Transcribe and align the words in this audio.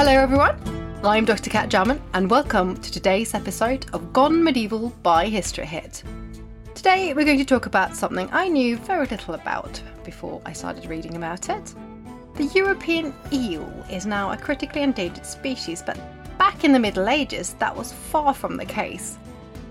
Hello, 0.00 0.12
everyone. 0.12 0.56
I'm 1.04 1.26
Dr. 1.26 1.50
Kat 1.50 1.68
Jarman, 1.68 2.00
and 2.14 2.30
welcome 2.30 2.74
to 2.74 2.90
today's 2.90 3.34
episode 3.34 3.84
of 3.92 4.14
Gone 4.14 4.42
Medieval 4.42 4.88
by 5.02 5.28
History 5.28 5.66
Hit. 5.66 6.02
Today, 6.74 7.12
we're 7.12 7.26
going 7.26 7.36
to 7.36 7.44
talk 7.44 7.66
about 7.66 7.94
something 7.94 8.26
I 8.32 8.48
knew 8.48 8.78
very 8.78 9.06
little 9.08 9.34
about 9.34 9.82
before 10.02 10.40
I 10.46 10.54
started 10.54 10.86
reading 10.86 11.16
about 11.16 11.50
it. 11.50 11.74
The 12.34 12.46
European 12.54 13.12
eel 13.30 13.70
is 13.90 14.06
now 14.06 14.32
a 14.32 14.38
critically 14.38 14.80
endangered 14.80 15.26
species, 15.26 15.82
but 15.84 15.98
back 16.38 16.64
in 16.64 16.72
the 16.72 16.78
Middle 16.78 17.10
Ages, 17.10 17.52
that 17.58 17.76
was 17.76 17.92
far 17.92 18.32
from 18.32 18.56
the 18.56 18.64
case. 18.64 19.18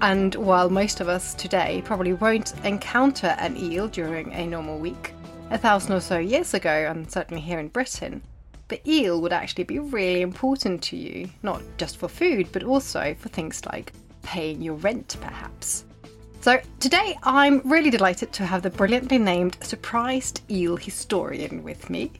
And 0.03 0.35
while 0.35 0.69
most 0.69 1.01
of 1.01 1.09
us 1.09 1.33
today 1.33 1.81
probably 1.85 2.13
won't 2.13 2.53
encounter 2.63 3.35
an 3.39 3.57
eel 3.57 3.87
during 3.87 4.31
a 4.33 4.45
normal 4.45 4.77
week, 4.77 5.15
a 5.49 5.57
thousand 5.57 5.95
or 5.95 6.01
so 6.01 6.19
years 6.19 6.53
ago, 6.53 6.85
and 6.87 7.09
certainly 7.09 7.41
here 7.41 7.57
in 7.57 7.69
Britain, 7.69 8.21
the 8.69 8.81
eel 8.89 9.21
would 9.21 9.33
actually 9.33 9.65
be 9.65 9.79
really 9.79 10.21
important 10.21 10.81
to 10.83 10.95
you, 10.95 11.29
not 11.43 11.61
just 11.77 11.97
for 11.97 12.07
food, 12.07 12.47
but 12.51 12.63
also 12.63 13.15
for 13.19 13.29
things 13.29 13.65
like 13.65 13.91
paying 14.21 14.61
your 14.61 14.75
rent, 14.75 15.17
perhaps. 15.19 15.85
So, 16.41 16.61
today 16.79 17.17
I'm 17.23 17.59
really 17.65 17.89
delighted 17.89 18.31
to 18.33 18.45
have 18.45 18.61
the 18.61 18.69
brilliantly 18.69 19.17
named 19.17 19.57
surprised 19.61 20.41
eel 20.49 20.77
historian 20.77 21.63
with 21.63 21.89
me, 21.89 22.13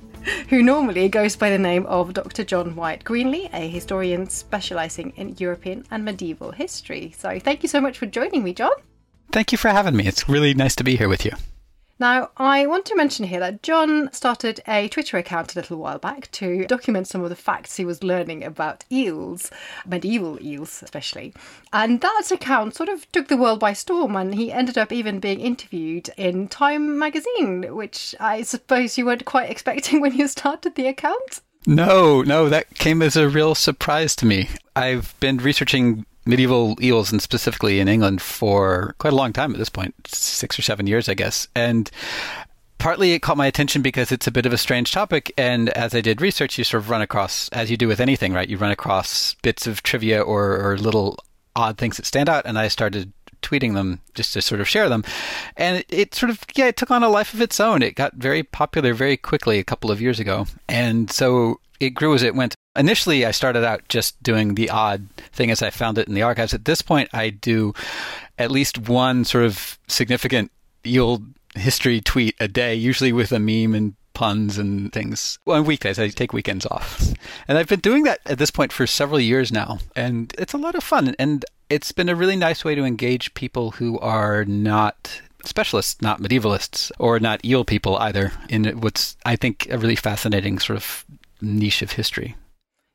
who 0.50 0.62
normally 0.62 1.08
goes 1.08 1.38
by 1.38 1.50
the 1.50 1.58
name 1.58 1.86
of 1.86 2.14
Dr. 2.14 2.44
John 2.44 2.76
Wyatt 2.76 3.06
Greenlee, 3.06 3.50
a 3.54 3.70
historian 3.70 4.28
specialising 4.28 5.14
in 5.16 5.38
European 5.38 5.86
and 5.90 6.04
medieval 6.04 6.52
history. 6.52 7.14
So, 7.18 7.40
thank 7.40 7.64
you 7.64 7.70
so 7.70 7.80
much 7.80 7.98
for 7.98 8.08
joining 8.08 8.44
me, 8.44 8.54
John. 8.54 8.74
Thank 9.32 9.52
you 9.54 9.58
for 9.58 9.70
having 9.70 9.96
me. 9.96 10.08
It's 10.08 10.28
really 10.28 10.54
nice 10.54 10.76
to 10.76 10.84
be 10.84 10.98
here 10.98 11.08
with 11.08 11.24
you. 11.24 11.32
Now, 12.00 12.30
I 12.38 12.66
want 12.66 12.86
to 12.86 12.96
mention 12.96 13.26
here 13.26 13.42
that 13.42 13.62
John 13.62 14.10
started 14.14 14.62
a 14.66 14.88
Twitter 14.88 15.18
account 15.18 15.54
a 15.54 15.60
little 15.60 15.78
while 15.78 16.00
back 16.00 16.32
to 16.32 16.66
document 16.66 17.10
some 17.10 17.22
of 17.24 17.30
the 17.30 17.36
facts 17.36 17.76
he 17.76 17.84
was 17.84 18.04
learning 18.04 18.42
about 18.42 18.86
eels, 18.90 19.52
medieval 19.86 20.42
eels 20.42 20.82
especially. 20.82 21.34
And 21.74 22.00
that 22.00 22.32
account 22.32 22.76
sort 22.76 22.88
of 22.88 23.12
took 23.12 23.28
the 23.28 23.36
world 23.36 23.60
by 23.60 23.74
storm, 23.74 24.16
and 24.16 24.34
he 24.34 24.50
ended 24.50 24.78
up 24.78 24.94
even 24.94 25.20
being 25.20 25.42
interviewed 25.42 26.10
in 26.16 26.48
Time 26.48 26.98
magazine, 26.98 27.76
which 27.76 28.16
I 28.18 28.44
suppose 28.44 28.98
you 28.98 29.06
weren't 29.06 29.26
quite 29.26 29.50
expecting 29.52 30.00
when 30.00 30.16
you 30.16 30.30
started 30.30 30.76
the 30.76 30.88
account. 30.88 31.42
No, 31.66 32.22
no, 32.22 32.48
that 32.48 32.76
came 32.76 33.02
as 33.02 33.18
a 33.18 33.28
real 33.28 33.56
surprise 33.56 34.16
to 34.18 34.26
me. 34.26 34.48
I've 34.74 35.20
been 35.20 35.38
researching 35.38 36.06
medieval 36.30 36.78
eels 36.82 37.12
and 37.12 37.22
specifically 37.22 37.80
in 37.80 37.88
England 37.88 38.22
for 38.22 38.96
quite 39.00 39.14
a 39.14 39.16
long 39.16 39.34
time 39.34 39.52
at 39.52 39.58
this 39.58 39.70
point, 39.70 39.96
six 40.08 40.58
or 40.58 40.62
seven 40.62 40.88
years, 40.88 41.10
I 41.10 41.16
guess. 41.16 41.48
And 41.56 41.90
partly 42.78 43.14
it 43.14 43.22
caught 43.22 43.38
my 43.38 43.48
attention 43.48 43.82
because 43.82 44.12
it's 44.12 44.28
a 44.28 44.32
bit 44.32 44.46
of 44.46 44.54
a 44.54 44.58
strange 44.58 44.92
topic. 44.92 45.32
And 45.38 45.70
as 45.70 45.94
I 45.94 46.02
did 46.02 46.22
research, 46.22 46.58
you 46.58 46.64
sort 46.64 46.84
of 46.84 46.90
run 46.90 47.02
across, 47.02 47.50
as 47.50 47.70
you 47.70 47.78
do 47.78 47.88
with 47.88 48.00
anything, 48.00 48.34
right? 48.34 48.50
You 48.50 48.58
run 48.58 48.72
across 48.72 49.36
bits 49.42 49.68
of 49.68 49.84
trivia 49.84 50.22
or, 50.22 50.58
or 50.58 50.78
little 50.78 51.18
odd 51.56 51.78
things 51.78 51.98
that 51.98 52.06
stand 52.06 52.30
out. 52.30 52.46
And 52.46 52.58
I 52.58 52.68
started 52.70 53.12
tweeting 53.50 53.74
them 53.74 54.02
just 54.14 54.34
to 54.34 54.42
sort 54.42 54.62
of 54.62 54.68
share 54.68 54.90
them. 54.90 55.04
And 55.58 55.84
it, 55.90 56.14
sort 56.14 56.30
of, 56.30 56.44
yeah, 56.56 56.68
it 56.68 56.78
took 56.78 56.92
on 56.92 57.04
a 57.04 57.10
life 57.10 57.34
of 57.34 57.42
its 57.42 57.60
own. 57.60 57.82
It 57.82 57.96
got 57.96 58.14
very 58.16 58.44
popular 58.44 58.94
very 58.94 59.18
quickly 59.18 59.60
a 59.60 59.64
couple 59.64 59.92
of 59.92 60.02
years 60.02 60.20
ago. 60.20 60.46
And 60.68 61.10
so 61.10 61.60
it 61.80 61.92
grew 61.92 62.14
as 62.14 62.24
it 62.24 62.36
went. 62.36 62.56
Initially, 62.76 63.26
I 63.26 63.32
started 63.32 63.66
out 63.66 63.88
just 63.90 64.22
doing 64.22 64.56
the 64.56 64.70
odd 64.70 65.08
thing 65.32 65.52
as 65.52 65.62
I 65.62 65.70
found 65.70 65.98
it 65.98 66.08
in 66.08 66.14
the 66.14 66.22
archives. 66.22 66.54
At 66.54 66.66
this 66.66 66.82
point, 66.82 67.10
I 67.14 67.30
do 67.30 67.74
at 68.38 68.52
least 68.52 68.88
one 68.88 69.26
sort 69.26 69.46
of 69.46 69.80
significant 69.88 70.52
eel 70.86 71.22
history 71.56 72.00
tweet 72.00 72.36
a 72.40 72.48
day, 72.48 72.76
usually 72.76 73.12
with 73.12 73.32
a 73.32 73.40
meme 73.40 73.74
and 73.74 73.96
puns 74.14 74.58
and 74.58 74.92
things. 74.94 75.40
Well, 75.46 75.58
on 75.58 75.66
weekdays, 75.66 75.98
I 75.98 76.10
take 76.10 76.34
weekends 76.34 76.66
off. 76.66 77.14
And 77.48 77.58
I've 77.58 77.68
been 77.68 77.80
doing 77.80 78.04
that 78.04 78.20
at 78.26 78.38
this 78.38 78.52
point 78.52 78.72
for 78.72 78.86
several 78.86 79.20
years 79.20 79.52
now. 79.52 79.80
And 79.96 80.34
it's 80.38 80.54
a 80.54 80.58
lot 80.58 80.76
of 80.76 80.84
fun. 80.84 81.16
And 81.18 81.46
it's 81.70 81.92
been 81.92 82.10
a 82.10 82.16
really 82.16 82.36
nice 82.36 82.66
way 82.66 82.76
to 82.76 82.84
engage 82.84 83.34
people 83.34 83.72
who 83.72 84.00
are 84.00 84.46
not 84.46 85.22
specialists, 85.46 86.02
not 86.02 86.22
medievalists, 86.22 86.92
or 87.00 87.20
not 87.20 87.44
eel 87.46 87.64
people 87.64 87.98
either, 87.98 88.32
in 88.50 88.66
what's, 88.82 89.16
I 89.26 89.36
think, 89.36 89.68
a 89.70 89.78
really 89.78 89.96
fascinating 89.96 90.60
sort 90.60 90.78
of 90.78 91.06
niche 91.42 91.82
of 91.82 91.94
history. 91.94 92.36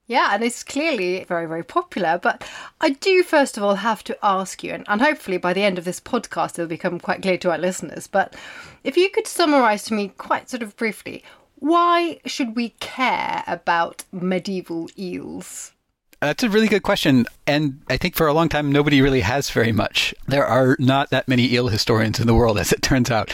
Yeah, 0.06 0.30
and 0.32 0.44
it's 0.44 0.62
clearly 0.62 1.24
very, 1.24 1.46
very 1.46 1.62
popular. 1.62 2.18
But 2.22 2.46
I 2.80 2.90
do, 2.90 3.22
first 3.22 3.56
of 3.56 3.62
all, 3.62 3.76
have 3.76 4.04
to 4.04 4.18
ask 4.22 4.62
you, 4.62 4.72
and, 4.72 4.84
and 4.86 5.00
hopefully 5.00 5.38
by 5.38 5.54
the 5.54 5.62
end 5.62 5.78
of 5.78 5.84
this 5.84 6.00
podcast, 6.00 6.52
it'll 6.52 6.66
become 6.66 7.00
quite 7.00 7.22
clear 7.22 7.38
to 7.38 7.50
our 7.50 7.58
listeners. 7.58 8.06
But 8.06 8.36
if 8.82 8.96
you 8.98 9.08
could 9.08 9.26
summarize 9.26 9.84
to 9.84 9.94
me 9.94 10.08
quite 10.08 10.50
sort 10.50 10.62
of 10.62 10.76
briefly, 10.76 11.24
why 11.56 12.20
should 12.26 12.54
we 12.54 12.70
care 12.80 13.44
about 13.46 14.04
medieval 14.12 14.90
eels? 14.98 15.72
That's 16.20 16.42
a 16.42 16.48
really 16.48 16.68
good 16.68 16.82
question. 16.82 17.26
And 17.46 17.82
I 17.88 17.96
think 17.96 18.14
for 18.14 18.26
a 18.26 18.32
long 18.32 18.48
time, 18.48 18.72
nobody 18.72 19.02
really 19.02 19.20
has 19.20 19.50
very 19.50 19.72
much. 19.72 20.14
There 20.26 20.46
are 20.46 20.76
not 20.78 21.10
that 21.10 21.28
many 21.28 21.52
eel 21.52 21.68
historians 21.68 22.18
in 22.20 22.26
the 22.26 22.34
world, 22.34 22.58
as 22.64 22.72
it 22.72 22.82
turns 22.82 23.10
out. 23.10 23.32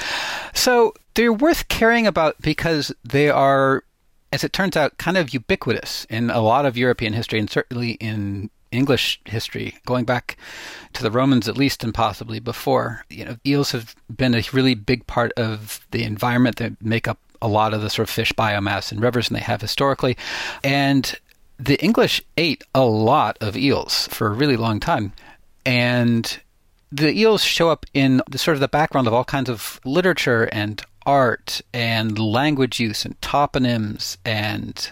So 0.54 0.94
they're 1.14 1.32
worth 1.32 1.68
caring 1.68 2.06
about 2.06 2.40
because 2.40 2.92
they 3.04 3.28
are 3.28 3.84
as 4.32 4.44
it 4.44 4.52
turns 4.52 4.76
out, 4.76 4.98
kind 4.98 5.16
of 5.16 5.34
ubiquitous 5.34 6.06
in 6.08 6.30
a 6.30 6.40
lot 6.40 6.64
of 6.64 6.76
European 6.76 7.12
history 7.12 7.38
and 7.38 7.50
certainly 7.50 7.92
in 7.92 8.50
English 8.70 9.20
history, 9.24 9.76
going 9.84 10.04
back 10.04 10.36
to 10.92 11.02
the 11.02 11.10
Romans 11.10 11.48
at 11.48 11.58
least 11.58 11.82
and 11.82 11.92
possibly 11.92 12.38
before. 12.38 13.04
You 13.10 13.24
know, 13.24 13.36
eels 13.44 13.72
have 13.72 13.96
been 14.14 14.34
a 14.34 14.44
really 14.52 14.74
big 14.74 15.06
part 15.06 15.32
of 15.32 15.84
the 15.90 16.04
environment 16.04 16.56
that 16.56 16.80
make 16.80 17.08
up 17.08 17.18
a 17.42 17.48
lot 17.48 17.74
of 17.74 17.82
the 17.82 17.90
sort 17.90 18.08
of 18.08 18.14
fish 18.14 18.32
biomass 18.34 18.92
in 18.92 19.00
rivers, 19.00 19.28
and 19.28 19.36
they 19.36 19.42
have 19.42 19.60
historically. 19.60 20.16
And 20.62 21.18
the 21.60 21.82
English 21.82 22.22
ate 22.36 22.64
a 22.74 22.84
lot 22.84 23.36
of 23.40 23.56
eels 23.56 24.08
for 24.08 24.26
a 24.26 24.34
really 24.34 24.56
long 24.56 24.80
time. 24.80 25.12
And 25.66 26.40
the 26.90 27.12
eels 27.12 27.44
show 27.44 27.68
up 27.68 27.84
in 27.92 28.22
the 28.30 28.38
sort 28.38 28.54
of 28.56 28.60
the 28.60 28.68
background 28.68 29.06
of 29.06 29.12
all 29.12 29.24
kinds 29.24 29.50
of 29.50 29.78
literature 29.84 30.44
and 30.44 30.82
art 31.06 31.60
and 31.72 32.18
language 32.18 32.80
use 32.80 33.04
and 33.04 33.18
toponyms 33.20 34.16
and 34.24 34.90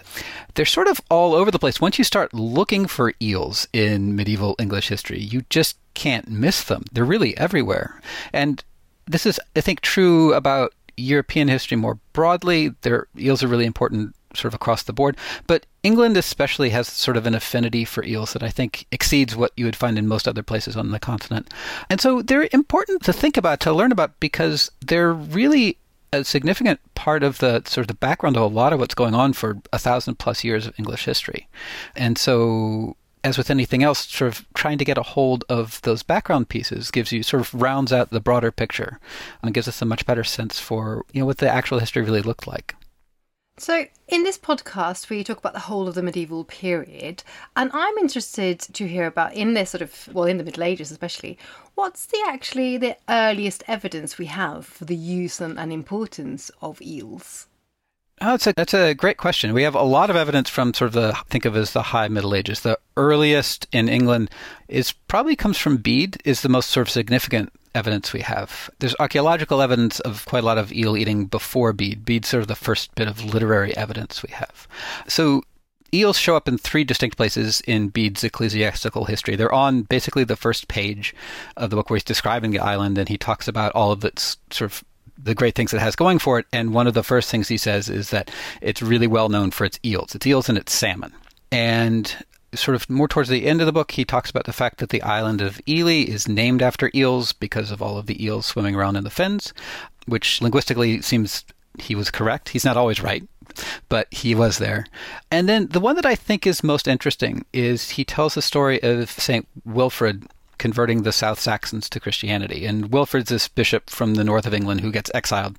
they're 0.54 0.64
sort 0.64 0.88
of 0.88 1.00
all 1.10 1.34
over 1.34 1.50
the 1.50 1.58
place. 1.58 1.80
Once 1.80 1.98
you 1.98 2.04
start 2.04 2.32
looking 2.32 2.86
for 2.86 3.14
eels 3.20 3.66
in 3.72 4.14
medieval 4.14 4.54
English 4.58 4.88
history, 4.88 5.20
you 5.20 5.42
just 5.50 5.76
can't 5.94 6.28
miss 6.28 6.62
them. 6.64 6.82
They're 6.92 7.04
really 7.04 7.36
everywhere. 7.36 8.00
And 8.32 8.62
this 9.06 9.26
is 9.26 9.40
I 9.56 9.60
think 9.60 9.80
true 9.80 10.34
about 10.34 10.74
European 10.96 11.48
history 11.48 11.76
more 11.76 11.98
broadly. 12.12 12.70
Their 12.82 13.06
eels 13.16 13.42
are 13.42 13.48
really 13.48 13.66
important 13.66 14.14
sort 14.34 14.46
of 14.46 14.54
across 14.54 14.82
the 14.82 14.92
board, 14.92 15.16
but 15.46 15.66
England 15.82 16.16
especially 16.16 16.70
has 16.70 16.88
sort 16.88 17.16
of 17.16 17.26
an 17.26 17.34
affinity 17.34 17.84
for 17.84 18.04
eels 18.04 18.32
that 18.32 18.42
I 18.42 18.50
think 18.50 18.86
exceeds 18.92 19.36
what 19.36 19.52
you 19.56 19.64
would 19.64 19.76
find 19.76 19.98
in 19.98 20.06
most 20.06 20.28
other 20.28 20.42
places 20.42 20.76
on 20.76 20.90
the 20.90 21.00
continent. 21.00 21.52
And 21.88 22.00
so 22.00 22.22
they're 22.22 22.48
important 22.52 23.02
to 23.04 23.12
think 23.12 23.36
about, 23.36 23.60
to 23.60 23.72
learn 23.72 23.92
about 23.92 24.18
because 24.20 24.70
they're 24.84 25.12
really 25.12 25.78
a 26.12 26.24
significant 26.24 26.80
part 26.94 27.22
of 27.22 27.38
the 27.38 27.62
sort 27.66 27.84
of 27.84 27.88
the 27.88 27.94
background 27.94 28.36
of 28.36 28.42
a 28.42 28.46
lot 28.46 28.72
of 28.72 28.80
what's 28.80 28.94
going 28.94 29.14
on 29.14 29.32
for 29.32 29.58
a 29.72 29.78
thousand 29.78 30.18
plus 30.18 30.42
years 30.42 30.66
of 30.66 30.78
English 30.78 31.04
history. 31.04 31.48
And 31.94 32.16
so 32.16 32.96
as 33.24 33.36
with 33.36 33.50
anything 33.50 33.82
else, 33.82 34.06
sort 34.06 34.32
of 34.32 34.46
trying 34.54 34.78
to 34.78 34.84
get 34.84 34.98
a 34.98 35.02
hold 35.02 35.44
of 35.48 35.82
those 35.82 36.02
background 36.02 36.48
pieces 36.48 36.90
gives 36.90 37.12
you 37.12 37.22
sort 37.22 37.40
of 37.40 37.52
rounds 37.54 37.92
out 37.92 38.10
the 38.10 38.20
broader 38.20 38.50
picture 38.50 39.00
and 39.42 39.54
gives 39.54 39.68
us 39.68 39.82
a 39.82 39.86
much 39.86 40.06
better 40.06 40.24
sense 40.24 40.58
for 40.58 41.04
you 41.12 41.20
know 41.20 41.26
what 41.26 41.38
the 41.38 41.48
actual 41.48 41.78
history 41.78 42.02
really 42.02 42.22
looked 42.22 42.46
like. 42.46 42.74
So, 43.60 43.86
in 44.06 44.22
this 44.22 44.38
podcast, 44.38 45.10
we 45.10 45.24
talk 45.24 45.38
about 45.38 45.52
the 45.52 45.58
whole 45.58 45.88
of 45.88 45.96
the 45.96 46.02
medieval 46.02 46.44
period, 46.44 47.24
and 47.56 47.70
I'm 47.74 47.98
interested 47.98 48.60
to 48.60 48.86
hear 48.86 49.06
about 49.06 49.34
in 49.34 49.54
this 49.54 49.70
sort 49.70 49.82
of, 49.82 50.08
well, 50.12 50.26
in 50.26 50.38
the 50.38 50.44
Middle 50.44 50.62
Ages 50.62 50.92
especially, 50.92 51.36
what's 51.74 52.06
the 52.06 52.22
actually 52.28 52.76
the 52.76 52.96
earliest 53.08 53.64
evidence 53.66 54.16
we 54.16 54.26
have 54.26 54.64
for 54.64 54.84
the 54.84 54.94
use 54.94 55.40
and, 55.40 55.58
and 55.58 55.72
importance 55.72 56.52
of 56.62 56.80
eels? 56.80 57.48
Oh, 58.20 58.30
that's 58.32 58.46
a, 58.46 58.52
that's 58.52 58.74
a 58.74 58.94
great 58.94 59.16
question. 59.16 59.52
We 59.52 59.64
have 59.64 59.74
a 59.74 59.82
lot 59.82 60.10
of 60.10 60.16
evidence 60.16 60.48
from 60.48 60.72
sort 60.72 60.88
of 60.88 60.94
the, 60.94 61.18
think 61.28 61.44
of 61.44 61.56
as 61.56 61.72
the 61.72 61.82
High 61.82 62.08
Middle 62.08 62.36
Ages. 62.36 62.60
The 62.60 62.78
earliest 62.96 63.66
in 63.72 63.88
England 63.88 64.30
is 64.68 64.92
probably 64.92 65.34
comes 65.34 65.58
from 65.58 65.78
Bede, 65.78 66.20
is 66.24 66.42
the 66.42 66.48
most 66.48 66.70
sort 66.70 66.86
of 66.86 66.92
significant 66.92 67.52
evidence 67.74 68.12
we 68.12 68.20
have. 68.20 68.70
There's 68.78 68.94
archaeological 68.98 69.60
evidence 69.62 70.00
of 70.00 70.24
quite 70.26 70.42
a 70.42 70.46
lot 70.46 70.58
of 70.58 70.72
eel 70.72 70.96
eating 70.96 71.26
before 71.26 71.72
Bede. 71.72 72.04
Bede's 72.04 72.28
sort 72.28 72.42
of 72.42 72.48
the 72.48 72.54
first 72.54 72.94
bit 72.94 73.08
of 73.08 73.24
literary 73.24 73.76
evidence 73.76 74.22
we 74.22 74.32
have. 74.32 74.66
So 75.06 75.42
eels 75.92 76.18
show 76.18 76.36
up 76.36 76.48
in 76.48 76.58
three 76.58 76.84
distinct 76.84 77.16
places 77.16 77.60
in 77.62 77.88
Bede's 77.88 78.24
ecclesiastical 78.24 79.06
history. 79.06 79.36
They're 79.36 79.52
on 79.52 79.82
basically 79.82 80.24
the 80.24 80.36
first 80.36 80.68
page 80.68 81.14
of 81.56 81.70
the 81.70 81.76
book 81.76 81.90
where 81.90 81.96
he's 81.96 82.04
describing 82.04 82.50
the 82.50 82.58
island 82.58 82.98
and 82.98 83.08
he 83.08 83.16
talks 83.16 83.48
about 83.48 83.72
all 83.72 83.92
of 83.92 84.04
its 84.04 84.36
sort 84.50 84.70
of 84.70 84.84
the 85.20 85.34
great 85.34 85.54
things 85.54 85.74
it 85.74 85.80
has 85.80 85.96
going 85.96 86.18
for 86.18 86.38
it. 86.38 86.46
And 86.52 86.72
one 86.72 86.86
of 86.86 86.94
the 86.94 87.02
first 87.02 87.30
things 87.30 87.48
he 87.48 87.56
says 87.56 87.88
is 87.88 88.10
that 88.10 88.30
it's 88.60 88.82
really 88.82 89.06
well 89.06 89.28
known 89.28 89.50
for 89.50 89.64
its 89.64 89.80
eels. 89.84 90.14
Its 90.14 90.26
eels 90.26 90.48
and 90.48 90.56
its 90.56 90.72
salmon. 90.72 91.12
And 91.50 92.14
sort 92.54 92.74
of 92.74 92.88
more 92.88 93.08
towards 93.08 93.28
the 93.28 93.46
end 93.46 93.60
of 93.60 93.66
the 93.66 93.72
book, 93.72 93.92
he 93.92 94.04
talks 94.04 94.30
about 94.30 94.44
the 94.44 94.52
fact 94.52 94.78
that 94.78 94.90
the 94.90 95.02
island 95.02 95.40
of 95.40 95.60
Ely 95.68 96.04
is 96.04 96.28
named 96.28 96.62
after 96.62 96.90
eels 96.94 97.32
because 97.32 97.70
of 97.70 97.82
all 97.82 97.98
of 97.98 98.06
the 98.06 98.24
eels 98.24 98.46
swimming 98.46 98.74
around 98.74 98.96
in 98.96 99.04
the 99.04 99.10
fens, 99.10 99.52
which 100.06 100.40
linguistically 100.40 101.02
seems 101.02 101.44
he 101.78 101.94
was 101.94 102.10
correct. 102.10 102.50
He's 102.50 102.64
not 102.64 102.76
always 102.76 103.02
right, 103.02 103.22
but 103.88 104.12
he 104.12 104.34
was 104.34 104.58
there. 104.58 104.86
And 105.30 105.48
then 105.48 105.68
the 105.68 105.80
one 105.80 105.96
that 105.96 106.06
I 106.06 106.14
think 106.14 106.46
is 106.46 106.64
most 106.64 106.88
interesting 106.88 107.44
is 107.52 107.90
he 107.90 108.04
tells 108.04 108.34
the 108.34 108.42
story 108.42 108.82
of 108.82 109.10
St. 109.10 109.46
Wilfrid 109.64 110.26
converting 110.58 111.02
the 111.02 111.12
South 111.12 111.38
Saxons 111.38 111.88
to 111.90 112.00
Christianity. 112.00 112.66
And 112.66 112.92
Wilfrid's 112.92 113.30
this 113.30 113.48
bishop 113.48 113.90
from 113.90 114.14
the 114.14 114.24
north 114.24 114.46
of 114.46 114.54
England 114.54 114.80
who 114.80 114.90
gets 114.90 115.10
exiled. 115.14 115.56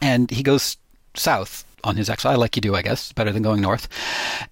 And 0.00 0.30
he 0.30 0.42
goes 0.42 0.76
south 1.14 1.64
on 1.84 1.96
his 1.96 2.10
exile, 2.10 2.38
like 2.38 2.56
you 2.56 2.62
do, 2.62 2.74
I 2.74 2.82
guess, 2.82 3.12
better 3.12 3.32
than 3.32 3.42
going 3.42 3.60
north. 3.60 3.88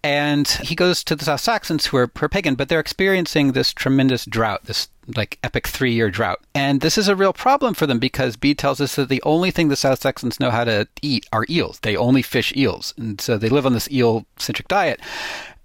And 0.03 0.47
he 0.49 0.75
goes 0.75 1.03
to 1.05 1.17
the 1.17 1.25
South 1.25 1.41
Saxons, 1.41 1.87
who 1.87 1.97
are, 1.97 2.09
pagan, 2.09 2.55
but 2.55 2.69
they're 2.69 2.81
experiencing 2.81 3.53
this 3.53 3.73
tremendous 3.73 4.25
drought, 4.25 4.65
this 4.65 4.89
like 5.17 5.39
epic 5.43 5.67
three 5.67 5.93
year 5.93 6.11
drought. 6.11 6.41
And 6.55 6.81
this 6.81 6.99
is 6.99 7.09
a 7.09 7.17
real 7.17 7.33
problem 7.33 7.75
for 7.75 7.87
them 7.87 7.99
because 7.99 8.37
Bede 8.37 8.59
tells 8.59 8.81
us 8.81 8.97
that 8.97 9.09
the 9.09 9.23
only 9.23 9.51
thing 9.51 9.69
the 9.69 9.77
South 9.77 10.01
Saxons 10.01 10.39
know 10.39 10.51
how 10.51 10.65
to 10.65 10.87
eat 11.03 11.27
are 11.33 11.47
eels. 11.49 11.81
They 11.81 11.97
only 11.97 12.23
fish 12.23 12.55
eels. 12.57 12.93
And 12.99 13.21
so 13.21 13.39
they 13.39 13.49
live 13.49 13.67
on 13.67 13.73
this 13.73 13.91
eel 13.91 14.27
centric 14.37 14.69
diet. 14.69 15.01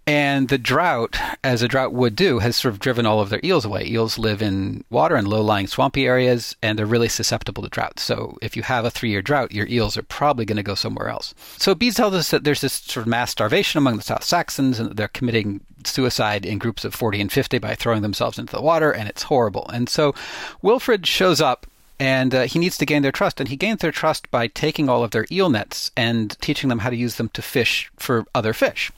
And 0.05 0.50
the 0.50 0.57
drought, 0.57 1.17
as 1.45 1.61
a 1.61 1.67
drought 1.67 1.94
would 1.94 2.15
do, 2.15 2.39
has 2.39 2.57
sort 2.57 2.73
of 2.73 2.79
driven 2.79 3.05
all 3.05 3.21
of 3.21 3.29
their 3.29 3.39
eels 3.41 3.63
away. 3.63 3.85
Eels 3.85 4.17
live 4.17 4.41
in 4.41 4.83
water 4.89 5.15
and 5.15 5.27
low 5.27 5.41
lying 5.41 5.67
swampy 5.67 6.05
areas, 6.05 6.57
and 6.61 6.77
they're 6.77 6.85
really 6.85 7.07
susceptible 7.07 7.63
to 7.63 7.69
drought. 7.69 8.00
So 8.01 8.38
if 8.41 8.57
you 8.57 8.63
have 8.63 8.83
a 8.83 8.91
three 8.91 9.09
year 9.11 9.21
drought, 9.21 9.53
your 9.53 9.67
eels 9.67 9.95
are 9.95 10.03
probably 10.03 10.44
going 10.44 10.57
to 10.57 10.63
go 10.63 10.75
somewhere 10.75 11.07
else. 11.07 11.33
So 11.57 11.73
Bede 11.73 11.95
tells 11.95 12.13
us 12.15 12.31
that 12.31 12.44
there's 12.44 12.59
this 12.59 12.73
sort 12.73 13.05
of 13.05 13.09
mass 13.09 13.31
starvation 13.31 13.77
among 13.77 13.95
the 13.95 14.03
South 14.03 14.25
Saxons, 14.25 14.77
and 14.77 14.94
they're 14.97 15.07
committing 15.07 15.61
suicide 15.85 16.45
in 16.45 16.57
groups 16.57 16.83
of 16.83 16.94
40 16.94 17.21
and 17.21 17.31
50 17.31 17.59
by 17.59 17.73
throwing 17.73 18.01
themselves 18.01 18.38
into 18.38 18.56
the 18.56 18.61
water, 18.61 18.91
and 18.91 19.07
it's 19.07 19.23
horrible. 19.23 19.69
And 19.73 19.88
so 19.88 20.13
Wilfrid 20.61 21.07
shows 21.07 21.39
up 21.39 21.65
and 21.97 22.35
uh, 22.35 22.41
he 22.41 22.59
needs 22.59 22.77
to 22.79 22.85
gain 22.85 23.03
their 23.03 23.11
trust. 23.13 23.39
And 23.39 23.47
he 23.47 23.56
gains 23.56 23.79
their 23.79 23.91
trust 23.91 24.29
by 24.31 24.47
taking 24.47 24.89
all 24.89 25.03
of 25.06 25.11
their 25.11 25.25
eel 25.31 25.49
nets 25.49 25.91
and 25.95 26.38
teaching 26.41 26.67
them 26.67 26.79
how 26.79 26.89
to 26.89 26.95
use 26.95 27.15
them 27.15 27.29
to 27.29 27.41
fish 27.41 27.89
for 27.95 28.25
other 28.35 28.51
fish 28.51 28.91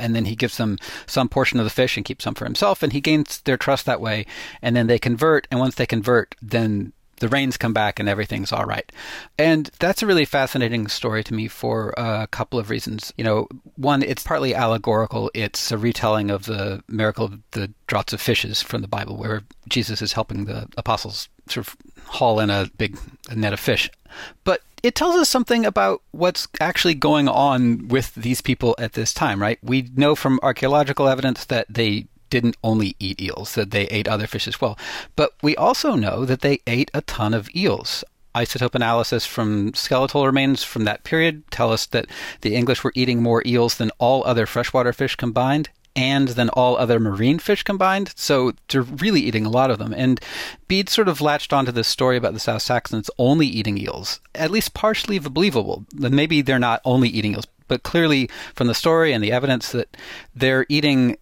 and 0.00 0.14
then 0.14 0.24
he 0.24 0.36
gives 0.36 0.56
them 0.56 0.78
some 1.06 1.28
portion 1.28 1.58
of 1.58 1.64
the 1.64 1.70
fish 1.70 1.96
and 1.96 2.06
keeps 2.06 2.24
some 2.24 2.34
for 2.34 2.44
himself 2.44 2.82
and 2.82 2.92
he 2.92 3.00
gains 3.00 3.40
their 3.42 3.56
trust 3.56 3.86
that 3.86 4.00
way 4.00 4.26
and 4.62 4.76
then 4.76 4.86
they 4.86 4.98
convert 4.98 5.46
and 5.50 5.60
once 5.60 5.74
they 5.74 5.86
convert 5.86 6.34
then 6.42 6.92
the 7.18 7.28
rains 7.28 7.56
come 7.56 7.72
back 7.72 7.98
and 7.98 8.08
everything's 8.08 8.52
all 8.52 8.64
right. 8.64 8.90
And 9.38 9.70
that's 9.78 10.02
a 10.02 10.06
really 10.06 10.24
fascinating 10.24 10.86
story 10.86 11.24
to 11.24 11.34
me 11.34 11.48
for 11.48 11.94
a 11.96 12.28
couple 12.30 12.58
of 12.58 12.70
reasons. 12.70 13.12
You 13.16 13.24
know, 13.24 13.48
one, 13.76 14.02
it's 14.02 14.22
partly 14.22 14.54
allegorical. 14.54 15.30
It's 15.34 15.72
a 15.72 15.78
retelling 15.78 16.30
of 16.30 16.44
the 16.44 16.82
miracle 16.88 17.26
of 17.26 17.38
the 17.52 17.72
draughts 17.86 18.12
of 18.12 18.20
fishes 18.20 18.62
from 18.62 18.82
the 18.82 18.88
Bible, 18.88 19.16
where 19.16 19.42
Jesus 19.68 20.02
is 20.02 20.12
helping 20.12 20.44
the 20.44 20.68
apostles 20.76 21.28
sort 21.48 21.66
of 21.66 21.76
haul 22.04 22.40
in 22.40 22.50
a 22.50 22.70
big 22.76 22.98
net 23.34 23.52
of 23.52 23.60
fish. 23.60 23.90
But 24.44 24.60
it 24.82 24.94
tells 24.94 25.16
us 25.16 25.28
something 25.28 25.64
about 25.64 26.02
what's 26.12 26.48
actually 26.60 26.94
going 26.94 27.28
on 27.28 27.88
with 27.88 28.14
these 28.14 28.40
people 28.40 28.74
at 28.78 28.92
this 28.92 29.12
time, 29.12 29.40
right? 29.40 29.58
We 29.62 29.90
know 29.96 30.14
from 30.14 30.40
archaeological 30.42 31.08
evidence 31.08 31.44
that 31.46 31.66
they 31.68 32.06
didn't 32.30 32.56
only 32.62 32.96
eat 32.98 33.20
eels, 33.20 33.54
that 33.54 33.70
they 33.70 33.86
ate 33.86 34.08
other 34.08 34.26
fish 34.26 34.48
as 34.48 34.60
well. 34.60 34.78
But 35.14 35.32
we 35.42 35.56
also 35.56 35.94
know 35.94 36.24
that 36.24 36.40
they 36.40 36.60
ate 36.66 36.90
a 36.92 37.00
ton 37.02 37.34
of 37.34 37.48
eels. 37.54 38.04
Isotope 38.34 38.74
analysis 38.74 39.24
from 39.24 39.72
skeletal 39.72 40.26
remains 40.26 40.62
from 40.62 40.84
that 40.84 41.04
period 41.04 41.42
tell 41.50 41.72
us 41.72 41.86
that 41.86 42.06
the 42.42 42.54
English 42.54 42.84
were 42.84 42.92
eating 42.94 43.22
more 43.22 43.42
eels 43.46 43.76
than 43.76 43.90
all 43.98 44.22
other 44.24 44.44
freshwater 44.44 44.92
fish 44.92 45.16
combined, 45.16 45.70
and 45.96 46.28
than 46.28 46.50
all 46.50 46.76
other 46.76 47.00
marine 47.00 47.38
fish 47.38 47.62
combined. 47.62 48.12
So 48.14 48.52
they're 48.68 48.82
really 48.82 49.22
eating 49.22 49.46
a 49.46 49.50
lot 49.50 49.70
of 49.70 49.78
them. 49.78 49.94
And 49.94 50.20
Bede 50.68 50.88
sort 50.88 51.08
of 51.08 51.20
latched 51.20 51.52
onto 51.52 51.72
this 51.72 51.88
story 51.88 52.16
about 52.16 52.34
the 52.34 52.40
South 52.40 52.62
Saxons 52.62 53.10
only 53.18 53.46
eating 53.46 53.78
eels, 53.78 54.20
at 54.34 54.50
least 54.50 54.74
partially 54.74 55.18
believable. 55.18 55.86
Maybe 55.94 56.42
they're 56.42 56.58
not 56.58 56.82
only 56.84 57.08
eating 57.08 57.32
eels, 57.32 57.46
but 57.66 57.82
clearly 57.82 58.30
from 58.54 58.66
the 58.66 58.74
story 58.74 59.12
and 59.12 59.24
the 59.24 59.32
evidence 59.32 59.72
that 59.72 59.96
they're 60.34 60.66
eating 60.68 61.16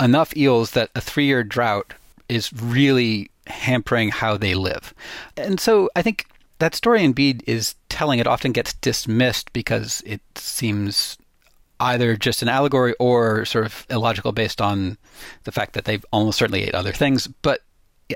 enough 0.00 0.36
eels 0.36 0.70
that 0.70 0.90
a 0.94 1.00
three 1.00 1.26
year 1.26 1.44
drought 1.44 1.94
is 2.28 2.52
really 2.52 3.30
hampering 3.46 4.08
how 4.10 4.36
they 4.36 4.54
live. 4.54 4.94
And 5.36 5.60
so 5.60 5.90
I 5.96 6.02
think 6.02 6.26
that 6.58 6.74
story 6.74 7.02
in 7.02 7.12
Bede 7.12 7.42
is 7.46 7.74
telling. 7.88 8.20
It 8.20 8.26
often 8.26 8.52
gets 8.52 8.72
dismissed 8.74 9.52
because 9.52 10.02
it 10.06 10.20
seems 10.36 11.18
either 11.82 12.16
just 12.16 12.42
an 12.42 12.48
allegory 12.48 12.94
or 12.98 13.44
sort 13.44 13.66
of 13.66 13.86
illogical 13.90 14.32
based 14.32 14.60
on 14.60 14.96
the 15.44 15.52
fact 15.52 15.74
that 15.74 15.84
they've 15.84 16.04
almost 16.12 16.38
certainly 16.38 16.62
ate 16.62 16.74
other 16.74 16.92
things. 16.92 17.26
But 17.26 17.62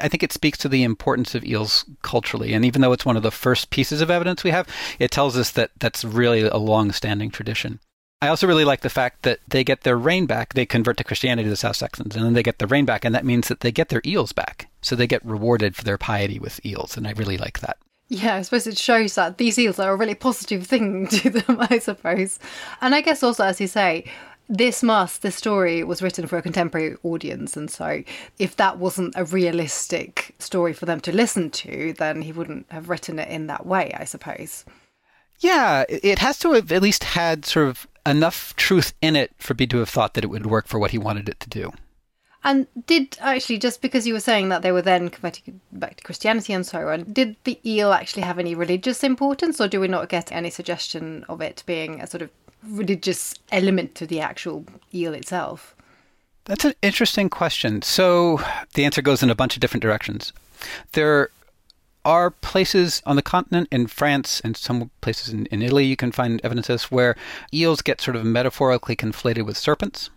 I 0.01 0.09
think 0.09 0.23
it 0.23 0.33
speaks 0.33 0.59
to 0.59 0.69
the 0.69 0.83
importance 0.83 1.35
of 1.35 1.45
eels 1.45 1.85
culturally. 2.03 2.53
And 2.53 2.65
even 2.65 2.81
though 2.83 2.93
it's 2.93 3.07
one 3.07 3.17
of 3.17 3.23
the 3.23 3.31
first 3.31 3.71
pieces 3.71 4.01
of 4.01 4.11
evidence 4.11 4.45
we 4.45 4.51
have, 4.51 4.69
it 4.99 5.11
tells 5.11 5.37
us 5.37 5.51
that 5.53 5.71
that's 5.79 6.05
really 6.05 6.43
a 6.43 6.57
long 6.57 6.93
standing 6.93 7.31
tradition. 7.31 7.81
I 8.23 8.29
also 8.29 8.47
really 8.47 8.65
like 8.65 8.81
the 8.81 8.89
fact 8.89 9.23
that 9.23 9.41
they 9.49 9.63
get 9.63 9.83
their 9.83 9.99
rain 9.99 10.25
back. 10.25 10.55
They 10.55 10.65
convert 10.65 10.97
to 10.99 11.05
Christianity, 11.05 11.49
the 11.49 11.57
South 11.57 11.77
Saxons, 11.77 12.17
and 12.17 12.25
then 12.25 12.33
they 12.33 12.43
get 12.43 12.59
the 12.59 12.67
rain 12.67 12.87
back, 12.87 13.05
and 13.05 13.15
that 13.15 13.27
means 13.27 13.49
that 13.49 13.61
they 13.61 13.71
get 13.71 13.91
their 13.91 14.01
eels 14.07 14.33
back. 14.33 14.71
So 14.81 14.97
they 14.97 15.07
get 15.07 15.25
rewarded 15.25 15.77
for 15.77 15.85
their 15.85 15.99
piety 15.99 16.39
with 16.39 16.65
eels, 16.65 16.97
and 16.97 17.07
I 17.07 17.13
really 17.13 17.37
like 17.37 17.61
that. 17.61 17.77
Yeah, 18.09 18.37
I 18.37 18.43
suppose 18.43 18.67
it 18.67 18.79
shows 18.79 19.17
that 19.17 19.39
these 19.39 19.59
eels 19.59 19.79
are 19.79 19.93
a 19.93 19.97
really 19.97 20.15
positive 20.15 20.67
thing 20.67 21.07
to 21.09 21.31
them, 21.31 21.59
I 21.61 21.79
suppose. 21.79 22.39
And 22.81 22.95
I 22.95 23.01
guess 23.01 23.23
also, 23.23 23.45
as 23.45 23.61
you 23.61 23.67
say, 23.67 24.05
this 24.49 24.83
must, 24.83 25.23
this 25.23 25.35
story 25.35 25.83
was 25.83 26.03
written 26.03 26.27
for 26.27 26.39
a 26.39 26.43
contemporary 26.43 26.97
audience. 27.03 27.57
And 27.57 27.69
so 27.69 28.05
if 28.39 28.57
that 28.57 28.79
wasn't 28.79 29.15
a 29.17 29.25
realistic 29.25 30.35
story 30.39 30.73
for 30.73 30.87
them 30.87 31.01
to 31.01 31.13
listen 31.13 31.51
to, 31.51 31.95
then 31.95 32.23
he 32.23 32.33
wouldn't 32.33 32.67
have 32.71 32.89
written 32.89 33.19
it 33.19 33.29
in 33.29 33.49
that 33.49 33.67
way, 33.67 33.93
I 33.99 34.05
suppose. 34.05 34.65
Yeah, 35.41 35.85
it 35.89 36.21
has 36.21 36.39
to 36.41 36.53
have 36.53 36.71
at 36.73 36.83
least 36.83 37.05
had 37.05 37.45
sort 37.45 37.69
of 37.69 37.87
enough 38.07 38.55
truth 38.57 38.95
in 39.03 39.17
it 39.17 39.33
for 39.39 39.55
me 39.55 39.67
to 39.67 39.79
have 39.79 39.89
thought 39.89 40.15
that 40.15 40.25
it 40.25 40.29
would 40.29 40.47
work 40.47 40.69
for 40.69 40.79
what 40.79 40.93
he 40.93 40.99
wanted 40.99 41.29
it 41.29 41.41
to 41.41 41.49
do. 41.49 41.73
And 42.47 42.69
did 42.87 43.19
actually, 43.21 43.59
just 43.59 43.83
because 43.83 44.07
you 44.07 44.15
were 44.15 44.21
saying 44.21 44.51
that 44.51 44.63
they 44.63 44.71
were 44.71 44.81
then 44.81 45.09
converting 45.11 45.61
back 45.73 45.97
to 45.97 46.05
Christianity 46.05 46.53
and 46.53 46.65
so 46.65 46.89
on, 46.89 47.03
did 47.13 47.35
the 47.43 47.59
eel 47.69 47.93
actually 47.93 48.23
have 48.23 48.39
any 48.39 48.55
religious 48.55 49.03
importance, 49.03 49.61
or 49.61 49.67
do 49.67 49.81
we 49.81 49.89
not 49.89 50.09
get 50.09 50.31
any 50.31 50.49
suggestion 50.51 51.25
of 51.29 51.41
it 51.41 51.65
being 51.67 52.01
a 52.01 52.07
sort 52.07 52.23
of 52.23 52.31
religious 52.63 53.35
element 53.51 53.97
to 53.97 54.07
the 54.07 54.21
actual 54.21 54.65
eel 54.95 55.13
itself? 55.13 55.75
That's 56.45 56.65
an 56.65 56.75
interesting 56.83 57.29
question. 57.29 57.83
So 57.83 58.41
the 58.75 58.85
answer 58.85 59.03
goes 59.03 59.25
in 59.25 59.31
a 59.31 59.35
bunch 59.35 59.57
of 59.57 59.61
different 59.61 59.83
directions. 59.83 60.33
There 60.93 61.31
are 62.05 62.31
places 62.31 63.03
on 63.05 63.17
the 63.17 63.23
continent 63.23 63.67
in 63.73 63.89
France 63.89 64.41
and 64.45 64.57
some 64.57 64.93
places 65.01 65.35
in, 65.35 65.47
in 65.47 65.63
Italy 65.63 65.85
you 65.85 65.97
can 65.97 66.13
find 66.13 66.41
evidence 66.45 66.69
of 66.69 66.75
this 66.75 66.93
where 66.93 67.17
eels 67.53 67.83
get 67.83 68.01
sort 68.01 68.15
of 68.15 68.25
metaphorically 68.25 68.95
conflated 68.95 69.45
with 69.45 69.57
serpents. 69.57 70.11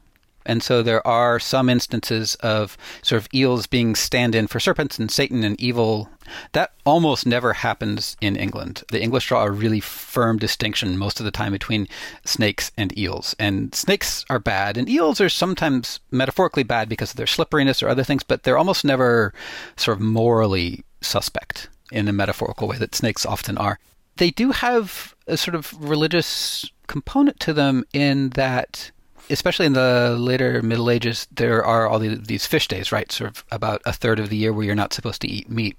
And 0.46 0.64
so 0.64 0.82
there 0.82 1.06
are 1.06 1.40
some 1.40 1.70
instances 1.70 2.36
of 2.36 2.78
sort 3.02 3.22
of 3.22 3.28
eels 3.34 3.68
being 3.68 3.96
stand 3.96 4.36
in 4.36 4.48
for 4.48 4.60
serpents 4.60 4.98
and 4.98 5.12
Satan 5.12 5.44
and 5.44 5.60
evil. 5.60 6.10
That 6.54 6.72
almost 6.86 7.26
never 7.26 7.54
happens 7.54 8.16
in 8.22 8.36
England. 8.36 8.84
The 8.92 9.02
English 9.02 9.28
draw 9.28 9.44
a 9.44 9.52
really 9.52 9.80
firm 9.80 10.38
distinction 10.38 10.98
most 10.98 11.20
of 11.20 11.26
the 11.26 11.32
time 11.32 11.52
between 11.52 11.88
snakes 12.26 12.72
and 12.78 12.98
eels. 12.98 13.36
And 13.38 13.76
snakes 13.76 14.26
are 14.30 14.40
bad, 14.40 14.78
and 14.78 14.90
eels 14.90 15.20
are 15.22 15.30
sometimes 15.30 16.00
metaphorically 16.12 16.64
bad 16.64 16.90
because 16.90 17.12
of 17.12 17.18
their 17.18 17.28
slipperiness 17.28 17.84
or 17.84 17.90
other 17.90 18.04
things, 18.04 18.24
but 18.24 18.44
they're 18.44 18.58
almost 18.58 18.86
never 18.86 19.34
sort 19.76 19.98
of 19.98 20.02
morally 20.02 20.84
suspect 21.02 21.70
in 21.92 22.08
a 22.08 22.14
metaphorical 22.14 22.68
way 22.68 22.78
that 22.78 22.96
snakes 22.96 23.26
often 23.26 23.58
are. 23.58 23.80
They 24.18 24.32
do 24.32 24.52
have 24.52 25.16
a 25.28 25.38
sort 25.38 25.56
of 25.56 25.74
religious 25.80 26.70
component 26.88 27.40
to 27.42 27.54
them 27.54 27.86
in 27.94 28.32
that 28.32 28.92
especially 29.30 29.66
in 29.66 29.74
the 29.74 30.16
later 30.20 30.62
Middle 30.62 30.90
Ages, 30.90 31.28
there 31.32 31.64
are 31.64 31.88
all 31.88 32.00
these 32.00 32.46
fish 32.46 32.68
days, 32.68 32.92
right? 32.92 33.12
Sort 33.12 33.30
of 33.30 33.44
about 33.52 33.82
a 33.86 33.94
third 33.94 34.20
of 34.20 34.30
the 34.30 34.38
year 34.38 34.54
where 34.54 34.66
you're 34.66 34.76
not 34.76 34.94
supposed 34.94 35.22
to 35.22 35.28
eat 35.28 35.50
meat 35.50 35.78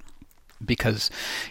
because 0.65 1.11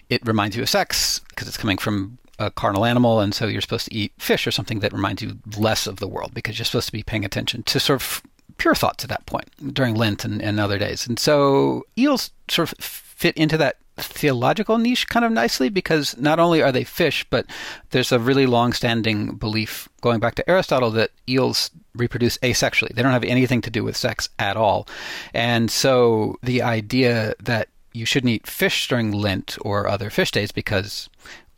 it 0.09 0.25
reminds 0.25 0.55
you 0.55 0.61
of 0.61 0.69
sex, 0.69 1.19
because 1.29 1.47
it's 1.47 1.57
coming 1.57 1.77
from 1.77 2.17
a 2.37 2.49
carnal 2.49 2.85
animal, 2.85 3.19
and 3.19 3.35
so 3.35 3.47
you're 3.47 3.61
supposed 3.61 3.87
to 3.87 3.93
eat 3.93 4.13
fish 4.17 4.47
or 4.47 4.51
something 4.51 4.79
that 4.79 4.93
reminds 4.93 5.21
you 5.21 5.39
less 5.57 5.87
of 5.87 5.97
the 5.97 6.07
world 6.07 6.33
because 6.33 6.57
you're 6.57 6.65
supposed 6.65 6.87
to 6.87 6.93
be 6.93 7.03
paying 7.03 7.25
attention 7.25 7.63
to 7.63 7.79
sort 7.79 8.01
of 8.01 8.23
pure 8.57 8.75
thoughts 8.75 9.03
at 9.03 9.09
that 9.09 9.25
point 9.25 9.49
during 9.73 9.95
Lent 9.95 10.23
and, 10.23 10.41
and 10.41 10.59
other 10.59 10.77
days. 10.77 11.07
And 11.07 11.19
so 11.19 11.83
eels 11.97 12.31
sort 12.49 12.71
of 12.71 12.77
fit 12.79 13.35
into 13.35 13.57
that 13.57 13.77
theological 14.01 14.77
niche 14.77 15.07
kind 15.07 15.25
of 15.25 15.31
nicely 15.31 15.69
because 15.69 16.17
not 16.17 16.39
only 16.39 16.61
are 16.61 16.71
they 16.71 16.83
fish, 16.83 17.25
but 17.29 17.45
there's 17.91 18.11
a 18.11 18.19
really 18.19 18.45
long 18.45 18.73
standing 18.73 19.35
belief 19.35 19.89
going 20.01 20.19
back 20.19 20.35
to 20.35 20.49
Aristotle 20.49 20.91
that 20.91 21.11
eels 21.27 21.71
reproduce 21.95 22.37
asexually. 22.39 22.93
They 22.93 23.01
don't 23.01 23.13
have 23.13 23.23
anything 23.23 23.61
to 23.61 23.69
do 23.69 23.83
with 23.83 23.97
sex 23.97 24.29
at 24.39 24.57
all. 24.57 24.87
And 25.33 25.69
so 25.69 26.37
the 26.43 26.61
idea 26.61 27.35
that 27.43 27.69
you 27.93 28.05
shouldn't 28.05 28.31
eat 28.31 28.47
fish 28.47 28.87
during 28.87 29.11
Lent 29.11 29.57
or 29.61 29.87
other 29.87 30.09
fish 30.09 30.31
days 30.31 30.51
because 30.51 31.09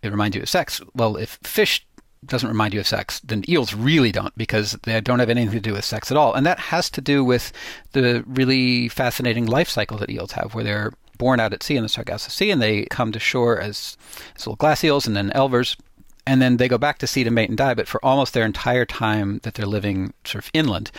it 0.01 0.11
reminds 0.11 0.35
you 0.35 0.41
of 0.41 0.49
sex. 0.49 0.81
Well, 0.95 1.17
if 1.17 1.37
fish 1.43 1.85
doesn't 2.25 2.49
remind 2.49 2.73
you 2.73 2.79
of 2.79 2.87
sex, 2.87 3.19
then 3.21 3.43
eels 3.49 3.73
really 3.73 4.11
don't 4.11 4.35
because 4.37 4.73
they 4.83 4.99
don't 5.01 5.19
have 5.19 5.29
anything 5.29 5.51
to 5.51 5.59
do 5.59 5.73
with 5.73 5.85
sex 5.85 6.11
at 6.11 6.17
all. 6.17 6.33
And 6.33 6.45
that 6.45 6.59
has 6.59 6.89
to 6.91 7.01
do 7.01 7.23
with 7.23 7.51
the 7.93 8.23
really 8.27 8.89
fascinating 8.89 9.45
life 9.45 9.69
cycle 9.69 9.97
that 9.97 10.09
eels 10.09 10.33
have, 10.33 10.53
where 10.53 10.63
they're 10.63 10.93
born 11.21 11.39
out 11.39 11.53
at 11.53 11.61
sea 11.61 11.77
in 11.77 11.83
the 11.83 11.89
Sargasso 11.89 12.29
Sea, 12.29 12.49
and 12.49 12.59
they 12.59 12.85
come 12.85 13.11
to 13.11 13.19
shore 13.19 13.61
as, 13.61 13.95
as 14.35 14.41
little 14.47 14.55
glass 14.55 14.83
eels 14.83 15.05
and 15.05 15.15
then 15.15 15.29
elvers. 15.35 15.77
And 16.25 16.41
then 16.41 16.57
they 16.57 16.67
go 16.67 16.79
back 16.79 16.97
to 16.97 17.07
sea 17.07 17.23
to 17.23 17.29
mate 17.29 17.49
and 17.49 17.57
die, 17.57 17.75
but 17.75 17.87
for 17.87 18.03
almost 18.03 18.33
their 18.33 18.45
entire 18.45 18.85
time 18.85 19.39
that 19.43 19.53
they're 19.53 19.67
living 19.67 20.13
sort 20.25 20.43
of 20.43 20.51
inland, 20.51 20.89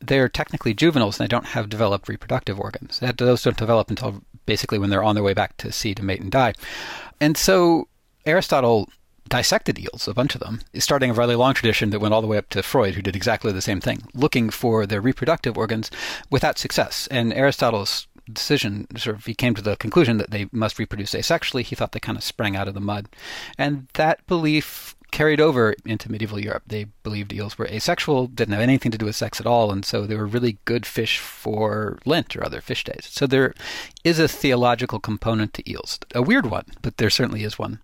they're 0.00 0.28
technically 0.28 0.74
juveniles 0.74 1.20
and 1.20 1.24
they 1.24 1.28
don't 1.28 1.46
have 1.46 1.68
developed 1.68 2.08
reproductive 2.08 2.58
organs. 2.58 3.00
Those 3.16 3.44
don't 3.44 3.56
develop 3.56 3.88
until 3.88 4.20
basically 4.46 4.80
when 4.80 4.90
they're 4.90 5.04
on 5.04 5.14
their 5.14 5.22
way 5.22 5.34
back 5.34 5.56
to 5.58 5.70
sea 5.70 5.94
to 5.94 6.04
mate 6.04 6.20
and 6.20 6.32
die. 6.32 6.54
And 7.20 7.36
so 7.36 7.86
Aristotle 8.26 8.88
dissected 9.28 9.78
eels, 9.78 10.08
a 10.08 10.14
bunch 10.14 10.34
of 10.34 10.40
them, 10.40 10.60
starting 10.78 11.10
a 11.10 11.14
really 11.14 11.36
long 11.36 11.54
tradition 11.54 11.90
that 11.90 12.00
went 12.00 12.14
all 12.14 12.22
the 12.22 12.26
way 12.26 12.38
up 12.38 12.48
to 12.48 12.62
Freud, 12.64 12.94
who 12.94 13.02
did 13.02 13.14
exactly 13.14 13.52
the 13.52 13.62
same 13.62 13.80
thing, 13.80 14.02
looking 14.12 14.50
for 14.50 14.86
their 14.86 15.00
reproductive 15.00 15.56
organs 15.56 15.88
without 16.30 16.58
success. 16.58 17.06
And 17.12 17.32
Aristotle's 17.32 18.07
decision 18.28 18.86
sort 18.96 19.16
of 19.16 19.26
he 19.26 19.34
came 19.34 19.54
to 19.54 19.62
the 19.62 19.76
conclusion 19.76 20.18
that 20.18 20.30
they 20.30 20.48
must 20.52 20.78
reproduce 20.78 21.12
asexually. 21.12 21.62
He 21.62 21.74
thought 21.74 21.92
they 21.92 22.00
kind 22.00 22.18
of 22.18 22.24
sprang 22.24 22.56
out 22.56 22.68
of 22.68 22.74
the 22.74 22.80
mud, 22.80 23.08
and 23.56 23.88
that 23.94 24.26
belief 24.26 24.94
carried 25.10 25.40
over 25.40 25.74
into 25.84 26.10
medieval 26.10 26.38
Europe. 26.38 26.64
They 26.66 26.84
believed 27.02 27.32
eels 27.32 27.56
were 27.56 27.66
asexual, 27.66 28.26
didn't 28.26 28.52
have 28.52 28.62
anything 28.62 28.92
to 28.92 28.98
do 28.98 29.06
with 29.06 29.16
sex 29.16 29.40
at 29.40 29.46
all, 29.46 29.70
and 29.70 29.84
so 29.84 30.06
they 30.06 30.16
were 30.16 30.26
really 30.26 30.58
good 30.64 30.84
fish 30.84 31.18
for 31.18 31.98
Lent 32.04 32.36
or 32.36 32.44
other 32.44 32.60
fish 32.60 32.84
days. 32.84 33.08
So 33.10 33.26
there 33.26 33.54
is 34.04 34.18
a 34.18 34.28
theological 34.28 35.00
component 35.00 35.54
to 35.54 35.70
eels, 35.70 35.98
a 36.14 36.22
weird 36.22 36.46
one, 36.46 36.66
but 36.82 36.98
there 36.98 37.10
certainly 37.10 37.42
is 37.42 37.58
one. 37.58 37.80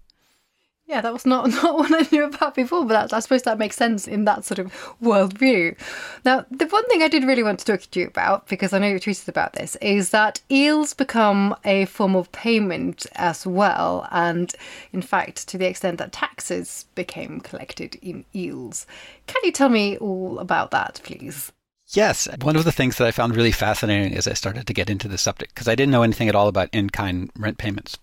Yeah, 0.95 1.01
that 1.01 1.13
was 1.13 1.27
not, 1.27 1.51
not 1.63 1.77
one 1.77 1.93
I 1.93 2.07
knew 2.13 2.23
about 2.23 2.55
before, 2.55 2.85
but 2.85 3.13
I 3.13 3.19
suppose 3.19 3.43
that 3.43 3.59
makes 3.59 3.75
sense 3.75 4.07
in 4.07 4.27
that 4.27 4.45
sort 4.45 4.61
of 4.61 4.73
worldview. 5.03 5.77
Now, 6.25 6.47
the 6.53 6.67
one 6.67 6.87
thing 6.87 7.03
I 7.03 7.09
did 7.09 7.25
really 7.25 7.43
want 7.43 7.59
to 7.59 7.65
talk 7.65 7.81
to 7.81 7.99
you 7.99 8.07
about, 8.07 8.47
because 8.47 8.73
I 8.73 8.79
know 8.79 8.87
you 8.87 9.01
tweeted 9.01 9.27
about 9.27 9.55
this, 9.55 9.75
is 9.81 10.11
that 10.11 10.41
eels 10.53 10.95
become 10.95 11.57
a 11.65 11.87
form 11.87 12.15
of 12.15 12.31
payment 12.31 13.07
as 13.17 13.45
well, 13.45 14.07
and 14.13 14.55
in 14.93 15.03
fact, 15.03 15.49
to 15.49 15.59
the 15.59 15.67
extent 15.67 15.99
that 15.99 16.13
taxes 16.13 16.85
became 16.95 17.41
collected 17.41 17.97
in 17.97 18.25
eels. 18.33 18.87
Can 19.27 19.43
you 19.43 19.51
tell 19.51 19.71
me 19.71 19.97
all 19.97 20.39
about 20.39 20.71
that, 20.71 21.01
please? 21.03 21.51
Yes. 21.89 22.29
One 22.41 22.55
of 22.55 22.65
the 22.65 22.71
things 22.71 22.99
that 22.99 23.09
I 23.09 23.11
found 23.11 23.35
really 23.35 23.51
fascinating 23.51 24.17
as 24.17 24.29
I 24.29 24.35
started 24.35 24.69
to 24.69 24.73
get 24.73 24.89
into 24.89 25.09
the 25.09 25.19
subject, 25.19 25.57
because 25.57 25.67
I 25.67 25.75
didn't 25.75 25.91
know 25.91 26.05
anything 26.05 26.29
at 26.29 26.37
all 26.37 26.47
about 26.47 26.69
in 26.73 26.89
kind 26.91 27.33
rent 27.37 27.59
payments, 27.59 27.99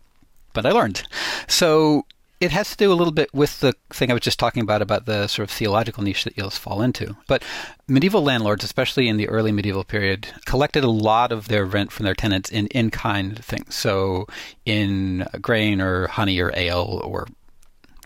but 0.51 0.65
I 0.65 0.71
learned. 0.71 1.03
So, 1.47 2.05
it 2.41 2.49
has 2.51 2.71
to 2.71 2.75
do 2.77 2.91
a 2.91 2.95
little 2.95 3.13
bit 3.13 3.31
with 3.33 3.59
the 3.59 3.73
thing 3.91 4.09
I 4.09 4.13
was 4.13 4.23
just 4.23 4.39
talking 4.39 4.63
about, 4.63 4.81
about 4.81 5.05
the 5.05 5.27
sort 5.27 5.47
of 5.47 5.55
theological 5.55 6.03
niche 6.03 6.23
that 6.23 6.37
eels 6.39 6.57
fall 6.57 6.81
into. 6.81 7.15
But 7.27 7.43
medieval 7.87 8.23
landlords, 8.23 8.63
especially 8.63 9.07
in 9.07 9.17
the 9.17 9.29
early 9.29 9.51
medieval 9.51 9.83
period, 9.83 10.27
collected 10.45 10.83
a 10.83 10.89
lot 10.89 11.31
of 11.31 11.47
their 11.47 11.65
rent 11.65 11.91
from 11.91 12.05
their 12.05 12.15
tenants 12.15 12.49
in 12.49 12.65
in 12.67 12.89
kind 12.89 13.43
things. 13.45 13.75
So 13.75 14.25
in 14.65 15.27
grain 15.39 15.79
or 15.79 16.07
honey 16.07 16.39
or 16.39 16.51
ale 16.55 16.99
or 17.03 17.27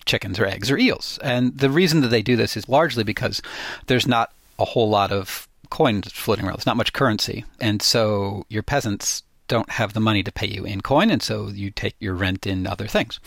chickens 0.05 0.37
or 0.37 0.45
eggs 0.45 0.69
or 0.69 0.77
eels. 0.77 1.17
And 1.23 1.57
the 1.57 1.69
reason 1.69 2.01
that 2.01 2.09
they 2.09 2.21
do 2.21 2.35
this 2.35 2.57
is 2.57 2.67
largely 2.67 3.05
because 3.05 3.41
there's 3.87 4.05
not 4.05 4.33
a 4.59 4.65
whole 4.65 4.89
lot 4.89 5.13
of 5.13 5.47
coins 5.69 6.11
floating 6.11 6.45
around. 6.45 6.57
There's 6.57 6.65
not 6.65 6.77
much 6.77 6.91
currency. 6.91 7.45
And 7.61 7.81
so 7.81 8.45
your 8.49 8.63
peasants 8.63 9.23
don't 9.47 9.69
have 9.69 9.93
the 9.93 9.99
money 10.01 10.23
to 10.23 10.31
pay 10.31 10.47
you 10.47 10.65
in 10.65 10.81
coin, 10.81 11.09
and 11.09 11.21
so 11.21 11.47
you 11.47 11.71
take 11.71 11.95
your 11.99 12.15
rent 12.15 12.45
in 12.45 12.65
other 12.67 12.87
things. 12.87 13.19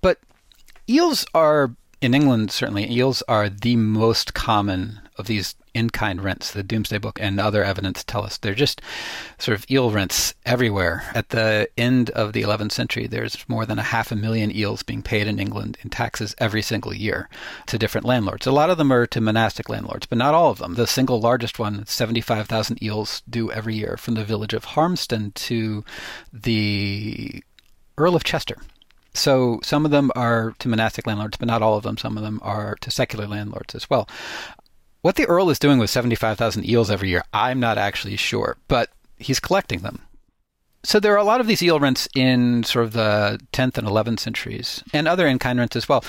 But 0.00 0.18
Eels 0.88 1.24
are, 1.32 1.74
in 2.02 2.12
England 2.12 2.50
certainly, 2.50 2.90
eels 2.90 3.22
are 3.26 3.48
the 3.48 3.76
most 3.76 4.34
common 4.34 5.00
of 5.16 5.26
these 5.26 5.54
in 5.72 5.88
kind 5.88 6.22
rents. 6.22 6.52
The 6.52 6.62
Domesday 6.62 6.98
Book 6.98 7.18
and 7.20 7.40
other 7.40 7.64
evidence 7.64 8.04
tell 8.04 8.22
us 8.22 8.36
they're 8.36 8.54
just 8.54 8.82
sort 9.38 9.58
of 9.58 9.64
eel 9.70 9.90
rents 9.90 10.34
everywhere. 10.44 11.04
At 11.14 11.30
the 11.30 11.68
end 11.78 12.10
of 12.10 12.34
the 12.34 12.42
11th 12.42 12.72
century, 12.72 13.06
there's 13.06 13.48
more 13.48 13.64
than 13.64 13.78
a 13.78 13.82
half 13.82 14.12
a 14.12 14.16
million 14.16 14.54
eels 14.54 14.82
being 14.82 15.02
paid 15.02 15.26
in 15.26 15.38
England 15.38 15.78
in 15.82 15.88
taxes 15.88 16.34
every 16.36 16.60
single 16.60 16.94
year 16.94 17.30
to 17.66 17.78
different 17.78 18.06
landlords. 18.06 18.46
A 18.46 18.52
lot 18.52 18.70
of 18.70 18.76
them 18.76 18.92
are 18.92 19.06
to 19.06 19.20
monastic 19.20 19.70
landlords, 19.70 20.04
but 20.04 20.18
not 20.18 20.34
all 20.34 20.50
of 20.50 20.58
them. 20.58 20.74
The 20.74 20.86
single 20.86 21.20
largest 21.20 21.58
one, 21.58 21.86
75,000 21.86 22.82
eels 22.82 23.22
due 23.28 23.50
every 23.50 23.74
year 23.74 23.96
from 23.96 24.14
the 24.14 24.24
village 24.24 24.52
of 24.52 24.66
Harmston 24.66 25.32
to 25.34 25.82
the 26.30 27.42
Earl 27.96 28.16
of 28.16 28.24
Chester. 28.24 28.58
So 29.14 29.60
some 29.62 29.84
of 29.84 29.90
them 29.90 30.10
are 30.16 30.54
to 30.58 30.68
monastic 30.68 31.06
landlords, 31.06 31.36
but 31.36 31.46
not 31.46 31.62
all 31.62 31.76
of 31.76 31.84
them. 31.84 31.96
Some 31.96 32.16
of 32.16 32.22
them 32.22 32.40
are 32.42 32.76
to 32.80 32.90
secular 32.90 33.26
landlords 33.26 33.74
as 33.74 33.88
well. 33.88 34.08
What 35.02 35.16
the 35.16 35.26
Earl 35.26 35.50
is 35.50 35.58
doing 35.58 35.78
with 35.78 35.90
75,000 35.90 36.68
eels 36.68 36.90
every 36.90 37.10
year, 37.10 37.22
I'm 37.32 37.60
not 37.60 37.78
actually 37.78 38.16
sure, 38.16 38.56
but 38.68 38.90
he's 39.18 39.38
collecting 39.38 39.80
them. 39.80 40.02
So 40.82 41.00
there 41.00 41.14
are 41.14 41.18
a 41.18 41.24
lot 41.24 41.40
of 41.40 41.46
these 41.46 41.62
eel 41.62 41.80
rents 41.80 42.08
in 42.14 42.62
sort 42.62 42.84
of 42.84 42.92
the 42.92 43.40
10th 43.52 43.78
and 43.78 43.86
11th 43.86 44.20
centuries, 44.20 44.82
and 44.92 45.08
other 45.08 45.26
in-kind 45.26 45.58
rents 45.58 45.76
as 45.76 45.88
well. 45.88 46.04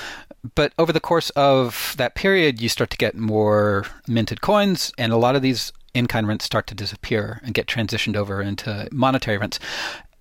But 0.54 0.72
over 0.78 0.92
the 0.92 1.00
course 1.00 1.30
of 1.30 1.94
that 1.96 2.14
period, 2.14 2.60
you 2.60 2.68
start 2.68 2.90
to 2.90 2.96
get 2.98 3.14
more 3.14 3.86
minted 4.06 4.42
coins, 4.42 4.92
and 4.98 5.12
a 5.12 5.16
lot 5.16 5.34
of 5.34 5.42
these 5.42 5.72
in-kind 5.94 6.28
rents 6.28 6.44
start 6.44 6.66
to 6.66 6.74
disappear 6.74 7.40
and 7.42 7.54
get 7.54 7.66
transitioned 7.66 8.16
over 8.16 8.42
into 8.42 8.86
monetary 8.92 9.38
rents. 9.38 9.58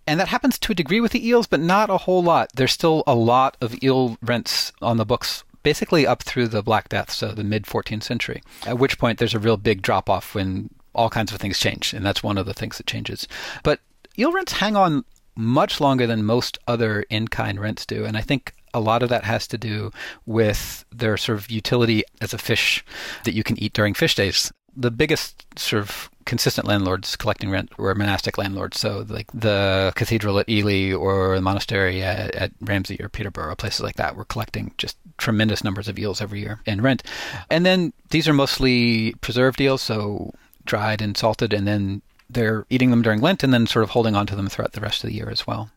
And 0.07 0.19
that 0.19 0.27
happens 0.27 0.59
to 0.59 0.71
a 0.71 0.75
degree 0.75 1.01
with 1.01 1.11
the 1.11 1.27
eels, 1.27 1.47
but 1.47 1.59
not 1.59 1.89
a 1.89 1.97
whole 1.97 2.21
lot. 2.21 2.51
There's 2.53 2.71
still 2.71 3.03
a 3.07 3.15
lot 3.15 3.57
of 3.59 3.81
eel 3.83 4.17
rents 4.21 4.71
on 4.81 4.97
the 4.97 5.05
books 5.05 5.43
basically 5.63 6.05
up 6.05 6.21
through 6.21 6.47
the 6.47 6.61
Black 6.61 6.89
Death, 6.89 7.11
so 7.11 7.31
the 7.31 7.43
mid 7.43 7.63
14th 7.63 8.03
century, 8.03 8.43
at 8.67 8.77
which 8.77 8.99
point 8.99 9.17
there's 9.17 9.33
a 9.33 9.39
real 9.39 9.57
big 9.57 9.81
drop 9.81 10.09
off 10.09 10.35
when 10.35 10.69
all 10.93 11.09
kinds 11.09 11.33
of 11.33 11.39
things 11.39 11.59
change, 11.59 11.91
and 11.91 12.05
that's 12.05 12.21
one 12.21 12.37
of 12.37 12.45
the 12.45 12.53
things 12.53 12.77
that 12.77 12.85
changes. 12.85 13.27
But 13.63 13.79
eel 14.17 14.31
rents 14.31 14.53
hang 14.53 14.75
on 14.75 15.05
much 15.35 15.81
longer 15.81 16.05
than 16.05 16.23
most 16.23 16.59
other 16.67 17.01
in 17.09 17.27
kind 17.27 17.59
rents 17.59 17.83
do, 17.85 18.05
and 18.05 18.15
I 18.15 18.21
think 18.21 18.53
a 18.75 18.79
lot 18.79 19.01
of 19.01 19.09
that 19.09 19.23
has 19.23 19.47
to 19.47 19.57
do 19.57 19.91
with 20.27 20.85
their 20.91 21.17
sort 21.17 21.39
of 21.39 21.49
utility 21.49 22.03
as 22.21 22.31
a 22.31 22.37
fish 22.37 22.85
that 23.23 23.33
you 23.33 23.43
can 23.43 23.57
eat 23.57 23.73
during 23.73 23.95
fish 23.95 24.13
days 24.13 24.51
the 24.75 24.91
biggest 24.91 25.45
sort 25.57 25.81
of 25.81 26.09
consistent 26.25 26.67
landlords 26.67 27.15
collecting 27.15 27.51
rent 27.51 27.77
were 27.77 27.93
monastic 27.95 28.37
landlords. 28.37 28.79
So, 28.79 29.05
like 29.07 29.31
the 29.31 29.93
cathedral 29.95 30.39
at 30.39 30.49
Ely 30.49 30.93
or 30.93 31.35
the 31.35 31.41
monastery 31.41 32.03
at, 32.03 32.33
at, 32.35 32.51
Ramsey 32.61 32.97
or 32.99 33.09
Peterborough, 33.09 33.55
places 33.55 33.81
like 33.81 33.95
that, 33.95 34.15
were 34.15 34.25
collecting 34.25 34.73
just 34.77 34.97
tremendous 35.17 35.63
numbers 35.63 35.87
of 35.87 35.97
eels 35.97 36.21
every 36.21 36.41
year 36.41 36.59
in 36.65 36.81
rent. 36.81 37.03
And 37.49 37.65
then 37.65 37.93
these 38.09 38.27
are 38.27 38.33
mostly 38.33 39.13
preserved 39.21 39.61
eels, 39.61 39.81
so 39.81 40.33
dried 40.65 41.01
and 41.01 41.15
salted, 41.15 41.53
and 41.53 41.67
then 41.67 42.01
they're 42.29 42.65
eating 42.69 42.89
them 42.89 43.01
during 43.01 43.21
Lent 43.21 43.43
and 43.43 43.53
then 43.53 43.67
sort 43.67 43.83
of 43.83 43.91
holding 43.91 44.15
on 44.15 44.25
to 44.27 44.35
them 44.35 44.49
throughout 44.49 44.73
the 44.73 44.81
rest 44.81 45.03
of 45.03 45.09
the 45.09 45.15
year 45.15 45.29
as 45.29 45.45
well. 45.45 45.69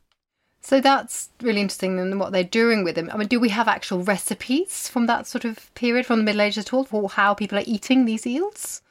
So 0.61 0.81
that's 0.81 1.29
really 1.41 1.61
interesting 1.61 1.99
and 1.99 2.19
what 2.19 2.33
they're 2.33 2.45
doing 2.45 2.85
with 2.85 2.95
them. 2.95 3.11
I 3.13 3.17
mean, 3.17 3.29
do 3.29 3.39
we 3.39 3.51
have 3.51 3.69
actual 3.69 4.03
recipes 4.03 4.89
from 4.89 5.07
that 5.07 5.27
sort 5.27 5.45
of 5.45 5.73
period, 5.75 6.05
from 6.05 6.19
the 6.19 6.25
Middle 6.25 6.41
Ages 6.41 6.67
at 6.67 6.73
all, 6.73 6.85
for 6.85 7.09
how 7.09 7.35
people 7.35 7.59
are 7.59 7.65
eating 7.67 8.05
these 8.05 8.27
eels? 8.27 8.83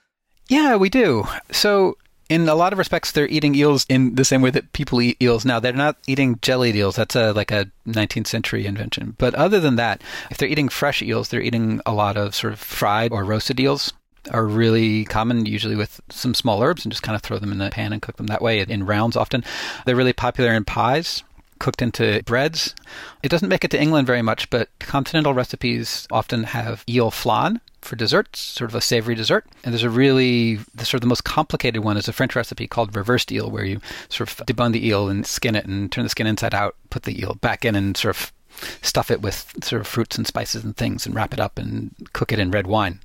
Yeah, 0.49 0.75
we 0.75 0.89
do. 0.89 1.25
So 1.51 1.97
in 2.29 2.47
a 2.49 2.55
lot 2.55 2.73
of 2.73 2.79
respects, 2.79 3.11
they're 3.11 3.27
eating 3.27 3.55
eels 3.55 3.85
in 3.89 4.15
the 4.15 4.25
same 4.25 4.41
way 4.41 4.49
that 4.51 4.73
people 4.73 5.01
eat 5.01 5.21
eels 5.21 5.45
now. 5.45 5.59
They're 5.59 5.73
not 5.73 5.97
eating 6.07 6.39
jellied 6.41 6.75
eels. 6.75 6.95
That's 6.95 7.15
a 7.15 7.31
like 7.31 7.51
a 7.51 7.71
19th 7.87 8.27
century 8.27 8.65
invention. 8.65 9.15
But 9.17 9.35
other 9.35 9.59
than 9.59 9.75
that, 9.75 10.01
if 10.29 10.37
they're 10.37 10.49
eating 10.49 10.69
fresh 10.69 11.01
eels, 11.01 11.29
they're 11.29 11.41
eating 11.41 11.81
a 11.85 11.93
lot 11.93 12.17
of 12.17 12.35
sort 12.35 12.53
of 12.53 12.59
fried 12.59 13.11
or 13.11 13.23
roasted 13.23 13.59
eels 13.59 13.93
are 14.31 14.45
really 14.45 15.05
common, 15.05 15.45
usually 15.45 15.75
with 15.75 16.01
some 16.09 16.33
small 16.33 16.61
herbs, 16.61 16.83
and 16.83 16.91
just 16.91 17.03
kind 17.03 17.15
of 17.15 17.21
throw 17.21 17.39
them 17.39 17.51
in 17.51 17.59
the 17.59 17.69
pan 17.69 17.93
and 17.93 18.01
cook 18.01 18.17
them 18.17 18.27
that 18.27 18.41
way 18.41 18.59
in 18.59 18.85
rounds 18.85 19.15
often. 19.15 19.43
They're 19.85 19.95
really 19.95 20.13
popular 20.13 20.53
in 20.53 20.65
pies. 20.65 21.23
Cooked 21.59 21.81
into 21.81 22.21
breads. 22.25 22.75
It 23.23 23.29
doesn't 23.29 23.49
make 23.49 23.63
it 23.63 23.71
to 23.71 23.81
England 23.81 24.07
very 24.07 24.21
much, 24.21 24.49
but 24.49 24.69
continental 24.79 25.33
recipes 25.33 26.07
often 26.11 26.43
have 26.43 26.83
eel 26.89 27.11
flan 27.11 27.61
for 27.81 27.95
desserts, 27.95 28.39
sort 28.39 28.69
of 28.69 28.75
a 28.75 28.81
savory 28.81 29.15
dessert. 29.15 29.45
And 29.63 29.73
there's 29.73 29.83
a 29.83 29.89
really, 29.89 30.59
the 30.75 30.85
sort 30.85 30.95
of 30.95 31.01
the 31.01 31.07
most 31.07 31.23
complicated 31.23 31.83
one 31.83 31.97
is 31.97 32.07
a 32.07 32.13
French 32.13 32.35
recipe 32.35 32.67
called 32.67 32.95
reversed 32.95 33.31
eel, 33.31 33.49
where 33.49 33.65
you 33.65 33.79
sort 34.09 34.29
of 34.29 34.45
debone 34.45 34.73
the 34.73 34.85
eel 34.87 35.09
and 35.09 35.25
skin 35.25 35.55
it 35.55 35.65
and 35.65 35.91
turn 35.91 36.03
the 36.03 36.09
skin 36.09 36.27
inside 36.27 36.53
out, 36.53 36.75
put 36.89 37.03
the 37.03 37.19
eel 37.19 37.35
back 37.35 37.63
in 37.65 37.75
and 37.75 37.95
sort 37.95 38.15
of 38.15 38.33
stuff 38.81 39.11
it 39.11 39.21
with 39.21 39.53
sort 39.63 39.81
of 39.81 39.87
fruits 39.87 40.17
and 40.17 40.25
spices 40.27 40.63
and 40.63 40.75
things 40.75 41.05
and 41.05 41.15
wrap 41.15 41.33
it 41.33 41.39
up 41.39 41.57
and 41.57 41.93
cook 42.13 42.31
it 42.31 42.39
in 42.39 42.51
red 42.51 42.67
wine. 42.67 42.99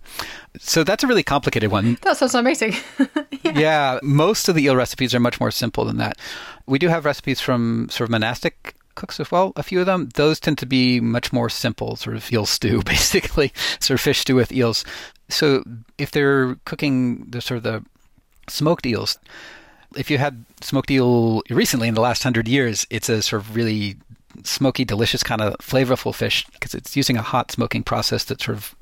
So 0.59 0.85
that's 0.85 1.04
a 1.04 1.06
really 1.06 1.23
complicated 1.23 1.71
one. 1.71 1.99
That 2.02 2.16
sounds 2.16 2.35
amazing. 2.35 2.75
yeah. 3.42 3.59
yeah, 3.59 3.99
most 4.02 4.49
of 4.49 4.54
the 4.54 4.64
eel 4.64 4.76
recipes 4.76 5.14
are 5.14 5.21
much 5.21 5.40
more 5.40 5.50
simple 5.50 5.85
than 5.85 5.99
that. 5.99 6.18
We 6.66 6.78
do 6.78 6.88
have 6.88 7.04
recipes 7.04 7.40
from 7.40 7.88
sort 7.90 8.09
of 8.09 8.11
monastic 8.11 8.75
cooks 8.94 9.21
as 9.21 9.30
well. 9.30 9.52
A 9.56 9.62
few 9.62 9.80
of 9.80 9.87
them, 9.87 10.09
those 10.14 10.40
tend 10.40 10.59
to 10.59 10.66
be 10.66 11.00
much 11.00 11.32
more 11.32 11.49
simple, 11.49 11.97
sort 11.97 12.16
of 12.16 12.30
eel 12.32 12.47
stew, 12.47 12.82
basically, 12.87 13.52
sort 13.80 13.97
of 13.97 14.00
fish 14.00 14.21
stew 14.21 14.35
with 14.35 14.52
eels. 14.52 14.85
So 15.28 15.64
if 15.99 16.11
they're 16.11 16.56
cooking 16.64 17.25
the 17.28 17.40
sort 17.40 17.59
of 17.59 17.62
the 17.62 17.85
smoked 18.49 18.87
eels, 18.87 19.18
if 19.97 20.11
you 20.11 20.18
had 20.18 20.44
smoked 20.61 20.90
eel 20.90 21.42
recently 21.50 21.88
in 21.88 21.94
the 21.94 22.00
last 22.00 22.23
hundred 22.23 22.49
years, 22.49 22.87
it's 22.90 23.09
a 23.09 23.23
sort 23.23 23.42
of 23.42 23.56
really 23.56 23.97
smoky, 24.46 24.84
delicious 24.84 25.22
kind 25.22 25.40
of 25.40 25.54
flavorful 25.58 26.14
fish 26.14 26.46
because 26.52 26.75
it's 26.75 26.96
using 26.96 27.16
a 27.16 27.22
hot 27.22 27.50
smoking 27.50 27.82
process 27.82 28.25
that 28.25 28.40
sort 28.40 28.56
of 28.56 28.75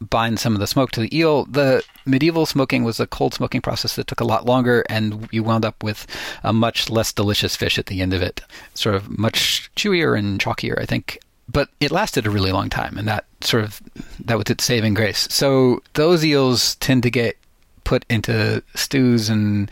binds 0.00 0.42
some 0.42 0.54
of 0.54 0.60
the 0.60 0.66
smoke 0.66 0.90
to 0.92 1.00
the 1.00 1.16
eel. 1.16 1.44
The 1.46 1.82
medieval 2.04 2.46
smoking 2.46 2.84
was 2.84 3.00
a 3.00 3.06
cold 3.06 3.34
smoking 3.34 3.60
process 3.60 3.96
that 3.96 4.06
took 4.06 4.20
a 4.20 4.24
lot 4.24 4.46
longer, 4.46 4.84
and 4.88 5.28
you 5.32 5.42
wound 5.42 5.64
up 5.64 5.82
with 5.82 6.06
a 6.42 6.52
much 6.52 6.90
less 6.90 7.12
delicious 7.12 7.56
fish 7.56 7.78
at 7.78 7.86
the 7.86 8.00
end 8.00 8.12
of 8.12 8.22
it. 8.22 8.40
Sort 8.74 8.94
of 8.94 9.18
much 9.18 9.70
chewier 9.76 10.18
and 10.18 10.40
chalkier, 10.40 10.78
I 10.80 10.86
think. 10.86 11.18
But 11.50 11.70
it 11.80 11.90
lasted 11.90 12.26
a 12.26 12.30
really 12.30 12.52
long 12.52 12.68
time, 12.68 12.98
and 12.98 13.08
that 13.08 13.24
sort 13.40 13.64
of 13.64 13.80
that 14.24 14.36
was 14.36 14.50
its 14.50 14.64
saving 14.64 14.94
grace. 14.94 15.26
So 15.30 15.82
those 15.94 16.24
eels 16.24 16.74
tend 16.76 17.02
to 17.04 17.10
get 17.10 17.36
put 17.84 18.04
into 18.10 18.62
stews 18.74 19.30
and 19.30 19.70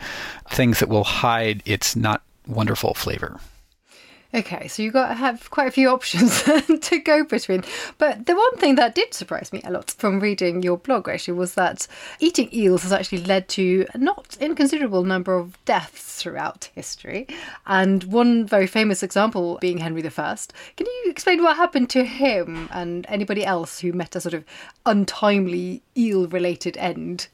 things 0.49 0.79
that 0.79 0.89
will 0.89 1.03
hide 1.03 1.61
its 1.65 1.95
not 1.95 2.23
wonderful 2.47 2.95
flavor. 2.95 3.39
Okay, 4.37 4.67
so 4.67 4.83
you've 4.83 4.93
got 4.93 5.07
to 5.07 5.13
have 5.15 5.49
quite 5.49 5.67
a 5.67 5.71
few 5.71 5.89
options 5.93 6.43
to 6.43 6.99
go 6.99 7.23
between. 7.23 7.63
But 7.97 8.27
the 8.27 8.35
one 8.35 8.57
thing 8.57 8.75
that 8.75 8.93
did 8.93 9.15
surprise 9.15 9.51
me 9.51 9.61
a 9.63 9.71
lot 9.71 9.89
from 9.89 10.19
reading 10.19 10.61
your 10.61 10.77
blog 10.77 11.09
actually 11.09 11.33
was 11.33 11.55
that 11.55 11.87
eating 12.19 12.47
eels 12.53 12.83
has 12.83 12.91
actually 12.91 13.23
led 13.23 13.47
to 13.49 13.87
a 13.95 13.97
not 13.97 14.37
inconsiderable 14.39 15.03
number 15.03 15.35
of 15.35 15.57
deaths 15.65 16.21
throughout 16.21 16.69
history. 16.75 17.25
And 17.65 18.03
one 18.03 18.45
very 18.45 18.67
famous 18.67 19.01
example 19.01 19.57
being 19.59 19.79
Henry 19.79 20.05
I. 20.05 20.37
Can 20.75 20.85
you 20.85 21.05
explain 21.07 21.41
what 21.41 21.55
happened 21.55 21.89
to 21.91 22.05
him 22.05 22.69
and 22.71 23.07
anybody 23.09 23.43
else 23.43 23.79
who 23.79 23.91
met 23.91 24.15
a 24.15 24.21
sort 24.21 24.35
of 24.35 24.45
untimely 24.85 25.81
eel 25.97 26.27
related 26.27 26.77
end? 26.77 27.27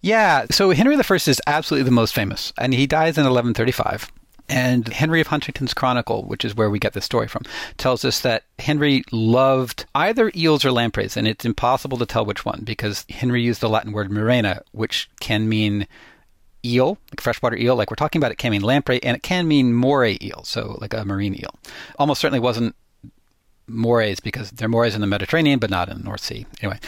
Yeah, 0.00 0.46
so 0.50 0.70
Henry 0.70 0.96
I 0.96 1.14
is 1.14 1.40
absolutely 1.48 1.86
the 1.86 1.90
most 1.90 2.14
famous, 2.14 2.52
and 2.56 2.72
he 2.72 2.86
dies 2.86 3.16
in 3.16 3.24
1135. 3.24 4.12
And 4.48 4.88
Henry 4.88 5.20
of 5.20 5.28
Huntingdon's 5.28 5.72
Chronicle, 5.72 6.24
which 6.24 6.44
is 6.44 6.54
where 6.54 6.68
we 6.68 6.78
get 6.78 6.92
the 6.92 7.00
story 7.00 7.28
from, 7.28 7.44
tells 7.78 8.04
us 8.04 8.20
that 8.20 8.44
Henry 8.58 9.02
loved 9.10 9.86
either 9.94 10.30
eels 10.36 10.64
or 10.64 10.72
lampreys, 10.72 11.16
and 11.16 11.26
it's 11.26 11.44
impossible 11.46 11.96
to 11.98 12.06
tell 12.06 12.26
which 12.26 12.44
one 12.44 12.60
because 12.62 13.06
Henry 13.08 13.42
used 13.42 13.60
the 13.60 13.68
Latin 13.68 13.92
word 13.92 14.10
murena, 14.10 14.60
which 14.72 15.08
can 15.20 15.48
mean 15.48 15.86
eel, 16.64 16.98
like 17.10 17.20
freshwater 17.20 17.56
eel, 17.56 17.76
like 17.76 17.90
we're 17.90 17.96
talking 17.96 18.20
about. 18.20 18.32
It 18.32 18.38
can 18.38 18.50
mean 18.50 18.62
lamprey, 18.62 19.02
and 19.02 19.16
it 19.16 19.22
can 19.22 19.48
mean 19.48 19.72
moray 19.72 20.18
eel, 20.20 20.42
so 20.44 20.76
like 20.80 20.92
a 20.92 21.04
marine 21.04 21.34
eel. 21.34 21.54
Almost 21.98 22.20
certainly 22.20 22.40
wasn't 22.40 22.74
morays 23.66 24.20
because 24.20 24.50
they're 24.50 24.68
morays 24.68 24.94
in 24.94 25.00
the 25.00 25.06
Mediterranean, 25.06 25.58
but 25.58 25.70
not 25.70 25.88
in 25.88 25.98
the 25.98 26.04
North 26.04 26.20
Sea. 26.20 26.46
Anyway, 26.60 26.78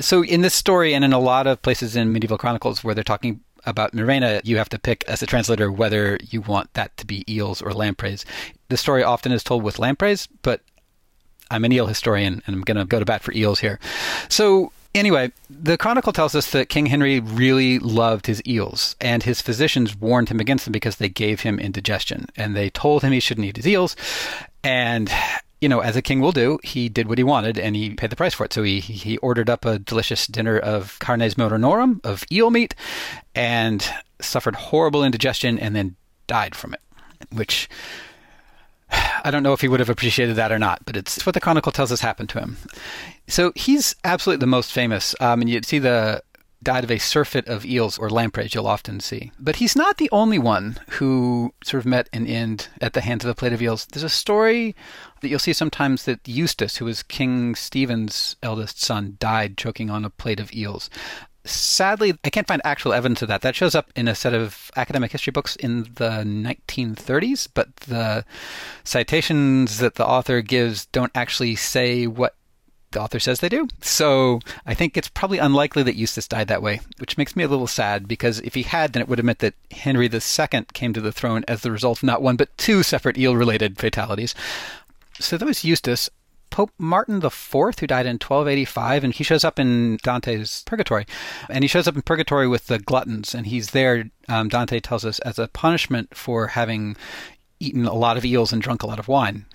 so 0.00 0.24
in 0.24 0.42
this 0.42 0.54
story 0.54 0.94
and 0.94 1.04
in 1.04 1.12
a 1.12 1.18
lot 1.18 1.46
of 1.46 1.62
places 1.62 1.94
in 1.94 2.12
medieval 2.12 2.38
chronicles 2.38 2.82
where 2.82 2.94
they're 2.94 3.04
talking 3.04 3.40
about 3.66 3.92
Murena, 3.92 4.40
you 4.44 4.58
have 4.58 4.68
to 4.70 4.78
pick 4.78 5.04
as 5.08 5.22
a 5.22 5.26
translator 5.26 5.70
whether 5.70 6.18
you 6.30 6.40
want 6.40 6.72
that 6.74 6.96
to 6.98 7.06
be 7.06 7.24
eels 7.32 7.62
or 7.62 7.72
lampreys. 7.72 8.24
The 8.68 8.76
story 8.76 9.02
often 9.02 9.32
is 9.32 9.44
told 9.44 9.62
with 9.62 9.78
lampreys, 9.78 10.28
but 10.42 10.62
I'm 11.50 11.64
an 11.64 11.72
eel 11.72 11.86
historian 11.86 12.42
and 12.46 12.56
I'm 12.56 12.62
going 12.62 12.76
to 12.76 12.84
go 12.84 12.98
to 12.98 13.04
bat 13.04 13.22
for 13.22 13.32
eels 13.32 13.60
here. 13.60 13.78
So, 14.28 14.72
anyway, 14.94 15.32
the 15.48 15.76
chronicle 15.76 16.12
tells 16.12 16.34
us 16.34 16.50
that 16.50 16.68
King 16.68 16.86
Henry 16.86 17.20
really 17.20 17.78
loved 17.78 18.26
his 18.26 18.42
eels, 18.46 18.96
and 19.00 19.22
his 19.22 19.40
physicians 19.40 19.96
warned 19.96 20.28
him 20.28 20.40
against 20.40 20.64
them 20.64 20.72
because 20.72 20.96
they 20.96 21.08
gave 21.08 21.40
him 21.40 21.58
indigestion, 21.58 22.26
and 22.36 22.56
they 22.56 22.70
told 22.70 23.02
him 23.02 23.12
he 23.12 23.20
shouldn't 23.20 23.46
eat 23.46 23.56
his 23.56 23.68
eels. 23.68 23.96
And 24.62 25.12
you 25.64 25.68
know, 25.70 25.80
as 25.80 25.96
a 25.96 26.02
king 26.02 26.20
will 26.20 26.30
do, 26.30 26.58
he 26.62 26.90
did 26.90 27.08
what 27.08 27.16
he 27.16 27.24
wanted 27.24 27.58
and 27.58 27.74
he 27.74 27.94
paid 27.94 28.10
the 28.10 28.16
price 28.16 28.34
for 28.34 28.44
it. 28.44 28.52
So 28.52 28.62
he 28.62 28.80
he 28.80 29.16
ordered 29.18 29.48
up 29.48 29.64
a 29.64 29.78
delicious 29.78 30.26
dinner 30.26 30.58
of 30.58 30.98
carnes 30.98 31.36
murenorum, 31.36 32.04
of 32.04 32.22
eel 32.30 32.50
meat, 32.50 32.74
and 33.34 33.82
suffered 34.20 34.56
horrible 34.56 35.02
indigestion 35.02 35.58
and 35.58 35.74
then 35.74 35.96
died 36.26 36.54
from 36.54 36.74
it, 36.74 36.82
which 37.32 37.66
I 38.90 39.30
don't 39.30 39.42
know 39.42 39.54
if 39.54 39.62
he 39.62 39.68
would 39.68 39.80
have 39.80 39.88
appreciated 39.88 40.36
that 40.36 40.52
or 40.52 40.58
not, 40.58 40.84
but 40.84 40.98
it's 40.98 41.24
what 41.24 41.32
the 41.32 41.40
chronicle 41.40 41.72
tells 41.72 41.90
us 41.90 42.02
happened 42.02 42.28
to 42.28 42.40
him. 42.40 42.58
So 43.26 43.50
he's 43.56 43.96
absolutely 44.04 44.40
the 44.40 44.46
most 44.46 44.70
famous. 44.70 45.14
Um, 45.18 45.40
and 45.40 45.48
you 45.48 45.62
see 45.62 45.78
the 45.78 46.22
died 46.64 46.84
of 46.84 46.90
a 46.90 46.98
surfeit 46.98 47.46
of 47.46 47.64
eels 47.64 47.98
or 47.98 48.10
lampreys 48.10 48.54
you'll 48.54 48.66
often 48.66 48.98
see. 49.00 49.30
But 49.38 49.56
he's 49.56 49.76
not 49.76 49.98
the 49.98 50.10
only 50.10 50.38
one 50.38 50.78
who 50.90 51.54
sort 51.62 51.80
of 51.80 51.86
met 51.86 52.08
an 52.12 52.26
end 52.26 52.68
at 52.80 52.94
the 52.94 53.02
hands 53.02 53.24
of 53.24 53.30
a 53.30 53.34
plate 53.34 53.52
of 53.52 53.62
eels. 53.62 53.86
There's 53.86 54.02
a 54.02 54.08
story 54.08 54.74
that 55.20 55.28
you'll 55.28 55.38
see 55.38 55.52
sometimes 55.52 56.04
that 56.04 56.26
Eustace, 56.26 56.78
who 56.78 56.86
was 56.86 57.02
King 57.02 57.54
Stephen's 57.54 58.36
eldest 58.42 58.80
son, 58.80 59.16
died 59.20 59.56
choking 59.56 59.90
on 59.90 60.04
a 60.04 60.10
plate 60.10 60.40
of 60.40 60.52
eels. 60.52 60.90
Sadly, 61.46 62.14
I 62.24 62.30
can't 62.30 62.48
find 62.48 62.62
actual 62.64 62.94
evidence 62.94 63.20
of 63.20 63.28
that. 63.28 63.42
That 63.42 63.54
shows 63.54 63.74
up 63.74 63.90
in 63.94 64.08
a 64.08 64.14
set 64.14 64.32
of 64.32 64.70
academic 64.76 65.12
history 65.12 65.30
books 65.30 65.56
in 65.56 65.82
the 65.82 66.24
1930s, 66.24 67.48
but 67.52 67.76
the 67.76 68.24
citations 68.82 69.76
that 69.78 69.96
the 69.96 70.06
author 70.06 70.40
gives 70.40 70.86
don't 70.86 71.12
actually 71.14 71.54
say 71.54 72.06
what 72.06 72.34
the 72.94 73.00
author 73.00 73.20
says 73.20 73.40
they 73.40 73.48
do. 73.48 73.68
So 73.82 74.40
I 74.66 74.74
think 74.74 74.96
it's 74.96 75.08
probably 75.08 75.38
unlikely 75.38 75.82
that 75.84 75.96
Eustace 75.96 76.26
died 76.26 76.48
that 76.48 76.62
way, 76.62 76.80
which 76.98 77.18
makes 77.18 77.36
me 77.36 77.44
a 77.44 77.48
little 77.48 77.66
sad 77.66 78.08
because 78.08 78.40
if 78.40 78.54
he 78.54 78.62
had, 78.62 78.92
then 78.92 79.02
it 79.02 79.08
would 79.08 79.18
have 79.18 79.24
meant 79.26 79.40
that 79.40 79.54
Henry 79.70 80.08
II 80.12 80.66
came 80.72 80.92
to 80.92 81.00
the 81.00 81.12
throne 81.12 81.44
as 81.46 81.60
the 81.60 81.70
result 81.70 81.98
of 81.98 82.04
not 82.04 82.22
one 82.22 82.36
but 82.36 82.56
two 82.56 82.82
separate 82.82 83.18
eel 83.18 83.36
related 83.36 83.78
fatalities. 83.78 84.34
So 85.20 85.36
that 85.36 85.46
was 85.46 85.64
Eustace. 85.64 86.10
Pope 86.50 86.70
Martin 86.78 87.16
IV, 87.16 87.52
who 87.52 87.86
died 87.88 88.06
in 88.06 88.14
1285, 88.14 89.02
and 89.02 89.12
he 89.12 89.24
shows 89.24 89.42
up 89.42 89.58
in 89.58 89.98
Dante's 90.04 90.62
Purgatory. 90.64 91.04
And 91.50 91.64
he 91.64 91.68
shows 91.68 91.88
up 91.88 91.96
in 91.96 92.02
Purgatory 92.02 92.46
with 92.46 92.68
the 92.68 92.78
gluttons, 92.78 93.34
and 93.34 93.44
he's 93.44 93.70
there, 93.70 94.08
um, 94.28 94.48
Dante 94.48 94.78
tells 94.78 95.04
us, 95.04 95.18
as 95.20 95.36
a 95.40 95.48
punishment 95.48 96.16
for 96.16 96.46
having 96.46 96.96
eaten 97.58 97.86
a 97.86 97.94
lot 97.94 98.16
of 98.16 98.24
eels 98.24 98.52
and 98.52 98.62
drunk 98.62 98.84
a 98.84 98.86
lot 98.86 99.00
of 99.00 99.08
wine. 99.08 99.46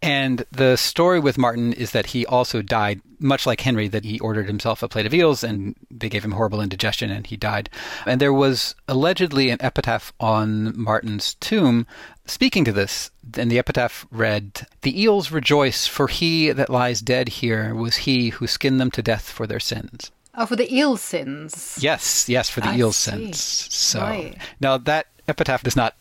And 0.00 0.44
the 0.52 0.76
story 0.76 1.18
with 1.18 1.38
Martin 1.38 1.72
is 1.72 1.90
that 1.90 2.06
he 2.06 2.24
also 2.26 2.62
died, 2.62 3.00
much 3.18 3.46
like 3.46 3.60
Henry, 3.60 3.88
that 3.88 4.04
he 4.04 4.20
ordered 4.20 4.46
himself 4.46 4.82
a 4.82 4.88
plate 4.88 5.06
of 5.06 5.14
eels 5.14 5.42
and 5.42 5.74
they 5.90 6.08
gave 6.08 6.24
him 6.24 6.32
horrible 6.32 6.60
indigestion 6.60 7.10
and 7.10 7.26
he 7.26 7.36
died. 7.36 7.68
And 8.06 8.20
there 8.20 8.32
was 8.32 8.76
allegedly 8.86 9.50
an 9.50 9.60
epitaph 9.60 10.12
on 10.20 10.78
Martin's 10.80 11.34
tomb 11.34 11.86
speaking 12.26 12.64
to 12.64 12.72
this. 12.72 13.10
And 13.36 13.50
the 13.50 13.58
epitaph 13.58 14.06
read 14.12 14.66
The 14.82 15.02
eels 15.02 15.32
rejoice, 15.32 15.86
for 15.86 16.06
he 16.06 16.52
that 16.52 16.70
lies 16.70 17.00
dead 17.00 17.28
here 17.28 17.74
was 17.74 17.96
he 17.96 18.30
who 18.30 18.46
skinned 18.46 18.80
them 18.80 18.92
to 18.92 19.02
death 19.02 19.28
for 19.28 19.46
their 19.46 19.60
sins. 19.60 20.12
Oh, 20.34 20.46
for 20.46 20.54
the 20.54 20.72
eel 20.72 20.96
sins. 20.96 21.78
Yes, 21.80 22.28
yes, 22.28 22.48
for 22.48 22.60
the 22.60 22.68
I 22.68 22.76
eel 22.76 22.92
see. 22.92 23.10
sins. 23.10 23.40
So 23.40 24.00
right. 24.00 24.38
now 24.60 24.78
that 24.78 25.08
epitaph 25.26 25.64
does 25.64 25.74
not 25.74 25.94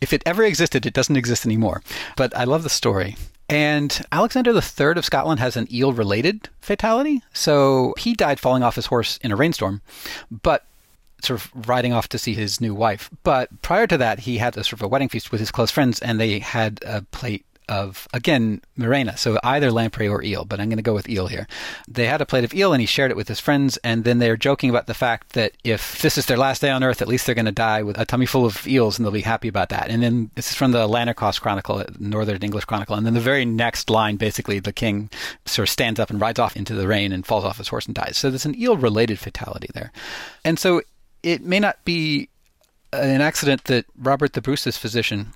if 0.00 0.12
it 0.12 0.22
ever 0.26 0.44
existed, 0.44 0.86
it 0.86 0.92
doesn't 0.94 1.16
exist 1.16 1.46
anymore. 1.46 1.82
But 2.16 2.36
I 2.36 2.44
love 2.44 2.62
the 2.62 2.68
story. 2.70 3.16
And 3.48 4.04
Alexander 4.10 4.52
III 4.52 4.92
of 4.96 5.04
Scotland 5.04 5.40
has 5.40 5.56
an 5.56 5.68
eel 5.72 5.92
related 5.92 6.48
fatality. 6.60 7.22
So 7.32 7.94
he 7.98 8.14
died 8.14 8.40
falling 8.40 8.62
off 8.62 8.76
his 8.76 8.86
horse 8.86 9.18
in 9.18 9.30
a 9.32 9.36
rainstorm, 9.36 9.82
but 10.30 10.64
sort 11.22 11.40
of 11.40 11.68
riding 11.68 11.92
off 11.92 12.08
to 12.10 12.18
see 12.18 12.34
his 12.34 12.60
new 12.60 12.74
wife. 12.74 13.10
But 13.22 13.62
prior 13.62 13.86
to 13.86 13.98
that, 13.98 14.20
he 14.20 14.38
had 14.38 14.56
a 14.56 14.64
sort 14.64 14.74
of 14.74 14.82
a 14.82 14.88
wedding 14.88 15.08
feast 15.08 15.30
with 15.30 15.40
his 15.40 15.50
close 15.50 15.70
friends, 15.70 16.00
and 16.00 16.20
they 16.20 16.38
had 16.38 16.80
a 16.84 17.02
plate 17.02 17.44
of 17.68 18.06
again 18.12 18.60
Murena, 18.78 19.18
so 19.18 19.38
either 19.42 19.70
lamprey 19.70 20.08
or 20.08 20.22
eel, 20.22 20.44
but 20.44 20.60
I'm 20.60 20.68
going 20.68 20.76
to 20.76 20.82
go 20.82 20.94
with 20.94 21.08
eel 21.08 21.26
here. 21.26 21.46
They 21.88 22.06
had 22.06 22.20
a 22.20 22.26
plate 22.26 22.44
of 22.44 22.52
eel 22.54 22.72
and 22.72 22.80
he 22.80 22.86
shared 22.86 23.10
it 23.10 23.16
with 23.16 23.28
his 23.28 23.40
friends, 23.40 23.76
and 23.78 24.04
then 24.04 24.18
they're 24.18 24.36
joking 24.36 24.70
about 24.70 24.86
the 24.86 24.94
fact 24.94 25.32
that 25.32 25.52
if 25.64 26.00
this 26.02 26.18
is 26.18 26.26
their 26.26 26.36
last 26.36 26.60
day 26.60 26.70
on 26.70 26.84
Earth, 26.84 27.00
at 27.00 27.08
least 27.08 27.26
they're 27.26 27.34
going 27.34 27.44
to 27.46 27.52
die 27.52 27.82
with 27.82 27.98
a 27.98 28.04
tummy 28.04 28.26
full 28.26 28.44
of 28.44 28.66
eels, 28.66 28.98
and 28.98 29.04
they'll 29.04 29.12
be 29.12 29.22
happy 29.22 29.48
about 29.48 29.70
that. 29.70 29.88
And 29.88 30.02
then 30.02 30.30
this 30.34 30.50
is 30.50 30.56
from 30.56 30.72
the 30.72 30.86
Lanercost 30.86 31.40
Chronicle, 31.40 31.84
Northern 31.98 32.42
English 32.42 32.64
Chronicle, 32.66 32.96
and 32.96 33.06
then 33.06 33.14
the 33.14 33.20
very 33.20 33.44
next 33.44 33.90
line, 33.90 34.16
basically, 34.16 34.58
the 34.58 34.72
king 34.72 35.10
sort 35.46 35.68
of 35.68 35.72
stands 35.72 35.98
up 35.98 36.10
and 36.10 36.20
rides 36.20 36.38
off 36.38 36.56
into 36.56 36.74
the 36.74 36.88
rain 36.88 37.12
and 37.12 37.26
falls 37.26 37.44
off 37.44 37.58
his 37.58 37.68
horse 37.68 37.86
and 37.86 37.94
dies. 37.94 38.16
So 38.16 38.30
there's 38.30 38.46
an 38.46 38.60
eel-related 38.60 39.18
fatality 39.18 39.68
there, 39.74 39.92
and 40.44 40.58
so 40.58 40.82
it 41.22 41.42
may 41.42 41.60
not 41.60 41.82
be 41.84 42.28
an 42.92 43.20
accident 43.20 43.64
that 43.64 43.86
Robert 43.98 44.34
the 44.34 44.42
Bruce's 44.42 44.76
physician 44.76 45.32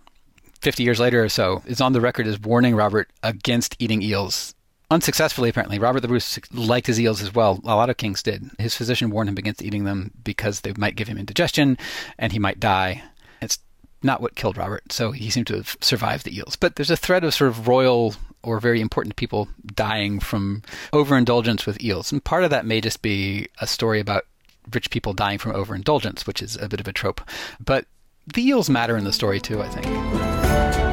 50 0.60 0.82
years 0.82 1.00
later 1.00 1.22
or 1.22 1.28
so, 1.28 1.62
is 1.66 1.80
on 1.80 1.92
the 1.92 2.00
record 2.00 2.26
as 2.26 2.40
warning 2.40 2.74
Robert 2.74 3.10
against 3.22 3.76
eating 3.78 4.02
eels. 4.02 4.54
Unsuccessfully, 4.90 5.50
apparently. 5.50 5.78
Robert 5.78 6.00
the 6.00 6.08
Bruce 6.08 6.38
liked 6.52 6.86
his 6.86 6.98
eels 6.98 7.20
as 7.20 7.34
well. 7.34 7.60
A 7.64 7.76
lot 7.76 7.90
of 7.90 7.98
kings 7.98 8.22
did. 8.22 8.50
His 8.58 8.74
physician 8.74 9.10
warned 9.10 9.28
him 9.28 9.36
against 9.36 9.62
eating 9.62 9.84
them 9.84 10.12
because 10.24 10.62
they 10.62 10.72
might 10.78 10.96
give 10.96 11.08
him 11.08 11.18
indigestion 11.18 11.76
and 12.18 12.32
he 12.32 12.38
might 12.38 12.58
die. 12.58 13.02
It's 13.42 13.58
not 14.02 14.22
what 14.22 14.34
killed 14.34 14.56
Robert, 14.56 14.90
so 14.90 15.12
he 15.12 15.28
seemed 15.28 15.46
to 15.48 15.56
have 15.56 15.76
survived 15.82 16.24
the 16.24 16.36
eels. 16.36 16.56
But 16.56 16.76
there's 16.76 16.90
a 16.90 16.96
thread 16.96 17.22
of 17.22 17.34
sort 17.34 17.50
of 17.50 17.68
royal 17.68 18.14
or 18.42 18.60
very 18.60 18.80
important 18.80 19.16
people 19.16 19.48
dying 19.74 20.20
from 20.20 20.62
overindulgence 20.94 21.66
with 21.66 21.82
eels. 21.82 22.10
And 22.10 22.24
part 22.24 22.44
of 22.44 22.50
that 22.50 22.64
may 22.64 22.80
just 22.80 23.02
be 23.02 23.48
a 23.60 23.66
story 23.66 24.00
about 24.00 24.24
rich 24.72 24.90
people 24.90 25.12
dying 25.12 25.38
from 25.38 25.54
overindulgence, 25.54 26.26
which 26.26 26.40
is 26.40 26.56
a 26.56 26.68
bit 26.68 26.80
of 26.80 26.88
a 26.88 26.92
trope. 26.92 27.20
But 27.60 27.86
the 28.32 28.46
eels 28.46 28.70
matter 28.70 28.96
in 28.96 29.04
the 29.04 29.12
story 29.12 29.40
too, 29.40 29.60
I 29.60 29.68
think. 29.68 30.37
Thank 30.48 30.78
you. 30.78 30.87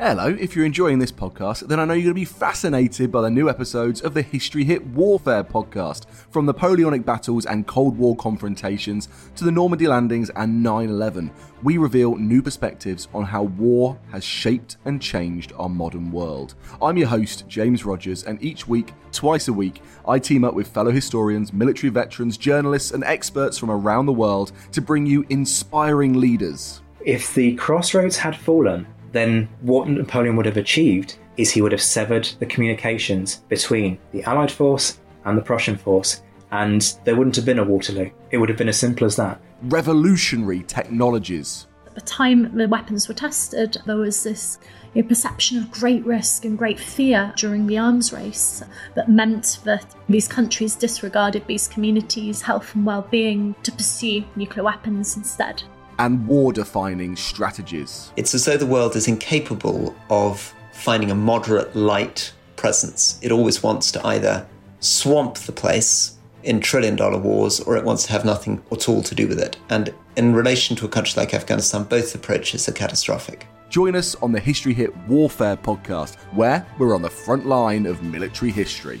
Hello, 0.00 0.26
if 0.26 0.56
you're 0.56 0.66
enjoying 0.66 0.98
this 0.98 1.12
podcast, 1.12 1.68
then 1.68 1.78
I 1.78 1.84
know 1.84 1.94
you're 1.94 2.12
going 2.12 2.16
to 2.16 2.20
be 2.20 2.24
fascinated 2.24 3.12
by 3.12 3.22
the 3.22 3.30
new 3.30 3.48
episodes 3.48 4.00
of 4.00 4.12
the 4.12 4.22
History 4.22 4.64
Hit 4.64 4.84
Warfare 4.88 5.44
podcast, 5.44 6.06
from 6.32 6.46
Napoleonic 6.46 7.06
battles 7.06 7.46
and 7.46 7.64
Cold 7.64 7.96
War 7.96 8.16
confrontations 8.16 9.08
to 9.36 9.44
the 9.44 9.52
Normandy 9.52 9.86
landings 9.86 10.30
and 10.30 10.64
9 10.64 10.88
11. 10.88 11.30
We 11.62 11.78
reveal 11.78 12.16
new 12.16 12.42
perspectives 12.42 13.06
on 13.14 13.22
how 13.22 13.44
war 13.44 13.96
has 14.10 14.24
shaped 14.24 14.78
and 14.84 15.00
changed 15.00 15.52
our 15.56 15.68
modern 15.68 16.10
world. 16.10 16.56
I'm 16.82 16.96
your 16.96 17.06
host, 17.06 17.46
James 17.46 17.84
Rogers, 17.84 18.24
and 18.24 18.42
each 18.42 18.66
week, 18.66 18.92
twice 19.12 19.46
a 19.46 19.52
week, 19.52 19.80
I 20.08 20.18
team 20.18 20.42
up 20.42 20.54
with 20.54 20.66
fellow 20.66 20.90
historians, 20.90 21.52
military 21.52 21.90
veterans, 21.90 22.36
journalists, 22.36 22.90
and 22.90 23.04
experts 23.04 23.58
from 23.58 23.70
around 23.70 24.06
the 24.06 24.12
world 24.12 24.50
to 24.72 24.80
bring 24.80 25.06
you 25.06 25.24
inspiring 25.28 26.14
leaders. 26.14 26.80
If 27.04 27.32
the 27.34 27.54
crossroads 27.56 28.16
had 28.16 28.34
fallen, 28.34 28.86
then 29.14 29.48
what 29.62 29.88
Napoleon 29.88 30.36
would 30.36 30.44
have 30.44 30.58
achieved 30.58 31.16
is 31.36 31.50
he 31.50 31.62
would 31.62 31.72
have 31.72 31.80
severed 31.80 32.28
the 32.40 32.46
communications 32.46 33.36
between 33.48 33.96
the 34.12 34.22
Allied 34.24 34.50
force 34.50 34.98
and 35.24 35.38
the 35.38 35.42
Prussian 35.42 35.76
force, 35.76 36.22
and 36.50 36.98
there 37.04 37.16
wouldn't 37.16 37.36
have 37.36 37.44
been 37.44 37.60
a 37.60 37.64
Waterloo. 37.64 38.10
It 38.30 38.38
would 38.38 38.48
have 38.48 38.58
been 38.58 38.68
as 38.68 38.78
simple 38.78 39.06
as 39.06 39.16
that. 39.16 39.40
Revolutionary 39.62 40.64
technologies. 40.64 41.66
At 41.86 41.94
the 41.94 42.00
time 42.00 42.56
the 42.56 42.68
weapons 42.68 43.06
were 43.06 43.14
tested, 43.14 43.78
there 43.86 43.96
was 43.96 44.24
this 44.24 44.58
you 44.94 45.02
know, 45.02 45.08
perception 45.08 45.58
of 45.58 45.70
great 45.70 46.04
risk 46.04 46.44
and 46.44 46.58
great 46.58 46.78
fear 46.78 47.32
during 47.36 47.68
the 47.68 47.78
arms 47.78 48.12
race 48.12 48.64
that 48.96 49.08
meant 49.08 49.60
that 49.64 49.94
these 50.08 50.26
countries 50.26 50.74
disregarded 50.74 51.46
these 51.46 51.68
communities' 51.68 52.42
health 52.42 52.74
and 52.74 52.84
well 52.84 53.02
being 53.10 53.54
to 53.62 53.70
pursue 53.70 54.24
nuclear 54.34 54.64
weapons 54.64 55.16
instead 55.16 55.62
and 55.98 56.26
war 56.26 56.52
defining 56.52 57.16
strategies. 57.16 58.12
It's 58.16 58.34
as 58.34 58.44
though 58.44 58.56
the 58.56 58.66
world 58.66 58.96
is 58.96 59.08
incapable 59.08 59.94
of 60.10 60.54
finding 60.72 61.10
a 61.10 61.14
moderate 61.14 61.74
light 61.74 62.32
presence. 62.56 63.18
It 63.22 63.32
always 63.32 63.62
wants 63.62 63.92
to 63.92 64.06
either 64.06 64.46
swamp 64.80 65.36
the 65.38 65.52
place 65.52 66.18
in 66.42 66.60
trillion 66.60 66.96
dollar 66.96 67.18
wars 67.18 67.60
or 67.60 67.76
it 67.76 67.84
wants 67.84 68.04
to 68.04 68.12
have 68.12 68.24
nothing 68.24 68.62
at 68.70 68.88
all 68.88 69.02
to 69.02 69.14
do 69.14 69.26
with 69.26 69.38
it. 69.38 69.56
And 69.70 69.92
in 70.16 70.34
relation 70.34 70.76
to 70.76 70.84
a 70.84 70.88
country 70.88 71.20
like 71.20 71.34
Afghanistan, 71.34 71.84
both 71.84 72.14
approaches 72.14 72.68
are 72.68 72.72
catastrophic. 72.72 73.46
Join 73.70 73.96
us 73.96 74.14
on 74.16 74.30
the 74.30 74.40
History 74.40 74.72
Hit 74.72 74.96
Warfare 75.08 75.56
podcast, 75.56 76.16
where 76.32 76.66
we're 76.78 76.94
on 76.94 77.02
the 77.02 77.10
front 77.10 77.46
line 77.46 77.86
of 77.86 78.02
military 78.02 78.52
history. 78.52 79.00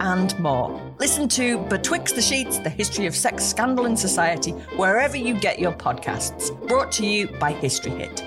and 0.00 0.38
more. 0.38 0.80
Listen 0.98 1.28
to 1.30 1.58
Betwixt 1.64 2.14
the 2.14 2.22
Sheets, 2.22 2.58
the 2.58 2.70
history 2.70 3.06
of 3.06 3.14
sex 3.14 3.44
scandal 3.44 3.86
in 3.86 3.96
society, 3.96 4.52
wherever 4.76 5.16
you 5.16 5.38
get 5.38 5.58
your 5.58 5.72
podcasts. 5.72 6.50
Brought 6.66 6.92
to 6.92 7.06
you 7.06 7.28
by 7.38 7.52
History 7.52 7.92
Hit. 7.92 8.22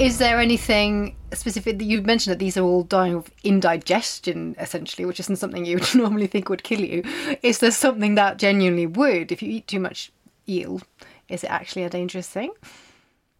Is 0.00 0.16
there 0.16 0.40
anything 0.40 1.14
specific 1.34 1.78
that 1.78 1.84
you've 1.84 2.06
mentioned 2.06 2.32
that 2.32 2.38
these 2.38 2.56
are 2.56 2.64
all 2.64 2.84
dying 2.84 3.14
of 3.14 3.30
indigestion, 3.44 4.56
essentially, 4.58 5.04
which 5.04 5.20
isn't 5.20 5.36
something 5.36 5.66
you 5.66 5.76
would 5.76 5.94
normally 5.94 6.26
think 6.26 6.48
would 6.48 6.62
kill 6.62 6.80
you? 6.80 7.04
Is 7.42 7.58
there 7.58 7.70
something 7.70 8.14
that 8.14 8.38
genuinely 8.38 8.86
would 8.86 9.30
if 9.30 9.42
you 9.42 9.50
eat 9.50 9.68
too 9.68 9.78
much 9.78 10.10
eel? 10.48 10.82
Is 11.28 11.44
it 11.44 11.50
actually 11.50 11.84
a 11.84 11.90
dangerous 11.90 12.28
thing? 12.28 12.52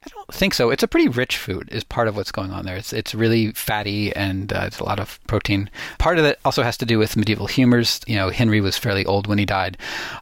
I 0.02 0.08
don't 0.08 0.32
think 0.32 0.54
so. 0.54 0.70
It's 0.70 0.82
a 0.82 0.88
pretty 0.88 1.08
rich 1.08 1.36
food. 1.36 1.68
Is 1.70 1.84
part 1.84 2.08
of 2.08 2.16
what's 2.16 2.32
going 2.32 2.52
on 2.52 2.64
there. 2.64 2.76
It's 2.76 2.92
it's 2.92 3.14
really 3.14 3.52
fatty 3.52 4.14
and 4.16 4.50
uh, 4.50 4.62
it's 4.66 4.78
a 4.78 4.84
lot 4.84 4.98
of 4.98 5.20
protein. 5.26 5.68
Part 5.98 6.18
of 6.18 6.24
it 6.24 6.38
also 6.42 6.62
has 6.62 6.78
to 6.78 6.86
do 6.86 6.98
with 6.98 7.18
medieval 7.18 7.46
humors. 7.46 8.00
You 8.06 8.16
know, 8.16 8.30
Henry 8.30 8.62
was 8.62 8.78
fairly 8.78 9.04
old 9.04 9.26
when 9.26 9.36
he 9.36 9.44
died, 9.44 9.76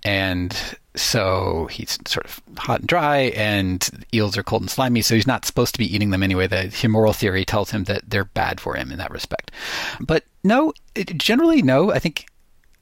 and 0.04 0.56
so 0.96 1.68
he's 1.70 1.96
sort 2.06 2.26
of 2.26 2.42
hot 2.58 2.80
and 2.80 2.88
dry, 2.88 3.32
and 3.36 3.88
eels 4.12 4.36
are 4.36 4.42
cold 4.42 4.62
and 4.62 4.70
slimy. 4.70 5.00
So 5.00 5.14
he's 5.14 5.28
not 5.28 5.44
supposed 5.44 5.74
to 5.74 5.78
be 5.78 5.94
eating 5.94 6.10
them 6.10 6.24
anyway. 6.24 6.48
The 6.48 6.64
humoral 6.64 7.14
theory 7.14 7.44
tells 7.44 7.70
him 7.70 7.84
that 7.84 8.10
they're 8.10 8.24
bad 8.24 8.60
for 8.60 8.74
him 8.74 8.90
in 8.90 8.98
that 8.98 9.12
respect. 9.12 9.52
But 10.00 10.24
no, 10.42 10.72
it, 10.96 11.16
generally 11.18 11.62
no. 11.62 11.92
I 11.92 12.00
think 12.00 12.26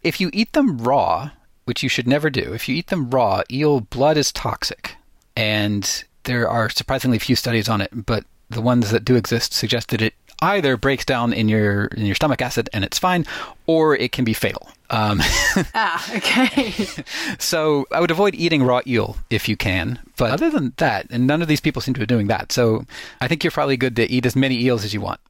if 0.02 0.18
you 0.18 0.30
eat 0.32 0.54
them 0.54 0.78
raw, 0.78 1.30
which 1.66 1.83
you 1.83 1.88
should 1.88 2.09
never 2.09 2.31
do, 2.31 2.55
if 2.55 2.68
you 2.68 2.74
eat 2.74 2.87
them 2.87 3.11
raw, 3.11 3.42
eel 3.50 3.81
blood 3.81 4.16
is 4.16 4.33
toxic, 4.33 4.96
and 5.37 6.05
there 6.24 6.48
are 6.48 6.70
surprisingly 6.70 7.18
few 7.18 7.37
studies 7.37 7.68
on 7.68 7.81
it, 7.81 7.90
but 8.07 8.24
the 8.48 8.61
ones 8.61 8.90
that 8.90 9.05
do 9.05 9.16
exist 9.16 9.52
suggest 9.52 9.88
that 9.90 10.00
it 10.00 10.14
either 10.42 10.76
breaks 10.76 11.05
down 11.05 11.33
in 11.33 11.48
your 11.48 11.87
in 11.87 12.05
your 12.05 12.14
stomach 12.14 12.42
acid 12.42 12.68
and 12.72 12.85
it's 12.85 12.98
fine, 12.98 13.24
or 13.66 13.96
it 13.96 14.12
can 14.12 14.24
be 14.24 14.33
fatal. 14.33 14.68
Um, 14.90 15.18
ah, 15.74 16.16
okay. 16.16 16.87
so 17.38 17.87
I 17.90 18.00
would 18.00 18.11
avoid 18.11 18.35
eating 18.35 18.62
raw 18.62 18.81
eel 18.87 19.16
if 19.31 19.48
you 19.48 19.57
can. 19.57 19.98
But 20.16 20.31
other 20.31 20.50
than 20.50 20.72
that, 20.76 21.07
and 21.11 21.26
none 21.26 21.42
of 21.42 21.48
these 21.48 21.61
people 21.61 21.83
seem 21.83 21.94
to 21.94 22.00
be 22.00 22.07
doing 22.07 22.29
that, 22.29 22.52
so 22.52 22.87
I 23.20 23.29
think 23.29 23.42
you're 23.42 23.50
probably 23.50 23.76
good 23.76 23.96
to 23.96 24.11
eat 24.11 24.26
as 24.26 24.37
many 24.37 24.62
eels 24.62 24.85
as 24.85 24.94
you 24.94 25.00
want. 25.00 25.20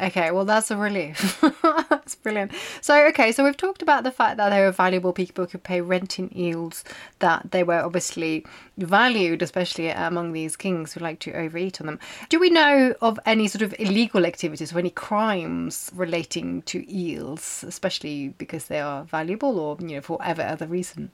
Okay, 0.00 0.30
well, 0.30 0.46
that's 0.46 0.70
a 0.70 0.76
relief. 0.76 1.38
that's 1.62 2.14
brilliant. 2.14 2.52
So, 2.80 3.06
okay, 3.08 3.30
so 3.30 3.44
we've 3.44 3.56
talked 3.56 3.82
about 3.82 4.04
the 4.04 4.10
fact 4.10 4.38
that 4.38 4.48
they 4.48 4.60
were 4.60 4.72
valuable. 4.72 5.12
People 5.12 5.44
who 5.44 5.50
could 5.50 5.64
pay 5.64 5.82
rent 5.82 6.18
in 6.18 6.34
eels, 6.36 6.82
that 7.18 7.50
they 7.50 7.62
were 7.62 7.80
obviously 7.80 8.46
valued, 8.78 9.42
especially 9.42 9.90
among 9.90 10.32
these 10.32 10.56
kings 10.56 10.94
who 10.94 11.00
like 11.00 11.18
to 11.20 11.32
overeat 11.34 11.78
on 11.80 11.86
them. 11.86 11.98
Do 12.30 12.40
we 12.40 12.48
know 12.48 12.94
of 13.02 13.20
any 13.26 13.48
sort 13.48 13.62
of 13.62 13.74
illegal 13.78 14.24
activities 14.24 14.72
or 14.72 14.78
any 14.78 14.90
crimes 14.90 15.90
relating 15.94 16.62
to 16.62 16.90
eels, 16.90 17.62
especially 17.68 18.28
because 18.28 18.66
they 18.66 18.80
are 18.80 19.04
valuable 19.04 19.58
or, 19.58 19.76
you 19.78 19.96
know, 19.96 20.00
for 20.00 20.16
whatever 20.16 20.42
other 20.42 20.66
reason? 20.66 21.10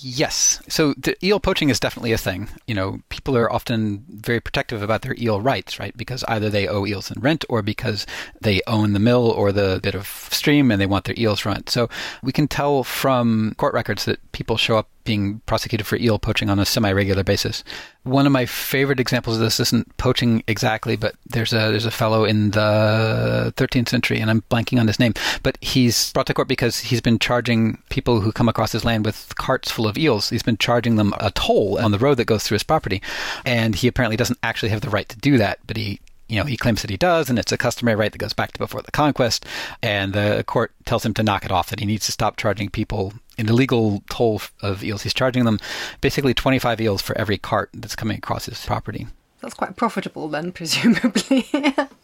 Yes. 0.00 0.62
So 0.68 0.94
the 0.94 1.16
eel 1.26 1.40
poaching 1.40 1.70
is 1.70 1.80
definitely 1.80 2.12
a 2.12 2.18
thing. 2.18 2.48
You 2.68 2.74
know, 2.74 3.00
people 3.08 3.36
are 3.36 3.52
often 3.52 4.04
very 4.08 4.40
protective 4.40 4.80
about 4.80 5.02
their 5.02 5.16
eel 5.18 5.40
rights, 5.40 5.80
right? 5.80 5.96
Because 5.96 6.22
either 6.28 6.48
they 6.48 6.68
owe 6.68 6.86
eels 6.86 7.10
in 7.10 7.20
rent 7.20 7.44
or 7.48 7.62
because 7.62 8.06
they 8.40 8.60
own 8.68 8.92
the 8.92 9.00
mill 9.00 9.28
or 9.28 9.50
the 9.50 9.80
bit 9.82 9.96
of 9.96 10.06
stream 10.30 10.70
and 10.70 10.80
they 10.80 10.86
want 10.86 11.04
their 11.04 11.16
eels 11.18 11.44
it. 11.44 11.68
So 11.68 11.88
we 12.22 12.30
can 12.30 12.46
tell 12.46 12.84
from 12.84 13.54
court 13.58 13.74
records 13.74 14.04
that 14.04 14.20
people 14.30 14.56
show 14.56 14.78
up 14.78 14.88
being 15.08 15.40
prosecuted 15.46 15.86
for 15.86 15.96
eel 15.96 16.18
poaching 16.18 16.50
on 16.50 16.58
a 16.58 16.66
semi-regular 16.66 17.24
basis. 17.24 17.64
One 18.02 18.26
of 18.26 18.32
my 18.32 18.44
favorite 18.44 19.00
examples 19.00 19.36
of 19.36 19.40
this 19.40 19.58
isn't 19.58 19.96
poaching 19.96 20.44
exactly, 20.46 20.96
but 20.96 21.14
there's 21.24 21.54
a 21.54 21.70
there's 21.70 21.86
a 21.86 21.90
fellow 21.90 22.26
in 22.26 22.50
the 22.50 23.54
13th 23.56 23.88
century, 23.88 24.20
and 24.20 24.30
I'm 24.30 24.42
blanking 24.50 24.78
on 24.78 24.86
his 24.86 25.00
name, 25.00 25.14
but 25.42 25.56
he's 25.62 26.12
brought 26.12 26.26
to 26.26 26.34
court 26.34 26.46
because 26.46 26.80
he's 26.80 27.00
been 27.00 27.18
charging 27.18 27.82
people 27.88 28.20
who 28.20 28.32
come 28.32 28.50
across 28.50 28.72
his 28.72 28.84
land 28.84 29.06
with 29.06 29.34
carts 29.36 29.70
full 29.70 29.86
of 29.86 29.96
eels. 29.96 30.28
He's 30.28 30.42
been 30.42 30.58
charging 30.58 30.96
them 30.96 31.14
a 31.20 31.30
toll 31.30 31.78
on 31.78 31.90
the 31.90 31.98
road 31.98 32.18
that 32.18 32.26
goes 32.26 32.44
through 32.44 32.56
his 32.56 32.62
property, 32.62 33.00
and 33.46 33.74
he 33.74 33.88
apparently 33.88 34.18
doesn't 34.18 34.38
actually 34.42 34.68
have 34.68 34.82
the 34.82 34.90
right 34.90 35.08
to 35.08 35.16
do 35.16 35.38
that, 35.38 35.58
but 35.66 35.78
he 35.78 36.00
you 36.28 36.36
know, 36.36 36.44
he 36.44 36.58
claims 36.58 36.82
that 36.82 36.90
he 36.90 36.98
does, 36.98 37.30
and 37.30 37.38
it's 37.38 37.52
a 37.52 37.56
customary 37.56 37.96
right 37.96 38.12
that 38.12 38.18
goes 38.18 38.34
back 38.34 38.52
to 38.52 38.58
before 38.58 38.82
the 38.82 38.92
conquest. 38.92 39.46
And 39.82 40.12
the 40.12 40.44
court 40.46 40.72
tells 40.84 41.02
him 41.06 41.14
to 41.14 41.22
knock 41.22 41.46
it 41.46 41.50
off, 41.50 41.70
that 41.70 41.80
he 41.80 41.86
needs 41.86 42.04
to 42.04 42.12
stop 42.12 42.36
charging 42.36 42.68
people 42.68 43.14
an 43.38 43.48
illegal 43.48 44.02
toll 44.10 44.42
of 44.62 44.82
eels. 44.84 45.02
He's 45.02 45.14
charging 45.14 45.44
them 45.44 45.58
basically 46.00 46.34
25 46.34 46.80
eels 46.80 47.02
for 47.02 47.16
every 47.16 47.38
cart 47.38 47.70
that's 47.72 47.96
coming 47.96 48.18
across 48.18 48.46
his 48.46 48.64
property. 48.64 49.06
That's 49.40 49.54
quite 49.54 49.76
profitable 49.76 50.28
then, 50.28 50.52
presumably. 50.58 51.46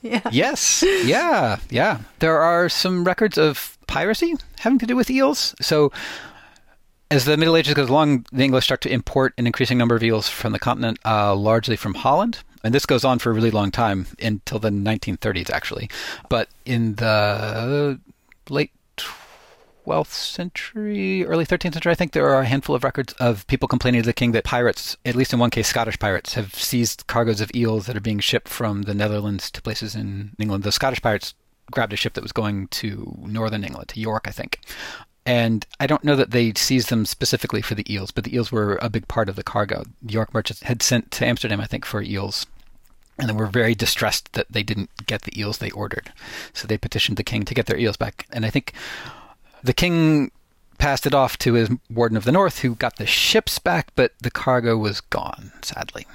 yeah. 0.02 0.20
Yes. 0.30 0.84
Yeah. 1.04 1.58
Yeah. 1.70 2.00
There 2.20 2.40
are 2.40 2.68
some 2.68 3.04
records 3.04 3.36
of 3.36 3.76
piracy 3.86 4.34
having 4.60 4.78
to 4.78 4.86
do 4.86 4.96
with 4.96 5.10
eels. 5.10 5.54
So 5.60 5.90
as 7.10 7.24
the 7.24 7.36
Middle 7.36 7.56
Ages 7.56 7.74
goes 7.74 7.88
along, 7.88 8.26
the 8.32 8.44
English 8.44 8.64
start 8.64 8.80
to 8.82 8.92
import 8.92 9.34
an 9.36 9.46
increasing 9.46 9.78
number 9.78 9.94
of 9.96 10.02
eels 10.02 10.28
from 10.28 10.52
the 10.52 10.58
continent, 10.58 10.98
uh, 11.04 11.34
largely 11.34 11.76
from 11.76 11.94
Holland. 11.94 12.40
And 12.62 12.72
this 12.74 12.86
goes 12.86 13.04
on 13.04 13.18
for 13.18 13.30
a 13.30 13.34
really 13.34 13.50
long 13.50 13.70
time 13.70 14.06
until 14.22 14.58
the 14.58 14.70
1930s, 14.70 15.50
actually. 15.50 15.90
But 16.30 16.48
in 16.64 16.94
the 16.94 18.00
late 18.48 18.70
12th 19.84 20.12
century, 20.12 21.24
early 21.24 21.44
13th 21.44 21.74
century, 21.74 21.92
I 21.92 21.94
think 21.94 22.12
there 22.12 22.28
are 22.28 22.40
a 22.40 22.46
handful 22.46 22.74
of 22.74 22.84
records 22.84 23.12
of 23.14 23.46
people 23.46 23.68
complaining 23.68 24.02
to 24.02 24.06
the 24.06 24.12
king 24.12 24.32
that 24.32 24.44
pirates, 24.44 24.96
at 25.04 25.14
least 25.14 25.32
in 25.32 25.38
one 25.38 25.50
case, 25.50 25.68
Scottish 25.68 25.98
pirates, 25.98 26.34
have 26.34 26.54
seized 26.54 27.06
cargoes 27.06 27.40
of 27.40 27.50
eels 27.54 27.86
that 27.86 27.96
are 27.96 28.00
being 28.00 28.20
shipped 28.20 28.48
from 28.48 28.82
the 28.82 28.94
Netherlands 28.94 29.50
to 29.50 29.62
places 29.62 29.94
in 29.94 30.32
England. 30.38 30.64
The 30.64 30.72
Scottish 30.72 31.02
pirates 31.02 31.34
grabbed 31.70 31.92
a 31.92 31.96
ship 31.96 32.14
that 32.14 32.22
was 32.22 32.32
going 32.32 32.68
to 32.68 33.18
northern 33.26 33.64
England, 33.64 33.88
to 33.88 34.00
York, 34.00 34.26
I 34.26 34.30
think. 34.30 34.60
And 35.26 35.66
I 35.80 35.86
don't 35.86 36.04
know 36.04 36.16
that 36.16 36.32
they 36.32 36.52
seized 36.54 36.90
them 36.90 37.06
specifically 37.06 37.62
for 37.62 37.74
the 37.74 37.90
eels, 37.92 38.10
but 38.10 38.24
the 38.24 38.34
eels 38.34 38.52
were 38.52 38.78
a 38.82 38.90
big 38.90 39.08
part 39.08 39.30
of 39.30 39.36
the 39.36 39.42
cargo. 39.42 39.84
York 40.06 40.34
merchants 40.34 40.62
had 40.62 40.82
sent 40.82 41.10
to 41.12 41.26
Amsterdam, 41.26 41.60
I 41.60 41.66
think, 41.66 41.86
for 41.86 42.02
eels 42.02 42.46
and 43.18 43.28
they 43.28 43.34
were 43.34 43.46
very 43.46 43.74
distressed 43.74 44.32
that 44.32 44.50
they 44.50 44.62
didn't 44.62 45.06
get 45.06 45.22
the 45.22 45.38
eels 45.38 45.58
they 45.58 45.70
ordered. 45.70 46.12
So 46.52 46.66
they 46.66 46.78
petitioned 46.78 47.16
the 47.16 47.22
king 47.22 47.44
to 47.44 47.54
get 47.54 47.66
their 47.66 47.78
eels 47.78 47.96
back. 47.96 48.26
And 48.32 48.44
I 48.44 48.50
think 48.50 48.72
the 49.64 49.72
king 49.72 50.30
passed 50.78 51.06
it 51.06 51.14
off 51.14 51.38
to 51.38 51.54
his 51.54 51.70
warden 51.90 52.16
of 52.16 52.24
the 52.24 52.32
north, 52.32 52.60
who 52.60 52.74
got 52.74 52.96
the 52.96 53.06
ships 53.06 53.58
back, 53.58 53.88
but 53.96 54.12
the 54.20 54.30
cargo 54.30 54.76
was 54.76 55.00
gone, 55.00 55.52
sadly. 55.62 56.06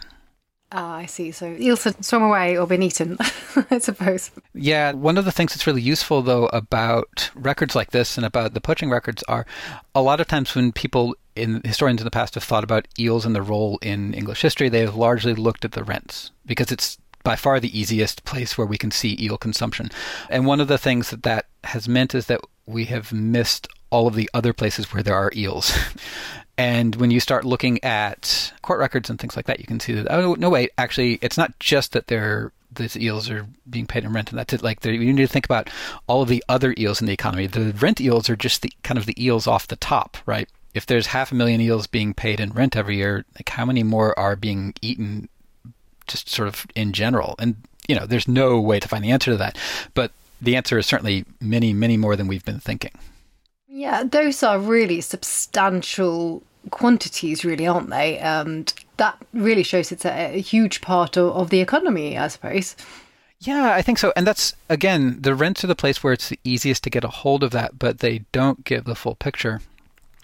Ah, 0.71 0.97
I 0.97 1.07
see. 1.07 1.31
So 1.31 1.55
eels 1.59 1.83
had 1.83 2.05
swum 2.05 2.21
away 2.21 2.55
or 2.55 2.67
been 2.67 2.83
eaten, 2.83 3.17
I 3.71 3.79
suppose. 3.79 4.29
Yeah, 4.53 4.91
one 4.91 5.17
of 5.17 5.25
the 5.25 5.31
things 5.31 5.53
that's 5.53 5.65
really 5.65 5.81
useful, 5.81 6.21
though, 6.21 6.45
about 6.47 7.31
records 7.33 7.75
like 7.75 7.89
this 7.89 8.17
and 8.17 8.25
about 8.25 8.53
the 8.53 8.61
poaching 8.61 8.91
records 8.91 9.23
are 9.23 9.47
a 9.95 10.01
lot 10.03 10.21
of 10.21 10.27
times 10.27 10.53
when 10.53 10.71
people 10.71 11.15
in 11.35 11.61
historians 11.63 12.01
in 12.01 12.05
the 12.05 12.11
past 12.11 12.35
have 12.35 12.43
thought 12.43 12.63
about 12.63 12.87
eels 12.99 13.25
and 13.25 13.33
their 13.33 13.41
role 13.41 13.79
in 13.81 14.13
English 14.13 14.41
history, 14.41 14.69
they 14.69 14.81
have 14.81 14.95
largely 14.95 15.33
looked 15.33 15.65
at 15.65 15.71
the 15.71 15.83
rents 15.83 16.31
because 16.45 16.71
it's 16.71 16.99
by 17.23 17.35
far 17.35 17.59
the 17.59 17.77
easiest 17.77 18.23
place 18.23 18.57
where 18.57 18.67
we 18.67 18.77
can 18.77 18.91
see 18.91 19.17
eel 19.19 19.37
consumption. 19.37 19.89
And 20.29 20.45
one 20.45 20.61
of 20.61 20.67
the 20.67 20.77
things 20.77 21.09
that 21.09 21.23
that 21.23 21.47
has 21.63 21.87
meant 21.87 22.13
is 22.13 22.27
that 22.27 22.41
we 22.69 22.85
have 22.85 23.11
missed 23.11 23.67
all 23.89 24.07
of 24.07 24.15
the 24.15 24.29
other 24.33 24.53
places 24.53 24.93
where 24.93 25.03
there 25.03 25.15
are 25.15 25.31
eels. 25.35 25.75
and 26.57 26.95
when 26.95 27.11
you 27.11 27.19
start 27.19 27.43
looking 27.43 27.83
at 27.83 28.53
court 28.61 28.79
records 28.79 29.09
and 29.09 29.19
things 29.19 29.35
like 29.35 29.47
that, 29.47 29.59
you 29.59 29.65
can 29.65 29.79
see 29.79 29.93
that, 29.93 30.07
oh, 30.11 30.35
no, 30.35 30.49
wait, 30.49 30.71
actually, 30.77 31.17
it's 31.21 31.37
not 31.37 31.57
just 31.59 31.93
that 31.93 32.07
they're 32.07 32.51
these 32.71 32.95
eels 32.95 33.31
are 33.31 33.47
being 33.67 33.87
paid 33.87 34.03
in 34.03 34.13
rent, 34.13 34.29
and 34.29 34.37
that's 34.37 34.53
it. 34.53 34.61
Like 34.61 34.85
you 34.85 34.99
need 34.99 35.17
to 35.17 35.27
think 35.27 35.45
about 35.45 35.71
all 36.05 36.21
of 36.21 36.29
the 36.29 36.43
other 36.47 36.75
eels 36.77 37.01
in 37.01 37.07
the 37.07 37.13
economy. 37.13 37.47
The 37.47 37.73
rent 37.73 37.99
eels 37.99 38.29
are 38.29 38.35
just 38.35 38.61
the 38.61 38.71
kind 38.83 38.97
of 38.99 39.07
the 39.07 39.23
eels 39.23 39.47
off 39.47 39.67
the 39.67 39.75
top, 39.75 40.17
right? 40.27 40.47
If 40.75 40.85
there's 40.85 41.07
half 41.07 41.31
a 41.31 41.35
million 41.35 41.61
eels 41.61 41.87
being 41.87 42.13
paid 42.13 42.39
in 42.39 42.51
rent 42.51 42.75
every 42.75 42.97
year, 42.97 43.25
like 43.35 43.49
how 43.49 43.65
many 43.65 43.81
more 43.81 44.17
are 44.19 44.35
being 44.35 44.75
eaten, 44.83 45.29
just 46.07 46.29
sort 46.29 46.47
of 46.47 46.67
in 46.75 46.93
general? 46.93 47.35
And 47.39 47.55
you 47.87 47.95
know, 47.95 48.05
there's 48.05 48.27
no 48.27 48.59
way 48.59 48.79
to 48.79 48.87
find 48.87 49.03
the 49.03 49.11
answer 49.11 49.31
to 49.31 49.37
that. 49.37 49.57
But 49.95 50.11
the 50.41 50.55
answer 50.55 50.77
is 50.77 50.85
certainly 50.85 51.25
many, 51.39 51.73
many 51.73 51.97
more 51.97 52.15
than 52.15 52.27
we've 52.27 52.45
been 52.45 52.59
thinking. 52.59 52.91
Yeah, 53.67 54.03
those 54.03 54.43
are 54.43 54.59
really 54.59 55.01
substantial 55.01 56.43
quantities, 56.71 57.45
really, 57.45 57.67
aren't 57.67 57.89
they? 57.89 58.17
And 58.17 58.73
that 58.97 59.17
really 59.33 59.63
shows 59.63 59.91
it's 59.91 60.05
a, 60.05 60.35
a 60.35 60.41
huge 60.41 60.81
part 60.81 61.17
of, 61.17 61.31
of 61.35 61.49
the 61.49 61.61
economy, 61.61 62.17
I 62.17 62.27
suppose. 62.27 62.75
Yeah, 63.39 63.73
I 63.73 63.81
think 63.81 63.97
so. 63.97 64.11
And 64.15 64.27
that's, 64.27 64.53
again, 64.67 65.17
the 65.21 65.33
rents 65.33 65.63
are 65.63 65.67
the 65.67 65.75
place 65.75 66.03
where 66.03 66.13
it's 66.13 66.29
the 66.29 66.39
easiest 66.43 66.83
to 66.83 66.89
get 66.89 67.05
a 67.05 67.09
hold 67.09 67.43
of 67.43 67.51
that, 67.51 67.79
but 67.79 67.99
they 67.99 68.19
don't 68.31 68.65
give 68.65 68.83
the 68.83 68.95
full 68.95 69.15
picture. 69.15 69.61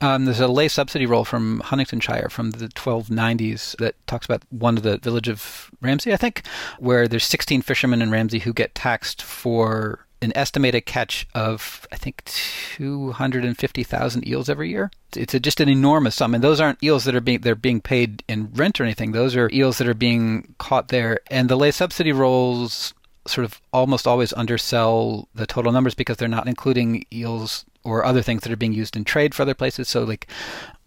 Um, 0.02 0.26
there's 0.26 0.42
a 0.42 0.50
lay 0.50 0.68
subsidy 0.68 1.06
roll 1.06 1.24
from 1.24 1.62
Huntingdonshire 1.62 2.30
from 2.30 2.52
the 2.52 2.68
1290s 2.68 3.78
that 3.78 3.96
talks 4.08 4.26
about 4.26 4.44
one 4.50 4.76
of 4.76 4.84
the 4.84 4.98
village 4.98 5.30
of 5.30 5.72
Ramsey, 5.80 6.12
I 6.12 6.18
think, 6.18 6.46
where 6.80 7.08
there's 7.08 7.26
16 7.26 7.62
fishermen 7.62 8.02
in 8.02 8.12
Ramsey 8.12 8.40
who 8.40 8.52
get 8.52 8.76
taxed 8.76 9.22
for 9.22 10.05
an 10.26 10.34
estimated 10.36 10.86
catch 10.86 11.26
of 11.34 11.88
I 11.92 11.96
think 11.96 12.24
250,000 12.26 14.28
eels 14.28 14.50
every 14.50 14.70
year. 14.70 14.92
It's 15.16 15.34
a, 15.34 15.40
just 15.40 15.62
an 15.62 15.70
enormous 15.70 16.16
sum, 16.16 16.36
and 16.36 16.44
those 16.44 16.60
aren't 16.60 16.84
eels 16.84 17.06
that 17.06 17.16
are 17.16 17.22
being 17.22 17.40
they're 17.40 17.56
being 17.56 17.80
paid 17.80 18.24
in 18.28 18.52
rent 18.54 18.82
or 18.82 18.84
anything. 18.84 19.14
Those 19.14 19.36
are 19.36 19.50
eels 19.54 19.78
that 19.78 19.88
are 19.88 19.94
being 19.94 20.56
caught 20.58 20.90
there, 20.90 21.22
and 21.32 21.48
the 21.48 21.56
lay 21.56 21.72
subsidy 21.72 22.12
rolls 22.12 22.94
sort 23.28 23.46
of 23.46 23.62
almost 23.72 24.06
always 24.06 24.34
undersell 24.34 25.28
the 25.34 25.48
total 25.48 25.72
numbers 25.72 25.96
because 25.96 26.18
they're 26.18 26.28
not 26.28 26.48
including 26.48 27.06
eels 27.12 27.66
or 27.84 28.04
other 28.04 28.22
things 28.22 28.42
that 28.42 28.52
are 28.52 28.58
being 28.58 28.74
used 28.74 28.96
in 28.96 29.04
trade 29.04 29.34
for 29.34 29.44
other 29.44 29.54
places. 29.54 29.88
So 29.88 30.04
like 30.04 30.28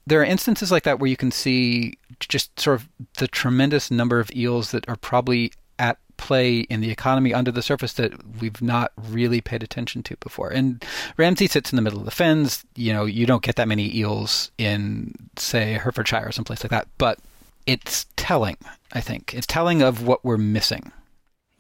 there 0.07 0.21
are 0.21 0.25
instances 0.25 0.71
like 0.71 0.85
that 0.85 0.99
where 0.99 1.11
you 1.11 1.17
can 1.17 1.31
see 1.31 1.99
just 2.21 2.59
sort 2.59 2.81
of 2.81 2.89
the 3.19 3.29
tremendous 3.29 3.91
number 3.91 4.21
of 4.21 4.31
eels 4.33 4.71
that 4.71 4.89
are 4.89 4.97
probably 4.97 5.53
at 5.79 5.99
play 6.19 6.59
in 6.61 6.83
the 6.83 6.91
economy 6.91 7.33
under 7.33 7.51
the 7.51 7.63
surface 7.63 7.95
that 7.95 8.13
we've 8.41 8.61
not 8.61 8.93
really 8.97 9.41
paid 9.41 9.63
attention 9.63 10.03
to 10.03 10.17
before. 10.19 10.51
And 10.51 10.85
Ramsey 11.17 11.47
sits 11.47 11.73
in 11.73 11.77
the 11.77 11.83
middle 11.83 11.99
of 11.99 12.05
the 12.05 12.11
fens. 12.11 12.65
You 12.77 12.93
know, 12.93 13.07
you 13.07 13.25
don't 13.25 13.43
get 13.43 13.57
that 13.57 13.69
many 13.69 13.97
eels 13.97 14.51
in, 14.59 15.15
say, 15.37 15.73
Herefordshire 15.73 16.29
or 16.29 16.33
someplace 16.33 16.63
like 16.63 16.71
that. 16.71 16.89
But 16.99 17.19
it's 17.67 18.07
telling, 18.17 18.59
I 18.93 19.01
think. 19.01 19.33
It's 19.33 19.47
telling 19.47 19.81
of 19.81 20.07
what 20.07 20.25
we're 20.25 20.37
missing. 20.37 20.93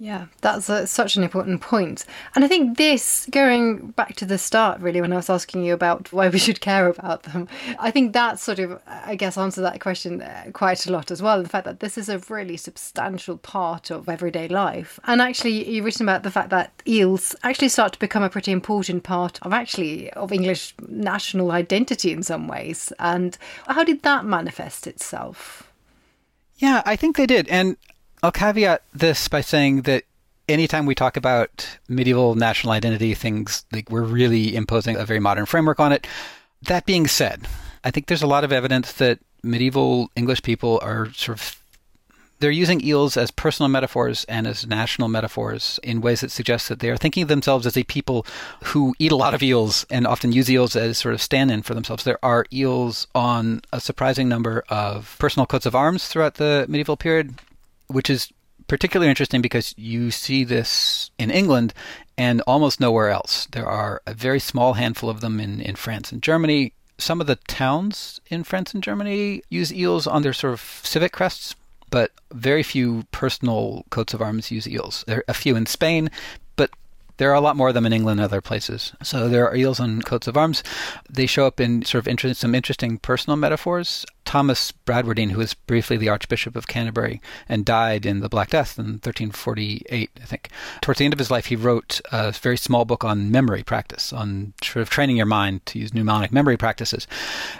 Yeah, 0.00 0.26
that's 0.42 0.68
a, 0.68 0.86
such 0.86 1.16
an 1.16 1.24
important 1.24 1.60
point. 1.60 2.04
And 2.36 2.44
I 2.44 2.48
think 2.48 2.78
this, 2.78 3.26
going 3.32 3.88
back 3.88 4.14
to 4.16 4.24
the 4.24 4.38
start, 4.38 4.80
really, 4.80 5.00
when 5.00 5.12
I 5.12 5.16
was 5.16 5.28
asking 5.28 5.64
you 5.64 5.74
about 5.74 6.12
why 6.12 6.28
we 6.28 6.38
should 6.38 6.60
care 6.60 6.88
about 6.88 7.24
them, 7.24 7.48
I 7.80 7.90
think 7.90 8.12
that 8.12 8.38
sort 8.38 8.60
of, 8.60 8.80
I 8.86 9.16
guess, 9.16 9.36
answered 9.36 9.62
that 9.62 9.80
question 9.80 10.22
uh, 10.22 10.50
quite 10.52 10.86
a 10.86 10.92
lot 10.92 11.10
as 11.10 11.20
well. 11.20 11.42
The 11.42 11.48
fact 11.48 11.64
that 11.64 11.80
this 11.80 11.98
is 11.98 12.08
a 12.08 12.20
really 12.28 12.56
substantial 12.56 13.38
part 13.38 13.90
of 13.90 14.08
everyday 14.08 14.46
life. 14.46 15.00
And 15.02 15.20
actually, 15.20 15.68
you've 15.68 15.84
written 15.84 16.08
about 16.08 16.22
the 16.22 16.30
fact 16.30 16.50
that 16.50 16.80
eels 16.86 17.34
actually 17.42 17.70
start 17.70 17.94
to 17.94 17.98
become 17.98 18.22
a 18.22 18.30
pretty 18.30 18.52
important 18.52 19.02
part 19.02 19.40
of 19.42 19.52
actually 19.52 20.12
of 20.12 20.30
English 20.30 20.74
national 20.86 21.50
identity 21.50 22.12
in 22.12 22.22
some 22.22 22.46
ways. 22.46 22.92
And 23.00 23.36
how 23.66 23.82
did 23.82 24.04
that 24.04 24.24
manifest 24.24 24.86
itself? 24.86 25.64
Yeah, 26.58 26.82
I 26.86 26.94
think 26.94 27.16
they 27.16 27.26
did. 27.26 27.48
And 27.48 27.76
I'll 28.22 28.32
caveat 28.32 28.82
this 28.92 29.28
by 29.28 29.40
saying 29.40 29.82
that 29.82 30.04
anytime 30.48 30.86
we 30.86 30.94
talk 30.94 31.16
about 31.16 31.78
medieval 31.88 32.34
national 32.34 32.72
identity 32.72 33.14
things, 33.14 33.64
like 33.72 33.90
we're 33.90 34.02
really 34.02 34.56
imposing 34.56 34.96
a 34.96 35.04
very 35.04 35.20
modern 35.20 35.46
framework 35.46 35.78
on 35.78 35.92
it. 35.92 36.06
That 36.62 36.86
being 36.86 37.06
said, 37.06 37.46
I 37.84 37.90
think 37.90 38.06
there's 38.06 38.22
a 38.22 38.26
lot 38.26 38.44
of 38.44 38.52
evidence 38.52 38.92
that 38.94 39.20
medieval 39.42 40.10
English 40.16 40.42
people 40.42 40.80
are 40.82 41.12
sort 41.12 41.38
of 41.38 41.54
they're 42.40 42.50
using 42.52 42.84
eels 42.84 43.16
as 43.16 43.32
personal 43.32 43.68
metaphors 43.68 44.24
and 44.24 44.46
as 44.46 44.64
national 44.64 45.08
metaphors 45.08 45.80
in 45.82 46.00
ways 46.00 46.20
that 46.20 46.30
suggest 46.30 46.68
that 46.68 46.78
they 46.78 46.88
are 46.88 46.96
thinking 46.96 47.24
of 47.24 47.28
themselves 47.28 47.66
as 47.66 47.76
a 47.76 47.82
people 47.82 48.24
who 48.62 48.94
eat 49.00 49.10
a 49.10 49.16
lot 49.16 49.34
of 49.34 49.42
eels 49.42 49.84
and 49.90 50.06
often 50.06 50.30
use 50.30 50.48
eels 50.48 50.76
as 50.76 50.98
sort 50.98 51.14
of 51.14 51.20
stand 51.20 51.50
in 51.50 51.62
for 51.62 51.74
themselves. 51.74 52.04
There 52.04 52.24
are 52.24 52.46
eels 52.52 53.08
on 53.12 53.62
a 53.72 53.80
surprising 53.80 54.28
number 54.28 54.62
of 54.68 55.16
personal 55.18 55.46
coats 55.46 55.66
of 55.66 55.74
arms 55.74 56.06
throughout 56.06 56.34
the 56.34 56.64
medieval 56.68 56.96
period 56.96 57.34
which 57.88 58.08
is 58.08 58.32
particularly 58.68 59.10
interesting 59.10 59.42
because 59.42 59.74
you 59.76 60.10
see 60.10 60.44
this 60.44 61.10
in 61.18 61.30
England 61.30 61.74
and 62.16 62.42
almost 62.42 62.80
nowhere 62.80 63.08
else. 63.08 63.46
There 63.52 63.66
are 63.66 64.02
a 64.06 64.14
very 64.14 64.40
small 64.40 64.74
handful 64.74 65.10
of 65.10 65.20
them 65.20 65.40
in, 65.40 65.60
in 65.60 65.74
France 65.74 66.12
and 66.12 66.22
Germany. 66.22 66.74
Some 66.98 67.20
of 67.20 67.26
the 67.26 67.36
towns 67.36 68.20
in 68.28 68.44
France 68.44 68.74
and 68.74 68.82
Germany 68.82 69.42
use 69.48 69.72
eels 69.72 70.06
on 70.06 70.22
their 70.22 70.32
sort 70.32 70.52
of 70.52 70.60
civic 70.82 71.12
crests, 71.12 71.54
but 71.90 72.12
very 72.32 72.62
few 72.62 73.04
personal 73.10 73.84
coats 73.90 74.12
of 74.12 74.20
arms 74.20 74.50
use 74.50 74.68
eels. 74.68 75.04
There 75.06 75.18
are 75.18 75.24
a 75.28 75.34
few 75.34 75.56
in 75.56 75.66
Spain, 75.66 76.10
there 77.18 77.30
are 77.30 77.34
a 77.34 77.40
lot 77.40 77.56
more 77.56 77.68
of 77.68 77.74
them 77.74 77.86
in 77.86 77.92
England 77.92 78.20
and 78.20 78.24
other 78.24 78.40
places. 78.40 78.92
So 79.02 79.28
there 79.28 79.46
are 79.46 79.54
eels 79.54 79.78
on 79.78 80.02
coats 80.02 80.26
of 80.26 80.36
arms. 80.36 80.62
They 81.10 81.26
show 81.26 81.46
up 81.46 81.60
in 81.60 81.84
sort 81.84 82.06
of 82.06 82.36
some 82.36 82.54
interesting 82.54 82.98
personal 82.98 83.36
metaphors. 83.36 84.06
Thomas 84.24 84.72
Bradwardine, 84.86 85.30
who 85.30 85.38
was 85.38 85.54
briefly 85.54 85.96
the 85.96 86.10
Archbishop 86.10 86.54
of 86.54 86.66
Canterbury 86.66 87.22
and 87.48 87.64
died 87.64 88.04
in 88.04 88.20
the 88.20 88.28
Black 88.28 88.50
Death 88.50 88.78
in 88.78 88.84
1348, 88.84 90.10
I 90.20 90.24
think. 90.26 90.50
Towards 90.82 90.98
the 90.98 91.06
end 91.06 91.14
of 91.14 91.18
his 91.18 91.30
life, 91.30 91.46
he 91.46 91.56
wrote 91.56 92.00
a 92.12 92.30
very 92.32 92.58
small 92.58 92.84
book 92.84 93.04
on 93.04 93.30
memory 93.30 93.62
practice, 93.62 94.12
on 94.12 94.52
sort 94.62 94.82
of 94.82 94.90
training 94.90 95.16
your 95.16 95.26
mind 95.26 95.64
to 95.66 95.78
use 95.78 95.94
mnemonic 95.94 96.30
memory 96.30 96.58
practices. 96.58 97.06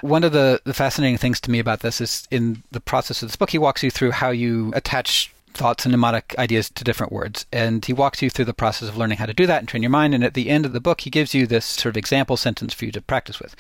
One 0.03 0.25
of 0.25 0.33
the, 0.33 0.61
the 0.65 0.75
fascinating 0.75 1.17
things 1.17 1.41
to 1.41 1.51
me 1.51 1.59
about 1.59 1.81
this 1.81 2.03
is 2.03 2.29
in 2.31 2.63
the 2.71 2.81
process 2.81 3.23
of 3.23 3.31
this 3.31 3.37
book, 3.37 3.51
he 3.51 3.59
walks 3.59 3.83
you 3.83 3.91
through 3.91 4.11
how 4.11 4.29
you 4.29 4.71
attach 4.75 5.33
thoughts 5.55 5.85
and 5.85 5.93
mnemonic 5.93 6.35
ideas 6.39 6.71
to 6.71 6.85
different 6.85 7.13
words. 7.13 7.47
And 7.53 7.85
he 7.85 7.93
walks 7.93 8.23
you 8.23 8.31
through 8.31 8.45
the 8.47 8.55
process 8.55 8.89
of 8.89 8.97
learning 8.97 9.19
how 9.19 9.27
to 9.27 9.35
do 9.35 9.47
that 9.47 9.59
and 9.59 9.69
train 9.69 9.83
your 9.83 9.91
mind. 9.91 10.15
And 10.15 10.25
at 10.25 10.35
the 10.35 10.49
end 10.49 10.67
of 10.67 10.73
the 10.73 10.81
book, 10.81 11.03
he 11.03 11.11
gives 11.11 11.35
you 11.35 11.47
this 11.47 11.65
sort 11.65 11.93
of 11.93 11.97
example 11.97 12.37
sentence 12.37 12.75
for 12.75 12.85
you 12.85 12.93
to 12.93 13.01
practice 13.01 13.41
with. 13.41 13.57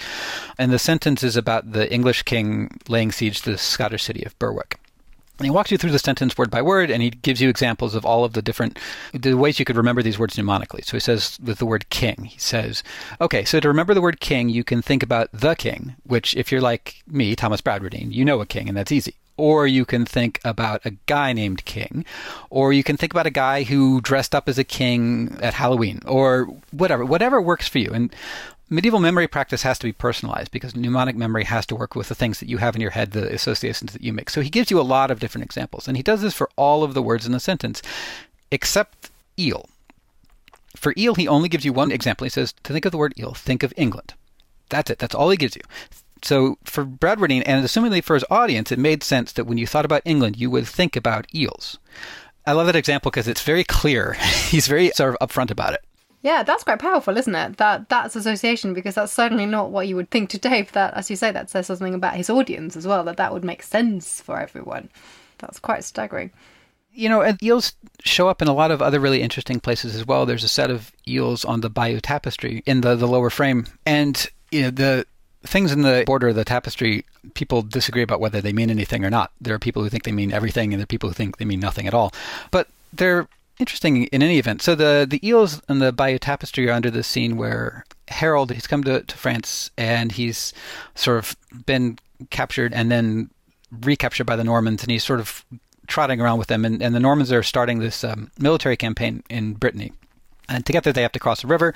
And 0.58 0.72
the 0.72 0.78
sentence 0.78 1.22
is 1.22 1.36
about 1.36 1.72
the 1.72 1.92
English 1.92 2.22
king 2.22 2.78
laying 2.88 3.12
siege 3.12 3.42
to 3.42 3.52
the 3.52 3.58
Scottish 3.58 4.04
city 4.04 4.24
of 4.24 4.38
Berwick. 4.38 4.78
And 5.38 5.46
he 5.46 5.52
walks 5.52 5.70
you 5.70 5.78
through 5.78 5.92
the 5.92 6.00
sentence 6.00 6.36
word 6.36 6.50
by 6.50 6.62
word, 6.62 6.90
and 6.90 7.00
he 7.00 7.10
gives 7.10 7.40
you 7.40 7.48
examples 7.48 7.94
of 7.94 8.04
all 8.04 8.24
of 8.24 8.32
the 8.32 8.42
different 8.42 8.76
the 9.12 9.34
ways 9.34 9.60
you 9.60 9.64
could 9.64 9.76
remember 9.76 10.02
these 10.02 10.18
words 10.18 10.34
mnemonically. 10.34 10.84
So 10.84 10.96
he 10.96 11.00
says 11.00 11.38
with 11.40 11.58
the 11.58 11.66
word 11.66 11.88
king, 11.90 12.24
he 12.24 12.38
says, 12.40 12.82
okay, 13.20 13.44
so 13.44 13.60
to 13.60 13.68
remember 13.68 13.94
the 13.94 14.00
word 14.00 14.18
king, 14.18 14.48
you 14.48 14.64
can 14.64 14.82
think 14.82 15.00
about 15.00 15.30
the 15.32 15.54
king, 15.54 15.94
which 16.02 16.34
if 16.36 16.50
you're 16.50 16.60
like 16.60 17.02
me, 17.06 17.36
Thomas 17.36 17.60
Bradwardine, 17.60 18.12
you 18.12 18.24
know 18.24 18.40
a 18.40 18.46
king, 18.46 18.68
and 18.68 18.76
that's 18.76 18.90
easy. 18.90 19.14
Or 19.38 19.66
you 19.66 19.86
can 19.86 20.04
think 20.04 20.40
about 20.44 20.84
a 20.84 20.90
guy 21.06 21.32
named 21.32 21.64
King, 21.64 22.04
or 22.50 22.72
you 22.72 22.82
can 22.82 22.96
think 22.96 23.12
about 23.12 23.26
a 23.26 23.30
guy 23.30 23.62
who 23.62 24.00
dressed 24.00 24.34
up 24.34 24.48
as 24.48 24.58
a 24.58 24.64
king 24.64 25.38
at 25.40 25.54
Halloween, 25.54 26.02
or 26.04 26.48
whatever, 26.72 27.04
whatever 27.04 27.40
works 27.40 27.68
for 27.68 27.78
you. 27.78 27.90
And 27.92 28.12
medieval 28.68 28.98
memory 28.98 29.28
practice 29.28 29.62
has 29.62 29.78
to 29.78 29.86
be 29.86 29.92
personalized 29.92 30.50
because 30.50 30.74
mnemonic 30.74 31.14
memory 31.14 31.44
has 31.44 31.64
to 31.66 31.76
work 31.76 31.94
with 31.94 32.08
the 32.08 32.16
things 32.16 32.40
that 32.40 32.48
you 32.48 32.58
have 32.58 32.74
in 32.74 32.82
your 32.82 32.90
head, 32.90 33.12
the 33.12 33.32
associations 33.32 33.92
that 33.92 34.02
you 34.02 34.12
make. 34.12 34.28
So 34.28 34.40
he 34.40 34.50
gives 34.50 34.72
you 34.72 34.80
a 34.80 34.82
lot 34.82 35.10
of 35.10 35.20
different 35.20 35.44
examples, 35.44 35.86
and 35.86 35.96
he 35.96 36.02
does 36.02 36.20
this 36.20 36.34
for 36.34 36.50
all 36.56 36.82
of 36.82 36.94
the 36.94 37.02
words 37.02 37.24
in 37.24 37.30
the 37.30 37.38
sentence, 37.38 37.80
except 38.50 39.10
eel. 39.38 39.68
For 40.74 40.92
eel, 40.98 41.14
he 41.14 41.28
only 41.28 41.48
gives 41.48 41.64
you 41.64 41.72
one 41.72 41.92
example. 41.92 42.24
He 42.24 42.30
says, 42.30 42.54
to 42.64 42.72
think 42.72 42.84
of 42.84 42.92
the 42.92 42.98
word 42.98 43.14
eel, 43.18 43.34
think 43.34 43.62
of 43.62 43.72
England. 43.76 44.14
That's 44.68 44.90
it. 44.90 44.98
That's 44.98 45.14
all 45.14 45.30
he 45.30 45.36
gives 45.36 45.54
you. 45.56 45.62
So 46.22 46.58
for 46.64 46.84
Bradwardine, 46.84 47.42
and 47.46 47.64
assumingly 47.64 48.02
for 48.02 48.14
his 48.14 48.24
audience, 48.30 48.72
it 48.72 48.78
made 48.78 49.02
sense 49.02 49.32
that 49.32 49.44
when 49.44 49.58
you 49.58 49.66
thought 49.66 49.84
about 49.84 50.02
England, 50.04 50.36
you 50.36 50.50
would 50.50 50.66
think 50.66 50.96
about 50.96 51.32
eels. 51.34 51.78
I 52.46 52.52
love 52.52 52.66
that 52.66 52.76
example 52.76 53.10
because 53.10 53.28
it's 53.28 53.42
very 53.42 53.64
clear. 53.64 54.12
He's 54.48 54.66
very 54.66 54.90
sort 54.90 55.16
of 55.20 55.28
upfront 55.28 55.50
about 55.50 55.74
it. 55.74 55.84
Yeah, 56.22 56.42
that's 56.42 56.64
quite 56.64 56.80
powerful, 56.80 57.16
isn't 57.16 57.34
it? 57.34 57.58
That 57.58 57.88
that's 57.88 58.16
association 58.16 58.74
because 58.74 58.96
that's 58.96 59.12
certainly 59.12 59.46
not 59.46 59.70
what 59.70 59.86
you 59.86 59.94
would 59.96 60.10
think 60.10 60.30
today. 60.30 60.62
But 60.62 60.72
that, 60.72 60.94
as 60.94 61.10
you 61.10 61.16
say, 61.16 61.30
that 61.30 61.48
says 61.48 61.66
something 61.66 61.94
about 61.94 62.16
his 62.16 62.28
audience 62.28 62.76
as 62.76 62.86
well. 62.86 63.04
That 63.04 63.18
that 63.18 63.32
would 63.32 63.44
make 63.44 63.62
sense 63.62 64.20
for 64.20 64.40
everyone. 64.40 64.88
That's 65.38 65.60
quite 65.60 65.84
staggering. 65.84 66.32
You 66.92 67.08
know, 67.08 67.20
and 67.20 67.40
eels 67.40 67.74
show 68.02 68.28
up 68.28 68.42
in 68.42 68.48
a 68.48 68.54
lot 68.54 68.72
of 68.72 68.82
other 68.82 68.98
really 68.98 69.22
interesting 69.22 69.60
places 69.60 69.94
as 69.94 70.06
well. 70.06 70.26
There's 70.26 70.42
a 70.42 70.48
set 70.48 70.70
of 70.70 70.90
eels 71.06 71.44
on 71.44 71.60
the 71.60 71.70
Bayeux 71.70 72.00
Tapestry 72.00 72.64
in 72.66 72.80
the 72.80 72.96
the 72.96 73.06
lower 73.06 73.30
frame, 73.30 73.66
and 73.86 74.26
you 74.50 74.62
know 74.62 74.70
the 74.70 75.06
things 75.48 75.72
in 75.72 75.82
the 75.82 76.04
border 76.06 76.28
of 76.28 76.36
the 76.36 76.44
tapestry, 76.44 77.04
people 77.34 77.62
disagree 77.62 78.02
about 78.02 78.20
whether 78.20 78.40
they 78.40 78.52
mean 78.52 78.70
anything 78.70 79.04
or 79.04 79.10
not. 79.10 79.32
There 79.40 79.54
are 79.54 79.58
people 79.58 79.82
who 79.82 79.88
think 79.88 80.04
they 80.04 80.12
mean 80.12 80.32
everything, 80.32 80.72
and 80.72 80.80
there 80.80 80.84
are 80.84 80.94
people 80.94 81.08
who 81.08 81.14
think 81.14 81.38
they 81.38 81.44
mean 81.44 81.60
nothing 81.60 81.86
at 81.86 81.94
all. 81.94 82.12
But 82.50 82.68
they're 82.92 83.26
interesting 83.58 84.04
in 84.04 84.22
any 84.22 84.38
event. 84.38 84.62
So 84.62 84.74
the 84.74 85.06
the 85.08 85.26
eels 85.26 85.60
and 85.68 85.80
the 85.82 85.92
Bayeux 85.92 86.18
Tapestry 86.18 86.68
are 86.68 86.72
under 86.72 86.90
the 86.90 87.02
scene 87.02 87.36
where 87.36 87.84
Harold 88.08 88.52
he's 88.52 88.66
come 88.66 88.84
to, 88.84 89.02
to 89.02 89.16
France 89.16 89.70
and 89.76 90.12
he's 90.12 90.52
sort 90.94 91.18
of 91.18 91.36
been 91.66 91.98
captured 92.30 92.72
and 92.72 92.90
then 92.90 93.30
recaptured 93.70 94.26
by 94.26 94.36
the 94.36 94.44
Normans, 94.44 94.82
and 94.82 94.90
he's 94.90 95.04
sort 95.04 95.20
of 95.20 95.44
trotting 95.86 96.20
around 96.20 96.38
with 96.38 96.48
them. 96.48 96.64
And, 96.64 96.82
and 96.82 96.94
the 96.94 97.00
Normans 97.00 97.32
are 97.32 97.42
starting 97.42 97.78
this 97.78 98.04
um, 98.04 98.30
military 98.38 98.76
campaign 98.76 99.22
in 99.28 99.54
Brittany. 99.54 99.92
And 100.48 100.64
to 100.64 100.72
get 100.72 100.84
there, 100.84 100.92
they 100.92 101.02
have 101.02 101.12
to 101.12 101.18
cross 101.18 101.44
a 101.44 101.46
river, 101.46 101.74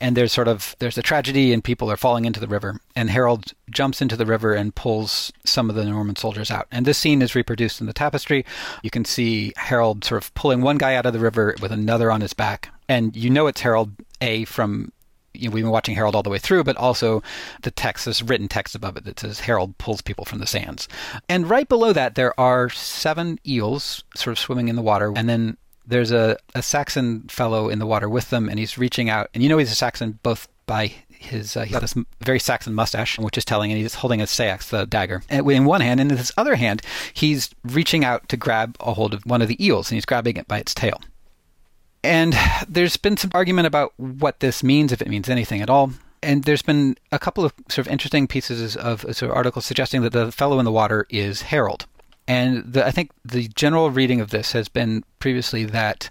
and 0.00 0.16
there's 0.16 0.32
sort 0.32 0.48
of 0.48 0.76
there's 0.78 0.98
a 0.98 1.02
tragedy, 1.02 1.52
and 1.52 1.64
people 1.64 1.90
are 1.90 1.96
falling 1.96 2.24
into 2.24 2.40
the 2.40 2.46
river. 2.46 2.80
And 2.94 3.10
Harold 3.10 3.52
jumps 3.70 4.02
into 4.02 4.16
the 4.16 4.26
river 4.26 4.52
and 4.52 4.74
pulls 4.74 5.32
some 5.44 5.70
of 5.70 5.76
the 5.76 5.84
Norman 5.84 6.16
soldiers 6.16 6.50
out. 6.50 6.66
And 6.70 6.86
this 6.86 6.98
scene 6.98 7.22
is 7.22 7.34
reproduced 7.34 7.80
in 7.80 7.86
the 7.86 7.92
tapestry. 7.92 8.44
You 8.82 8.90
can 8.90 9.04
see 9.04 9.52
Harold 9.56 10.04
sort 10.04 10.22
of 10.22 10.34
pulling 10.34 10.60
one 10.60 10.78
guy 10.78 10.94
out 10.94 11.06
of 11.06 11.12
the 11.12 11.18
river 11.18 11.54
with 11.62 11.72
another 11.72 12.10
on 12.10 12.20
his 12.20 12.34
back, 12.34 12.70
and 12.88 13.16
you 13.16 13.30
know 13.30 13.46
it's 13.46 13.62
Harold 13.62 13.92
A 14.20 14.44
from 14.44 14.92
you 15.32 15.48
know, 15.48 15.54
we've 15.54 15.64
been 15.64 15.70
watching 15.70 15.94
Harold 15.94 16.14
all 16.14 16.22
the 16.22 16.30
way 16.30 16.38
through, 16.38 16.64
but 16.64 16.76
also 16.76 17.22
the 17.62 17.70
text, 17.70 18.04
this 18.04 18.22
written 18.22 18.48
text 18.48 18.74
above 18.74 18.96
it 18.96 19.04
that 19.04 19.20
says 19.20 19.40
Harold 19.40 19.78
pulls 19.78 20.02
people 20.02 20.24
from 20.24 20.38
the 20.38 20.46
sands. 20.46 20.88
And 21.28 21.48
right 21.48 21.68
below 21.68 21.92
that, 21.92 22.14
there 22.14 22.38
are 22.38 22.68
seven 22.68 23.38
eels 23.46 24.04
sort 24.14 24.32
of 24.32 24.38
swimming 24.38 24.68
in 24.68 24.76
the 24.76 24.82
water, 24.82 25.12
and 25.14 25.28
then 25.28 25.56
there's 25.90 26.12
a, 26.12 26.36
a 26.54 26.62
Saxon 26.62 27.22
fellow 27.28 27.68
in 27.68 27.78
the 27.78 27.86
water 27.86 28.08
with 28.08 28.30
them, 28.30 28.48
and 28.48 28.58
he's 28.58 28.78
reaching 28.78 29.10
out. 29.10 29.28
And 29.34 29.42
you 29.42 29.48
know 29.48 29.58
he's 29.58 29.72
a 29.72 29.76
Saxon 29.76 30.18
both 30.22 30.48
by 30.66 30.92
his 31.10 31.56
uh, 31.56 31.64
he 31.64 31.72
got 31.72 31.82
this 31.82 31.94
very 32.20 32.38
Saxon 32.38 32.74
mustache, 32.74 33.18
which 33.18 33.36
is 33.36 33.44
telling, 33.44 33.70
and 33.70 33.80
he's 33.80 33.94
holding 33.94 34.22
a 34.22 34.26
seax, 34.26 34.70
the 34.70 34.86
dagger, 34.86 35.22
in 35.28 35.64
one 35.64 35.82
hand, 35.82 36.00
and 36.00 36.10
in 36.10 36.16
his 36.16 36.32
other 36.36 36.54
hand, 36.54 36.80
he's 37.12 37.50
reaching 37.64 38.04
out 38.04 38.28
to 38.30 38.36
grab 38.36 38.76
a 38.80 38.94
hold 38.94 39.12
of 39.12 39.24
one 39.26 39.42
of 39.42 39.48
the 39.48 39.64
eels, 39.64 39.90
and 39.90 39.96
he's 39.96 40.06
grabbing 40.06 40.36
it 40.36 40.48
by 40.48 40.58
its 40.58 40.74
tail. 40.74 41.00
And 42.02 42.34
there's 42.66 42.96
been 42.96 43.18
some 43.18 43.30
argument 43.34 43.66
about 43.66 43.92
what 43.98 44.40
this 44.40 44.62
means, 44.62 44.92
if 44.92 45.02
it 45.02 45.08
means 45.08 45.28
anything 45.28 45.60
at 45.60 45.68
all. 45.68 45.92
And 46.22 46.44
there's 46.44 46.62
been 46.62 46.96
a 47.12 47.18
couple 47.18 47.44
of 47.44 47.52
sort 47.68 47.86
of 47.86 47.92
interesting 47.92 48.26
pieces 48.26 48.76
of 48.76 49.02
sort 49.02 49.30
of 49.30 49.36
articles 49.36 49.66
suggesting 49.66 50.02
that 50.02 50.12
the 50.12 50.32
fellow 50.32 50.58
in 50.58 50.64
the 50.64 50.72
water 50.72 51.06
is 51.10 51.42
Harold. 51.42 51.86
And 52.30 52.72
the, 52.74 52.86
I 52.86 52.92
think 52.92 53.10
the 53.24 53.48
general 53.48 53.90
reading 53.90 54.20
of 54.20 54.30
this 54.30 54.52
has 54.52 54.68
been 54.68 55.02
previously 55.18 55.64
that 55.64 56.08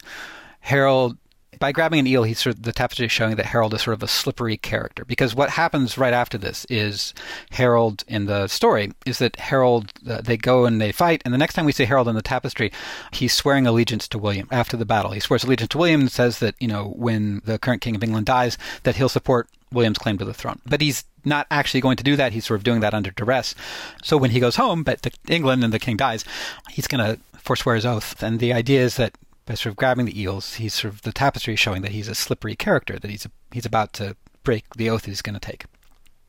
Harold, 0.60 1.16
by 1.60 1.72
grabbing 1.72 2.02
an 2.02 2.08
eel, 2.08 2.24
he's 2.24 2.40
sort 2.40 2.58
of, 2.58 2.64
the 2.64 2.74
tapestry 2.74 3.06
is 3.06 3.12
showing 3.14 3.38
that 3.38 3.46
Harold 3.46 3.74
is 3.74 3.84
sort 3.84 3.94
of 3.94 4.04
a 4.04 4.08
slippery 4.10 4.58
character. 4.58 5.06
Because 5.06 5.34
what 5.34 5.52
happens 5.52 5.98
right 5.98 6.12
after 6.12 6.38
this 6.38 6.66
is 6.70 7.14
Harold 7.52 8.04
in 8.06 8.26
the 8.26 8.48
story 8.48 8.92
is 9.06 9.20
that 9.20 9.38
Harold, 9.38 9.94
uh, 10.06 10.20
they 10.20 10.36
go 10.36 10.66
and 10.66 10.82
they 10.82 10.92
fight. 10.92 11.22
And 11.24 11.34
the 11.34 11.38
next 11.38 11.54
time 11.54 11.64
we 11.64 11.72
see 11.72 11.86
Harold 11.86 12.10
in 12.10 12.16
the 12.16 12.22
tapestry, 12.22 12.70
he's 13.12 13.34
swearing 13.34 13.66
allegiance 13.66 14.06
to 14.10 14.18
William 14.18 14.50
after 14.52 14.76
the 14.76 14.86
battle. 14.86 15.12
He 15.12 15.22
swears 15.22 15.46
allegiance 15.46 15.70
to 15.70 15.78
William 15.78 16.02
and 16.02 16.12
says 16.12 16.40
that, 16.40 16.56
you 16.60 16.68
know, 16.68 16.94
when 16.98 17.42
the 17.46 17.58
current 17.58 17.82
king 17.82 17.96
of 17.96 18.04
England 18.04 18.26
dies, 18.26 18.58
that 18.84 18.98
he'll 18.98 19.08
support 19.08 19.48
William's 19.72 20.00
claim 20.00 20.18
to 20.18 20.26
the 20.26 20.34
throne. 20.34 20.60
But 20.66 20.82
he's 20.82 21.06
not 21.26 21.48
actually 21.52 21.82
going 21.82 21.98
to 21.98 22.04
do 22.04 22.16
that. 22.16 22.34
He's 22.34 22.46
sort 22.46 22.60
of 22.60 22.64
doing 22.64 22.80
that 22.82 22.94
under 22.94 23.12
duress. 23.12 23.56
So 24.04 24.18
when 24.18 24.32
he 24.32 24.40
goes 24.40 24.56
home, 24.56 24.84
but 24.84 25.06
England 25.28 25.64
and 25.64 25.74
the 25.74 25.80
king 25.80 25.98
dies, 25.98 26.26
he's 26.70 26.88
going 26.88 27.04
to 27.04 27.20
forswear 27.38 27.76
his 27.76 27.86
oath. 27.86 28.22
And 28.22 28.40
the 28.40 28.54
idea 28.54 28.82
is 28.82 28.96
that 28.96 29.18
by 29.46 29.56
sort 29.56 29.72
of 29.72 29.78
grabbing 29.78 30.06
the 30.06 30.20
eels, 30.20 30.56
he's 30.56 30.74
sort 30.74 30.94
of 30.94 31.02
the 31.02 31.12
tapestry 31.12 31.56
showing 31.56 31.82
that 31.82 31.92
he's 31.92 32.08
a 32.08 32.16
slippery 32.16 32.56
character, 32.56 33.00
that 33.00 33.10
he's 33.10 33.26
a, 33.26 33.32
he's 33.52 33.66
about 33.66 33.94
to 33.94 34.16
break 34.44 34.66
the 34.76 34.90
oath 34.90 35.06
he's 35.06 35.22
going 35.22 35.34
to 35.34 35.40
take. 35.40 35.66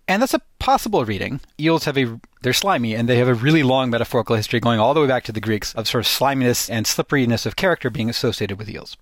And 0.09 0.20
that's 0.20 0.35
a 0.35 0.40
possible 0.59 1.05
reading. 1.05 1.40
Eels 1.61 1.85
have 1.85 1.96
a 1.96 2.18
they're 2.42 2.53
slimy 2.53 2.94
and 2.94 3.09
they 3.09 3.18
have 3.18 3.29
a 3.29 3.35
really 3.35 3.62
long 3.62 3.90
metaphorical 3.90 4.35
history 4.35 4.59
going 4.59 4.81
all 4.81 4.94
the 4.94 5.00
way 5.00 5.07
back 5.07 5.24
to 5.24 5.33
the 5.33 5.40
Greeks 5.40 5.72
of 5.74 5.87
sort 5.87 6.05
of 6.05 6.09
sliminess 6.09 6.68
and 6.68 6.87
slipperiness 6.87 7.46
of 7.46 7.55
character 7.55 7.90
being 7.90 8.11
associated 8.11 8.59
with 8.59 8.68
eels. 8.68 8.96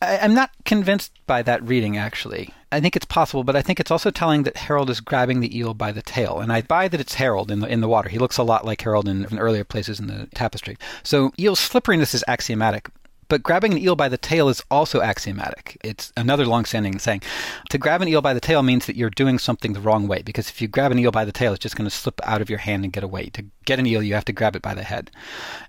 I, 0.00 0.16
am 0.16 0.32
not 0.32 0.50
convinced 0.64 1.12
by 1.26 1.42
that 1.42 1.62
reading, 1.62 1.98
actually. 1.98 2.54
I 2.72 2.80
think 2.80 2.94
it's 2.94 3.06
possible, 3.06 3.42
but 3.42 3.56
I 3.56 3.62
think 3.62 3.80
it's 3.80 3.90
also 3.90 4.10
telling 4.10 4.44
that 4.44 4.56
Harold 4.56 4.90
is 4.90 5.00
grabbing 5.00 5.40
the 5.40 5.56
eel 5.56 5.74
by 5.74 5.90
the 5.90 6.02
tail. 6.02 6.38
And 6.38 6.52
I 6.52 6.62
buy 6.62 6.86
that 6.88 7.00
it's 7.00 7.14
Harold 7.14 7.50
in 7.50 7.60
the, 7.60 7.66
in 7.66 7.80
the 7.80 7.88
water. 7.88 8.08
He 8.08 8.18
looks 8.18 8.38
a 8.38 8.44
lot 8.44 8.64
like 8.64 8.80
Harold 8.82 9.08
in, 9.08 9.24
in 9.24 9.38
earlier 9.38 9.64
places 9.64 9.98
in 9.98 10.06
the 10.06 10.28
tapestry. 10.34 10.76
So 11.02 11.32
eel 11.38 11.56
slipperiness 11.56 12.14
is 12.14 12.24
axiomatic. 12.28 12.88
But 13.28 13.44
grabbing 13.44 13.72
an 13.72 13.78
eel 13.78 13.94
by 13.94 14.08
the 14.08 14.18
tail 14.18 14.48
is 14.48 14.60
also 14.72 15.00
axiomatic. 15.00 15.78
It's 15.84 16.12
another 16.16 16.46
long-standing 16.46 16.98
saying. 16.98 17.22
To 17.70 17.78
grab 17.78 18.02
an 18.02 18.08
eel 18.08 18.20
by 18.20 18.34
the 18.34 18.40
tail 18.40 18.64
means 18.64 18.86
that 18.86 18.96
you're 18.96 19.08
doing 19.08 19.38
something 19.38 19.72
the 19.72 19.80
wrong 19.80 20.08
way, 20.08 20.22
because 20.22 20.50
if 20.50 20.60
you 20.60 20.66
grab 20.66 20.90
an 20.90 20.98
eel 20.98 21.12
by 21.12 21.24
the 21.24 21.30
tail, 21.30 21.52
it's 21.52 21.62
just 21.62 21.76
going 21.76 21.88
to 21.88 21.94
slip 21.94 22.20
out 22.24 22.42
of 22.42 22.50
your 22.50 22.58
hand 22.58 22.82
and 22.82 22.92
get 22.92 23.04
away. 23.04 23.30
To 23.30 23.44
get 23.66 23.78
an 23.78 23.86
eel, 23.86 24.02
you 24.02 24.14
have 24.14 24.24
to 24.24 24.32
grab 24.32 24.56
it 24.56 24.62
by 24.62 24.74
the 24.74 24.82
head. 24.82 25.12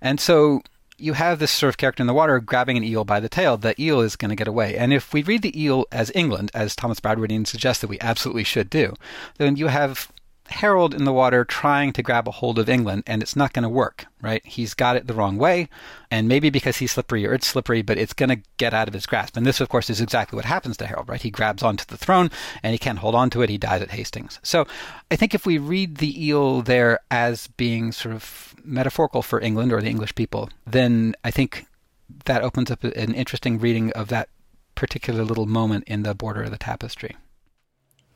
And 0.01 0.19
so 0.19 0.63
you 1.01 1.13
have 1.13 1.39
this 1.39 1.51
sort 1.51 1.69
of 1.69 1.77
character 1.77 2.01
in 2.01 2.07
the 2.07 2.13
water 2.13 2.39
grabbing 2.39 2.77
an 2.77 2.83
eel 2.83 3.03
by 3.03 3.19
the 3.19 3.29
tail, 3.29 3.57
the 3.57 3.79
eel 3.81 4.01
is 4.01 4.15
going 4.15 4.29
to 4.29 4.35
get 4.35 4.47
away. 4.47 4.77
And 4.77 4.93
if 4.93 5.13
we 5.13 5.23
read 5.23 5.41
the 5.41 5.61
eel 5.61 5.85
as 5.91 6.11
England, 6.13 6.51
as 6.53 6.75
Thomas 6.75 6.99
Bradwardine 6.99 7.47
suggests 7.47 7.81
that 7.81 7.89
we 7.89 7.99
absolutely 7.99 8.43
should 8.43 8.69
do, 8.69 8.93
then 9.37 9.55
you 9.55 9.67
have 9.67 10.11
Harold 10.51 10.93
in 10.93 11.05
the 11.05 11.13
water 11.13 11.43
trying 11.43 11.93
to 11.93 12.03
grab 12.03 12.27
a 12.27 12.31
hold 12.31 12.59
of 12.59 12.69
England, 12.69 13.03
and 13.07 13.21
it's 13.21 13.35
not 13.35 13.53
going 13.53 13.63
to 13.63 13.69
work, 13.69 14.05
right? 14.21 14.45
He's 14.45 14.73
got 14.73 14.95
it 14.95 15.07
the 15.07 15.13
wrong 15.13 15.37
way, 15.37 15.69
and 16.09 16.27
maybe 16.27 16.49
because 16.49 16.77
he's 16.77 16.91
slippery 16.91 17.25
or 17.25 17.33
it's 17.33 17.47
slippery, 17.47 17.81
but 17.81 17.97
it's 17.97 18.13
going 18.13 18.29
to 18.29 18.41
get 18.57 18.73
out 18.73 18.87
of 18.87 18.93
his 18.93 19.05
grasp. 19.05 19.37
And 19.37 19.45
this, 19.45 19.61
of 19.61 19.69
course, 19.69 19.89
is 19.89 20.01
exactly 20.01 20.35
what 20.35 20.45
happens 20.45 20.77
to 20.77 20.87
Harold, 20.87 21.09
right? 21.09 21.21
He 21.21 21.31
grabs 21.31 21.63
onto 21.63 21.85
the 21.85 21.97
throne, 21.97 22.29
and 22.61 22.73
he 22.73 22.77
can't 22.77 22.99
hold 22.99 23.15
on 23.15 23.29
to 23.31 23.41
it. 23.41 23.49
He 23.49 23.57
dies 23.57 23.81
at 23.81 23.91
Hastings. 23.91 24.39
So 24.43 24.67
I 25.09 25.15
think 25.15 25.33
if 25.33 25.45
we 25.45 25.57
read 25.57 25.97
the 25.97 26.27
eel 26.27 26.61
there 26.61 26.99
as 27.09 27.47
being 27.47 27.91
sort 27.91 28.13
of 28.13 28.55
metaphorical 28.63 29.21
for 29.21 29.39
England 29.39 29.73
or 29.73 29.81
the 29.81 29.89
English 29.89 30.15
people, 30.15 30.49
then 30.67 31.15
I 31.23 31.31
think 31.31 31.65
that 32.25 32.43
opens 32.43 32.69
up 32.69 32.83
an 32.83 33.13
interesting 33.13 33.59
reading 33.59 33.91
of 33.93 34.09
that 34.09 34.29
particular 34.75 35.23
little 35.23 35.45
moment 35.45 35.85
in 35.87 36.03
the 36.03 36.13
border 36.13 36.43
of 36.43 36.51
the 36.51 36.57
tapestry. 36.57 37.15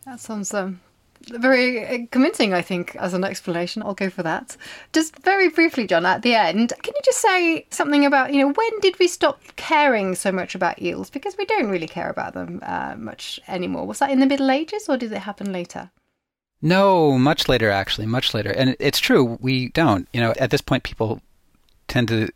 That 0.05 0.19
sounds 0.19 0.53
um, 0.53 0.81
very 1.29 1.85
uh, 1.85 2.07
convincing, 2.11 2.53
I 2.53 2.61
think, 2.61 2.95
as 2.95 3.13
an 3.13 3.23
explanation. 3.23 3.83
I'll 3.83 3.93
go 3.93 4.09
for 4.09 4.23
that. 4.23 4.57
Just 4.93 5.17
very 5.19 5.49
briefly, 5.49 5.87
John, 5.87 6.05
at 6.05 6.21
the 6.21 6.35
end, 6.35 6.73
can 6.81 6.93
you 6.95 7.01
just 7.03 7.19
say 7.19 7.65
something 7.69 8.05
about, 8.05 8.33
you 8.33 8.39
know, 8.41 8.51
when 8.51 8.79
did 8.81 8.97
we 8.99 9.07
stop 9.07 9.41
caring 9.55 10.15
so 10.15 10.31
much 10.31 10.55
about 10.55 10.81
eels? 10.81 11.09
Because 11.09 11.35
we 11.37 11.45
don't 11.45 11.69
really 11.69 11.87
care 11.87 12.09
about 12.09 12.33
them 12.33 12.59
uh, 12.63 12.95
much 12.97 13.39
anymore. 13.47 13.85
Was 13.85 13.99
that 13.99 14.11
in 14.11 14.19
the 14.19 14.25
Middle 14.25 14.51
Ages 14.51 14.87
or 14.89 14.97
did 14.97 15.11
it 15.11 15.19
happen 15.19 15.51
later? 15.51 15.91
No, 16.61 17.17
much 17.17 17.47
later, 17.47 17.69
actually, 17.69 18.07
much 18.07 18.33
later. 18.33 18.51
And 18.51 18.75
it's 18.79 18.99
true, 18.99 19.37
we 19.41 19.69
don't. 19.69 20.07
You 20.13 20.21
know, 20.21 20.33
at 20.39 20.49
this 20.51 20.61
point, 20.61 20.83
people 20.83 21.21
tend 21.87 22.07
to 22.07 22.29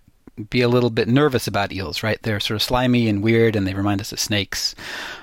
be 0.50 0.62
a 0.62 0.70
little 0.70 0.90
bit 0.90 1.08
nervous 1.08 1.48
about 1.48 1.72
eels, 1.72 2.04
right? 2.04 2.22
They're 2.22 2.40
sort 2.40 2.56
of 2.56 2.64
slimy 2.64 3.10
and 3.10 3.24
weird 3.24 3.56
and 3.56 3.68
they 3.68 3.74
remind 3.74 4.02
us 4.02 4.12
of 4.12 4.20
snakes. 4.20 4.76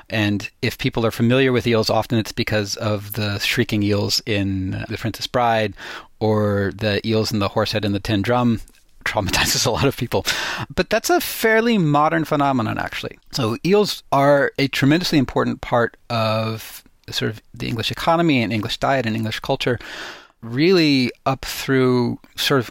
And 0.09 0.49
if 0.63 0.79
people 0.79 1.05
are 1.07 1.11
familiar 1.11 1.53
with 1.53 1.67
eels, 1.67 1.91
often 1.91 2.19
it's 2.19 2.33
because 2.33 2.77
of 2.77 3.15
the 3.15 3.39
shrieking 3.39 3.83
eels 3.83 4.23
in 4.27 4.75
uh, 4.75 4.87
The 4.89 4.99
Princess 4.99 5.27
Bride 5.27 5.75
or 6.21 6.73
the 6.75 7.07
eels 7.07 7.33
in 7.33 7.39
the 7.39 7.49
horsehead 7.49 7.85
and 7.85 7.95
the 7.95 8.01
tin 8.01 8.23
drum 8.23 8.61
traumatizes 9.05 9.67
a 9.67 9.71
lot 9.71 9.85
of 9.85 9.97
people. 9.97 10.25
But 10.75 10.91
that's 10.91 11.11
a 11.11 11.21
fairly 11.21 11.79
modern 11.79 12.25
phenomenon, 12.25 12.79
actually. 12.79 13.19
So 13.33 13.57
eels 13.65 14.03
are 14.13 14.53
a 14.59 14.69
tremendously 14.69 15.19
important 15.19 15.61
part 15.61 15.97
of 16.11 16.83
sort 17.11 17.31
of 17.31 17.41
the 17.55 17.69
English 17.69 17.91
economy 17.91 18.43
and 18.43 18.53
English 18.53 18.79
diet 18.79 19.07
and 19.07 19.15
English 19.15 19.41
culture, 19.41 19.79
really 20.43 21.13
up 21.25 21.45
through 21.45 22.19
sort 22.37 22.61
of 22.61 22.71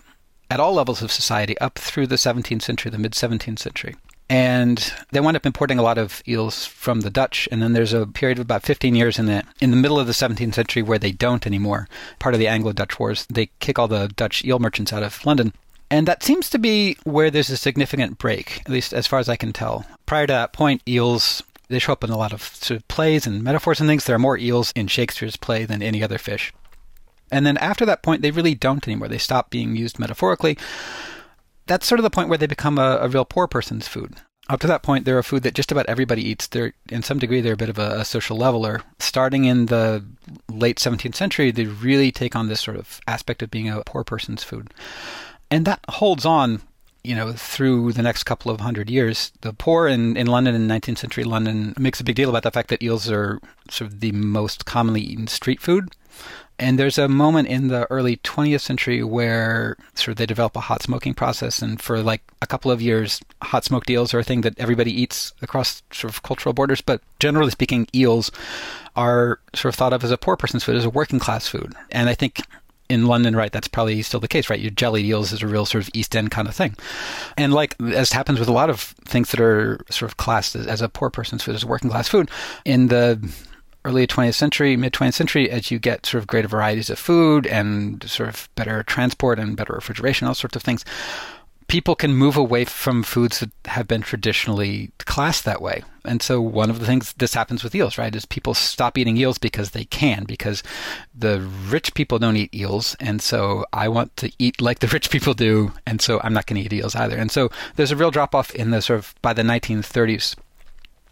at 0.50 0.60
all 0.60 0.74
levels 0.74 1.02
of 1.02 1.12
society, 1.12 1.58
up 1.60 1.78
through 1.78 2.08
the 2.08 2.16
17th 2.16 2.62
century, 2.62 2.92
the 2.92 2.98
mid 2.98 3.14
17th 3.14 3.60
century. 3.60 3.96
And 4.28 4.92
they 5.12 5.20
wound 5.20 5.38
up 5.38 5.46
importing 5.46 5.78
a 5.78 5.84
lot 5.84 6.00
of 6.00 6.24
eels 6.28 6.66
from 6.66 7.02
the 7.02 7.12
Dutch, 7.12 7.48
and 7.52 7.62
then 7.62 7.74
there's 7.74 7.94
a 7.94 8.08
period 8.08 8.40
of 8.40 8.44
about 8.46 8.64
15 8.64 8.96
years 8.96 9.20
in 9.20 9.28
the 9.28 9.44
in 9.60 9.70
the 9.70 9.78
middle 9.78 10.00
of 10.00 10.08
the 10.08 10.14
17th 10.14 10.56
century 10.56 10.82
where 10.82 10.98
they 10.98 11.12
don't 11.12 11.46
anymore. 11.46 11.88
Part 12.18 12.34
of 12.34 12.40
the 12.40 12.48
Anglo-Dutch 12.48 13.00
Wars, 13.00 13.28
they 13.30 13.50
kick 13.60 13.78
all 13.78 13.88
the 13.88 14.08
Dutch 14.16 14.44
eel 14.44 14.58
merchants 14.58 14.92
out 14.92 15.04
of 15.04 15.24
London, 15.28 15.54
and 15.92 16.08
that 16.08 16.24
seems 16.24 16.50
to 16.50 16.58
be 16.58 16.98
where 17.04 17.30
there's 17.30 17.52
a 17.52 17.58
significant 17.58 18.18
break, 18.18 18.62
at 18.62 18.70
least 18.70 18.94
as 18.94 19.06
far 19.06 19.20
as 19.20 19.30
I 19.30 19.36
can 19.36 19.54
tell. 19.54 19.86
Prior 20.08 20.26
to 20.26 20.34
that 20.34 20.54
point, 20.54 20.82
eels 20.88 21.44
they 21.68 21.80
show 21.80 21.94
up 21.94 22.04
in 22.04 22.10
a 22.10 22.18
lot 22.18 22.34
of 22.34 22.42
sort 22.42 22.80
of 22.80 22.88
plays 22.88 23.26
and 23.26 23.44
metaphors 23.44 23.80
and 23.80 23.88
things. 23.88 24.06
There 24.06 24.16
are 24.16 24.20
more 24.20 24.38
eels 24.38 24.72
in 24.76 24.88
Shakespeare's 24.88 25.36
play 25.36 25.66
than 25.66 25.82
any 25.82 26.04
other 26.04 26.18
fish. 26.18 26.54
And 27.36 27.46
then 27.46 27.58
after 27.58 27.86
that 27.86 28.02
point, 28.02 28.22
they 28.22 28.32
really 28.32 28.56
don't 28.56 28.88
anymore. 28.88 29.10
They 29.10 29.18
stop 29.18 29.50
being 29.50 29.76
used 29.76 30.00
metaphorically. 30.00 30.58
That's 31.68 31.86
sort 31.86 32.00
of 32.00 32.04
the 32.04 32.10
point 32.10 32.30
where 32.30 32.38
they 32.38 32.48
become 32.48 32.78
a, 32.78 33.00
a 33.02 33.10
real 33.10 33.26
poor 33.26 33.46
person's 33.46 33.90
food. 33.90 34.16
Up 34.48 34.62
to 34.62 34.68
that 34.68 34.84
point, 34.84 35.04
they're 35.04 35.20
a 35.20 35.24
food 35.24 35.44
that 35.44 35.54
just 35.54 35.70
about 35.70 35.86
everybody 35.88 36.24
eats. 36.24 36.48
They're, 36.48 36.72
in 36.88 37.04
some 37.04 37.20
degree, 37.20 37.42
they're 37.42 37.56
a 37.56 37.58
bit 37.58 37.68
of 37.68 37.78
a, 37.78 38.00
a 38.00 38.06
social 38.06 38.38
leveler. 38.38 38.84
Starting 39.00 39.44
in 39.44 39.66
the 39.66 40.06
late 40.50 40.78
17th 40.78 41.16
century, 41.16 41.52
they 41.52 41.66
really 41.66 42.10
take 42.10 42.38
on 42.38 42.48
this 42.48 42.62
sort 42.62 42.78
of 42.78 43.02
aspect 43.06 43.44
of 43.44 43.52
being 43.52 43.68
a 43.68 43.84
poor 43.84 44.06
person's 44.06 44.46
food. 44.46 44.74
And 45.52 45.66
that 45.66 45.82
holds 45.90 46.24
on 46.24 46.62
you 47.04 47.14
know, 47.14 47.34
through 47.34 47.92
the 47.94 48.02
next 48.02 48.24
couple 48.24 48.50
of 48.50 48.62
hundred 48.62 48.90
years, 48.90 49.32
the 49.42 49.54
poor 49.54 49.88
in, 49.88 50.18
in 50.18 50.26
London 50.26 50.56
in 50.56 50.68
19th 50.68 50.98
century 50.98 51.24
London 51.24 51.76
makes 51.78 52.00
a 52.00 52.04
big 52.04 52.16
deal 52.16 52.30
about 52.30 52.42
the 52.42 52.50
fact 52.50 52.70
that 52.70 52.82
eels 52.82 53.12
are 53.12 53.40
sort 53.70 53.92
of 53.92 54.00
the 54.00 54.12
most 54.12 54.66
commonly 54.66 55.02
eaten 55.02 55.28
street 55.28 55.62
food. 55.62 55.90
And 56.58 56.80
there's 56.80 56.98
a 56.98 57.08
moment 57.08 57.48
in 57.50 57.68
the 57.68 57.86
early 57.92 58.18
20th 58.18 58.62
century 58.62 59.04
where 59.04 59.76
sort 59.94 60.10
of 60.14 60.16
they 60.18 60.26
develop 60.26 60.56
a 60.56 60.62
hot 60.62 60.82
smoking 60.82 61.14
process, 61.14 61.62
and 61.62 61.82
for 61.82 62.02
like 62.02 62.22
a 62.42 62.48
couple 62.48 62.72
of 62.72 62.82
years, 62.82 63.22
hot 63.42 63.66
smoked 63.66 63.90
eels 63.90 64.14
are 64.14 64.20
a 64.20 64.24
thing 64.24 64.42
that 64.42 64.58
everybody 64.58 64.92
eats 64.92 65.34
across 65.42 65.84
sort 65.92 66.14
of 66.14 66.24
cultural 66.24 66.54
borders. 66.54 66.82
But 66.82 67.02
generally 67.20 67.52
speaking, 67.52 67.88
eels 67.94 68.32
are 68.96 69.40
sort 69.54 69.74
of 69.74 69.78
thought 69.78 69.94
of 69.94 70.04
as 70.04 70.12
a 70.12 70.18
poor 70.18 70.38
person's 70.38 70.64
food, 70.64 70.76
as 70.76 70.86
a 70.86 70.90
working 70.90 71.20
class 71.20 71.48
food. 71.48 71.74
And 71.92 72.10
I 72.10 72.14
think 72.14 72.42
in 72.88 73.08
London, 73.08 73.36
right, 73.36 73.52
that's 73.52 73.68
probably 73.68 74.02
still 74.02 74.20
the 74.20 74.28
case, 74.28 74.50
right? 74.50 74.60
Your 74.60 74.72
jellied 74.72 75.06
eels 75.06 75.32
is 75.32 75.42
a 75.42 75.48
real 75.48 75.66
sort 75.66 75.84
of 75.84 75.90
East 75.94 76.16
End 76.16 76.32
kind 76.32 76.48
of 76.48 76.56
thing. 76.56 76.76
And 77.36 77.54
like, 77.54 77.76
as 77.82 78.12
happens 78.12 78.40
with 78.40 78.48
a 78.48 78.54
lot 78.54 78.70
of 78.70 78.80
things 79.06 79.32
that 79.32 79.40
are 79.40 79.80
sort 79.90 80.12
of 80.12 80.18
classed 80.18 80.56
as, 80.56 80.68
as 80.68 80.82
a 80.82 80.90
poor 80.90 81.10
person's 81.10 81.44
food, 81.44 81.56
as 81.56 81.64
a 81.64 81.68
working 81.68 81.90
class 81.90 82.08
food, 82.08 82.30
in 82.64 82.88
the 82.88 83.20
early 83.86 84.08
20th 84.08 84.34
century, 84.34 84.76
mid 84.76 84.94
20th 84.94 85.14
century, 85.14 85.50
as 85.50 85.72
you 85.72 85.80
get 85.80 86.06
sort 86.06 86.22
of 86.22 86.28
greater 86.28 86.48
varieties 86.48 86.90
of 86.90 87.00
food 87.00 87.48
and 87.48 88.04
sort 88.10 88.28
of 88.28 88.50
better 88.56 88.84
transport 88.84 89.40
and 89.40 89.56
better 89.56 89.74
refrigeration, 89.74 90.28
all 90.28 90.34
sorts 90.34 90.56
of 90.56 90.64
things, 90.64 90.84
people 91.68 91.96
can 91.96 92.14
move 92.14 92.38
away 92.38 92.66
from 92.66 93.04
foods 93.04 93.40
that 93.40 93.50
have 93.66 93.88
been 93.88 94.02
traditionally 94.02 94.92
classed 95.00 95.46
that 95.46 95.62
way. 95.62 95.84
And 96.04 96.22
so 96.22 96.40
one 96.40 96.70
of 96.70 96.80
the 96.80 96.86
things 96.86 97.14
this 97.14 97.34
happens 97.34 97.64
with 97.64 97.74
eels, 97.74 97.98
right, 97.98 98.16
is 98.16 98.26
people 98.26 98.54
stop 98.54 98.98
eating 98.98 99.18
eels 99.18 99.38
because 99.38 99.72
they 99.72 99.86
can, 99.86 100.26
because 100.26 100.62
the 101.18 101.42
rich 101.68 101.94
people 101.96 102.20
don't 102.20 102.38
eat 102.38 102.54
eels, 102.54 102.96
and 103.00 103.22
so 103.22 103.66
I 103.74 103.88
want 103.88 104.16
to 104.18 104.32
eat 104.38 104.62
like 104.62 104.80
the 104.80 104.88
rich 104.88 105.10
people 105.10 105.34
do, 105.34 105.72
and 105.88 106.02
so 106.02 106.20
I'm 106.24 106.34
not 106.34 106.46
going 106.46 106.62
to 106.62 106.66
eat 106.66 106.80
eels 106.80 106.96
either. 106.96 107.18
And 107.18 107.32
so 107.32 107.50
there's 107.76 107.92
a 107.92 107.96
real 107.96 108.12
drop 108.12 108.36
off 108.36 108.54
in 108.54 108.70
the 108.70 108.82
sort 108.82 109.00
of 109.00 109.16
by 109.22 109.34
the 109.34 109.42
1930s. 109.42 110.36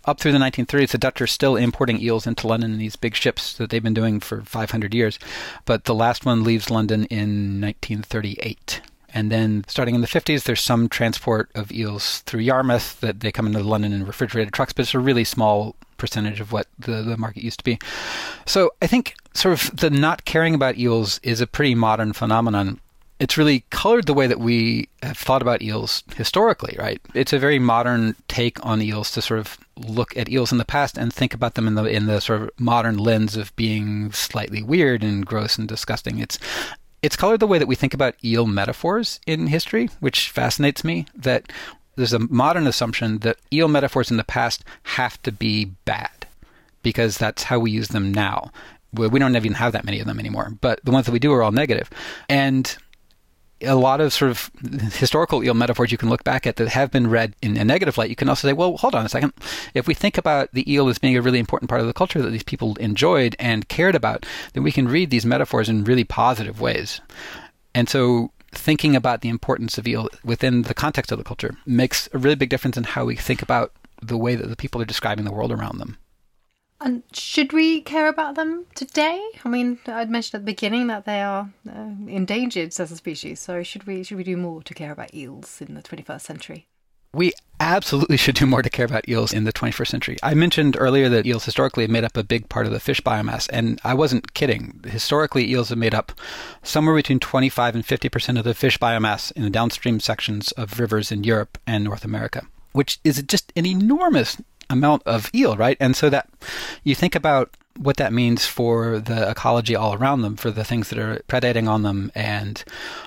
Up 0.05 0.19
through 0.19 0.33
the 0.33 0.37
1930s, 0.37 0.91
the 0.91 0.97
Dutch 0.97 1.21
are 1.21 1.27
still 1.27 1.55
importing 1.55 2.01
eels 2.01 2.27
into 2.27 2.47
London 2.47 2.73
in 2.73 2.77
these 2.77 2.97
big 2.97 3.15
ships 3.15 3.53
that 3.53 3.69
they've 3.69 3.83
been 3.83 3.93
doing 3.93 4.19
for 4.19 4.41
500 4.41 4.93
years. 4.93 5.17
But 5.65 5.85
the 5.85 5.95
last 5.95 6.25
one 6.25 6.43
leaves 6.43 6.69
London 6.69 7.05
in 7.05 7.61
1938. 7.61 8.81
And 9.13 9.31
then 9.31 9.63
starting 9.67 9.95
in 9.95 10.01
the 10.01 10.07
50s, 10.07 10.43
there's 10.43 10.59
some 10.59 10.89
transport 10.89 11.49
of 11.55 11.71
eels 11.71 12.19
through 12.21 12.41
Yarmouth 12.41 12.99
that 12.99 13.19
they 13.21 13.31
come 13.31 13.45
into 13.45 13.59
London 13.59 13.93
in 13.93 14.05
refrigerated 14.05 14.53
trucks, 14.53 14.73
but 14.73 14.83
it's 14.83 14.95
a 14.95 14.99
really 14.99 15.23
small 15.23 15.75
percentage 15.97 16.41
of 16.41 16.51
what 16.51 16.67
the, 16.79 17.01
the 17.03 17.15
market 17.15 17.43
used 17.43 17.59
to 17.59 17.63
be. 17.63 17.79
So 18.45 18.71
I 18.81 18.87
think 18.87 19.15
sort 19.33 19.53
of 19.53 19.77
the 19.77 19.89
not 19.89 20.25
caring 20.25 20.55
about 20.55 20.77
eels 20.77 21.19
is 21.23 21.39
a 21.39 21.47
pretty 21.47 21.75
modern 21.75 22.11
phenomenon. 22.11 22.79
It's 23.23 23.37
really 23.37 23.63
colored 23.69 24.05
the 24.05 24.13
way 24.13 24.27
that 24.27 24.41
we 24.41 24.89
have 25.01 25.17
thought 25.17 25.41
about 25.41 25.61
eels 25.61 26.03
historically, 26.17 26.75
right? 26.77 26.99
It's 27.13 27.31
a 27.31 27.39
very 27.39 27.57
modern 27.57 28.17
take 28.27 28.63
on 28.65 28.81
eels 28.81 29.11
to 29.11 29.21
sort 29.21 29.39
of 29.39 29.57
look 29.77 30.17
at 30.17 30.27
eels 30.27 30.51
in 30.51 30.57
the 30.57 30.65
past 30.65 30.97
and 30.97 31.13
think 31.13 31.33
about 31.33 31.53
them 31.53 31.65
in 31.65 31.75
the 31.75 31.85
in 31.85 32.05
the 32.05 32.19
sort 32.19 32.41
of 32.41 32.49
modern 32.59 32.97
lens 32.97 33.37
of 33.37 33.55
being 33.55 34.11
slightly 34.11 34.61
weird 34.61 35.05
and 35.05 35.25
gross 35.25 35.57
and 35.57 35.69
disgusting. 35.69 36.19
It's 36.19 36.37
it's 37.01 37.15
colored 37.15 37.39
the 37.39 37.47
way 37.47 37.57
that 37.59 37.67
we 37.67 37.75
think 37.75 37.93
about 37.93 38.15
eel 38.25 38.45
metaphors 38.45 39.21
in 39.25 39.47
history, 39.47 39.89
which 40.01 40.29
fascinates 40.29 40.83
me. 40.83 41.05
That 41.15 41.49
there's 41.95 42.11
a 42.11 42.19
modern 42.19 42.67
assumption 42.67 43.19
that 43.19 43.37
eel 43.53 43.69
metaphors 43.69 44.11
in 44.11 44.17
the 44.17 44.25
past 44.25 44.65
have 44.83 45.21
to 45.23 45.31
be 45.31 45.71
bad 45.85 46.27
because 46.81 47.17
that's 47.17 47.43
how 47.43 47.57
we 47.57 47.71
use 47.71 47.87
them 47.87 48.13
now. 48.13 48.51
We 48.91 49.17
don't 49.17 49.37
even 49.37 49.53
have 49.53 49.71
that 49.71 49.85
many 49.85 50.01
of 50.01 50.07
them 50.07 50.19
anymore, 50.19 50.57
but 50.59 50.83
the 50.83 50.91
ones 50.91 51.05
that 51.05 51.13
we 51.13 51.19
do 51.19 51.31
are 51.31 51.41
all 51.41 51.53
negative. 51.53 51.89
And 52.27 52.77
a 53.63 53.75
lot 53.75 54.01
of 54.01 54.13
sort 54.13 54.31
of 54.31 54.51
historical 54.93 55.43
eel 55.43 55.53
metaphors 55.53 55.91
you 55.91 55.97
can 55.97 56.09
look 56.09 56.23
back 56.23 56.45
at 56.45 56.57
that 56.57 56.69
have 56.69 56.91
been 56.91 57.09
read 57.09 57.35
in 57.41 57.57
a 57.57 57.65
negative 57.65 57.97
light, 57.97 58.09
you 58.09 58.15
can 58.15 58.29
also 58.29 58.47
say, 58.47 58.53
well, 58.53 58.77
hold 58.77 58.95
on 58.95 59.05
a 59.05 59.09
second. 59.09 59.33
If 59.73 59.87
we 59.87 59.93
think 59.93 60.17
about 60.17 60.49
the 60.53 60.71
eel 60.71 60.89
as 60.89 60.97
being 60.97 61.17
a 61.17 61.21
really 61.21 61.39
important 61.39 61.69
part 61.69 61.81
of 61.81 61.87
the 61.87 61.93
culture 61.93 62.21
that 62.21 62.29
these 62.29 62.43
people 62.43 62.75
enjoyed 62.75 63.35
and 63.39 63.67
cared 63.67 63.95
about, 63.95 64.25
then 64.53 64.63
we 64.63 64.71
can 64.71 64.87
read 64.87 65.09
these 65.09 65.25
metaphors 65.25 65.69
in 65.69 65.83
really 65.83 66.03
positive 66.03 66.61
ways. 66.61 67.01
And 67.75 67.89
so 67.89 68.31
thinking 68.51 68.95
about 68.95 69.21
the 69.21 69.29
importance 69.29 69.77
of 69.77 69.87
eel 69.87 70.09
within 70.23 70.63
the 70.63 70.73
context 70.73 71.11
of 71.11 71.17
the 71.17 71.23
culture 71.23 71.57
makes 71.65 72.07
a 72.13 72.17
really 72.17 72.35
big 72.35 72.49
difference 72.49 72.77
in 72.77 72.83
how 72.83 73.05
we 73.05 73.15
think 73.15 73.41
about 73.41 73.71
the 74.01 74.17
way 74.17 74.35
that 74.35 74.47
the 74.47 74.55
people 74.55 74.81
are 74.81 74.85
describing 74.85 75.25
the 75.25 75.31
world 75.31 75.51
around 75.51 75.79
them. 75.79 75.97
And 76.83 77.03
should 77.13 77.53
we 77.53 77.79
care 77.79 78.09
about 78.09 78.35
them 78.35 78.65
today? 78.75 79.25
I 79.45 79.47
mean, 79.47 79.79
I'd 79.87 80.09
mentioned 80.09 80.35
at 80.35 80.45
the 80.45 80.51
beginning 80.51 80.87
that 80.87 81.05
they 81.05 81.21
are 81.21 81.49
uh, 81.65 81.91
endangered 82.07 82.77
as 82.77 82.91
a 82.91 82.97
species. 82.97 83.39
So 83.39 83.63
should 83.63 83.87
we 83.87 84.03
should 84.03 84.17
we 84.17 84.25
do 84.25 84.35
more 84.35 84.61
to 84.63 84.73
care 84.73 84.91
about 84.91 85.13
eels 85.13 85.61
in 85.61 85.75
the 85.75 85.81
21st 85.81 86.21
century? 86.21 86.67
We 87.13 87.31
absolutely 87.61 88.17
should 88.23 88.35
do 88.35 88.45
more 88.45 88.61
to 88.61 88.69
care 88.69 88.85
about 88.85 89.07
eels 89.07 89.31
in 89.31 89.45
the 89.45 89.53
21st 89.53 89.87
century. 89.87 90.17
I 90.21 90.33
mentioned 90.33 90.75
earlier 90.77 91.07
that 91.07 91.25
eels 91.25 91.45
historically 91.45 91.85
have 91.85 91.91
made 91.91 92.03
up 92.03 92.17
a 92.17 92.23
big 92.23 92.49
part 92.49 92.65
of 92.65 92.73
the 92.73 92.81
fish 92.81 92.99
biomass, 92.99 93.47
and 93.53 93.79
I 93.85 93.93
wasn't 93.93 94.33
kidding. 94.33 94.81
Historically, 94.85 95.49
eels 95.49 95.69
have 95.69 95.77
made 95.77 95.95
up 95.95 96.11
somewhere 96.63 96.95
between 96.95 97.21
25 97.21 97.75
and 97.75 97.85
50 97.85 98.09
percent 98.09 98.37
of 98.37 98.43
the 98.43 98.53
fish 98.53 98.77
biomass 98.77 99.31
in 99.31 99.43
the 99.43 99.49
downstream 99.49 100.01
sections 100.01 100.51
of 100.53 100.81
rivers 100.81 101.13
in 101.13 101.23
Europe 101.23 101.57
and 101.65 101.85
North 101.85 102.03
America, 102.03 102.45
which 102.73 102.99
is 103.05 103.23
just 103.23 103.53
an 103.55 103.65
enormous 103.65 104.35
amount 104.73 105.03
of 105.05 105.29
eel, 105.33 105.55
right? 105.55 105.77
And 105.79 105.95
so 105.95 106.09
that 106.09 106.29
you 106.83 106.95
think 106.95 107.15
about 107.15 107.55
what 107.77 107.97
that 107.97 108.13
means 108.13 108.45
for 108.45 108.99
the 108.99 109.29
ecology 109.29 109.75
all 109.75 109.93
around 109.93 110.21
them, 110.21 110.35
for 110.35 110.51
the 110.51 110.63
things 110.63 110.89
that 110.89 110.99
are 110.99 111.21
predating 111.27 111.67
on 111.67 111.83
them 111.83 112.11
and 112.13 112.63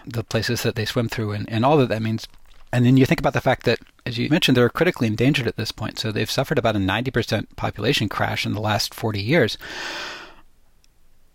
the 0.06 0.24
places 0.24 0.62
that 0.62 0.74
they 0.74 0.84
swim 0.84 1.08
through 1.08 1.32
and, 1.32 1.48
and 1.50 1.64
all 1.64 1.76
that 1.76 1.88
that 1.88 2.02
means. 2.02 2.26
And 2.72 2.84
then 2.84 2.96
you 2.96 3.06
think 3.06 3.20
about 3.20 3.32
the 3.32 3.40
fact 3.40 3.64
that, 3.64 3.78
as 4.04 4.18
you 4.18 4.28
mentioned, 4.28 4.56
they're 4.56 4.68
critically 4.68 5.06
endangered 5.06 5.46
at 5.46 5.56
this 5.56 5.70
point. 5.70 5.98
So 5.98 6.10
they've 6.10 6.30
suffered 6.30 6.58
about 6.58 6.76
a 6.76 6.80
90% 6.80 7.46
population 7.56 8.08
crash 8.08 8.44
in 8.44 8.54
the 8.54 8.60
last 8.60 8.92
40 8.92 9.20
years. 9.20 9.56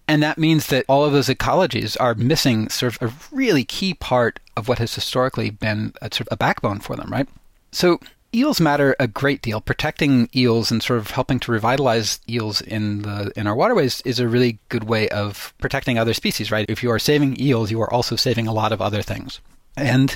And 0.07 0.21
that 0.21 0.37
means 0.37 0.67
that 0.67 0.83
all 0.89 1.05
of 1.05 1.13
those 1.13 1.29
ecologies 1.29 1.95
are 1.99 2.13
missing 2.13 2.67
sort 2.67 3.01
of 3.01 3.09
a 3.09 3.13
really 3.33 3.63
key 3.63 3.93
part 3.93 4.41
of 4.57 4.67
what 4.67 4.77
has 4.79 4.93
historically 4.93 5.49
been 5.49 5.93
a, 6.01 6.13
sort 6.13 6.21
of 6.21 6.27
a 6.31 6.37
backbone 6.37 6.81
for 6.81 6.97
them, 6.97 7.09
right? 7.09 7.29
So 7.71 7.99
eels 8.33 8.61
matter 8.61 8.95
a 8.99 9.07
great 9.07 9.41
deal. 9.41 9.61
Protecting 9.61 10.29
eels 10.35 10.71
and 10.71 10.81
sort 10.81 10.99
of 10.99 11.11
helping 11.11 11.39
to 11.41 11.51
revitalize 11.51 12.19
eels 12.29 12.61
in 12.61 13.01
the 13.01 13.31
in 13.35 13.47
our 13.47 13.55
waterways 13.55 14.01
is 14.01 14.19
a 14.19 14.27
really 14.27 14.59
good 14.69 14.85
way 14.85 15.09
of 15.09 15.53
protecting 15.59 15.97
other 15.97 16.13
species, 16.13 16.51
right? 16.51 16.69
If 16.69 16.83
you 16.83 16.91
are 16.91 16.99
saving 16.99 17.39
eels, 17.39 17.71
you 17.71 17.81
are 17.81 17.93
also 17.93 18.15
saving 18.15 18.47
a 18.47 18.53
lot 18.53 18.71
of 18.71 18.81
other 18.81 19.01
things. 19.01 19.39
And 19.75 20.15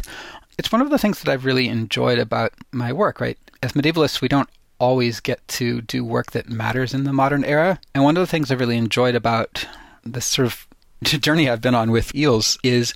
it's 0.57 0.72
one 0.72 0.82
of 0.82 0.89
the 0.89 0.97
things 0.97 1.22
that 1.22 1.32
I've 1.32 1.45
really 1.45 1.68
enjoyed 1.68 2.20
about 2.20 2.53
my 2.72 2.93
work, 2.93 3.20
right? 3.20 3.38
As 3.61 3.74
medievalists, 3.74 4.22
we 4.22 4.28
don't 4.28 4.49
always 4.80 5.20
get 5.20 5.45
to 5.47 5.82
do 5.82 6.03
work 6.03 6.32
that 6.32 6.49
matters 6.49 6.93
in 6.93 7.03
the 7.03 7.13
modern 7.13 7.43
era. 7.45 7.80
And 7.93 8.03
one 8.03 8.18
of 8.18 8.22
the 8.22 8.28
things 8.28 8.51
I've 8.51 8.59
really 8.59 8.78
enjoyed 8.78 9.16
about 9.16 9.66
this 10.03 10.26
sort 10.26 10.47
of 10.47 10.68
journey 11.03 11.49
I've 11.49 11.61
been 11.61 11.76
on 11.76 11.91
with 11.91 12.13
eels 12.16 12.57
is 12.63 12.93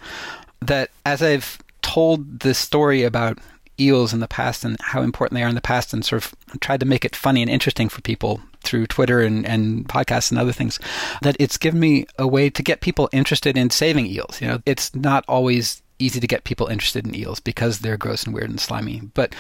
that 0.61 0.91
as 1.05 1.21
I've 1.21 1.57
told 1.81 2.41
this 2.41 2.59
story 2.59 3.03
about 3.03 3.39
eels 3.79 4.13
in 4.13 4.19
the 4.19 4.27
past 4.27 4.63
and 4.63 4.77
how 4.79 5.01
important 5.01 5.35
they 5.35 5.43
are 5.43 5.49
in 5.49 5.55
the 5.55 5.61
past 5.61 5.93
and 5.93 6.03
sort 6.03 6.23
of 6.23 6.35
tried 6.59 6.79
to 6.79 6.85
make 6.85 7.05
it 7.05 7.15
funny 7.15 7.41
and 7.41 7.49
interesting 7.49 7.89
for 7.89 8.01
people 8.01 8.41
through 8.63 8.87
Twitter 8.87 9.21
and, 9.21 9.45
and 9.45 9.87
podcasts 9.87 10.31
and 10.31 10.39
other 10.39 10.51
things, 10.51 10.79
that 11.21 11.35
it's 11.39 11.57
given 11.57 11.79
me 11.79 12.05
a 12.17 12.27
way 12.27 12.49
to 12.49 12.63
get 12.63 12.81
people 12.81 13.09
interested 13.11 13.57
in 13.57 13.69
saving 13.69 14.05
eels. 14.05 14.41
You 14.41 14.47
know, 14.47 14.61
it's 14.65 14.93
not 14.95 15.23
always 15.27 15.81
easy 15.99 16.19
to 16.19 16.27
get 16.27 16.45
people 16.45 16.67
interested 16.67 17.05
in 17.05 17.15
eels 17.15 17.39
because 17.39 17.79
they're 17.79 17.97
gross 17.97 18.23
and 18.23 18.33
weird 18.33 18.49
and 18.49 18.59
slimy. 18.59 19.01
But 19.13 19.35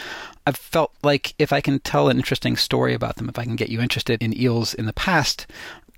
I've 0.45 0.57
felt 0.57 0.93
like 1.03 1.33
if 1.39 1.53
I 1.53 1.61
can 1.61 1.79
tell 1.79 2.09
an 2.09 2.17
interesting 2.17 2.57
story 2.57 2.93
about 2.93 3.15
them, 3.15 3.29
if 3.29 3.39
I 3.39 3.43
can 3.43 3.55
get 3.55 3.69
you 3.69 3.79
interested 3.79 4.21
in 4.21 4.37
eels 4.37 4.73
in 4.73 4.85
the 4.85 4.93
past, 4.93 5.47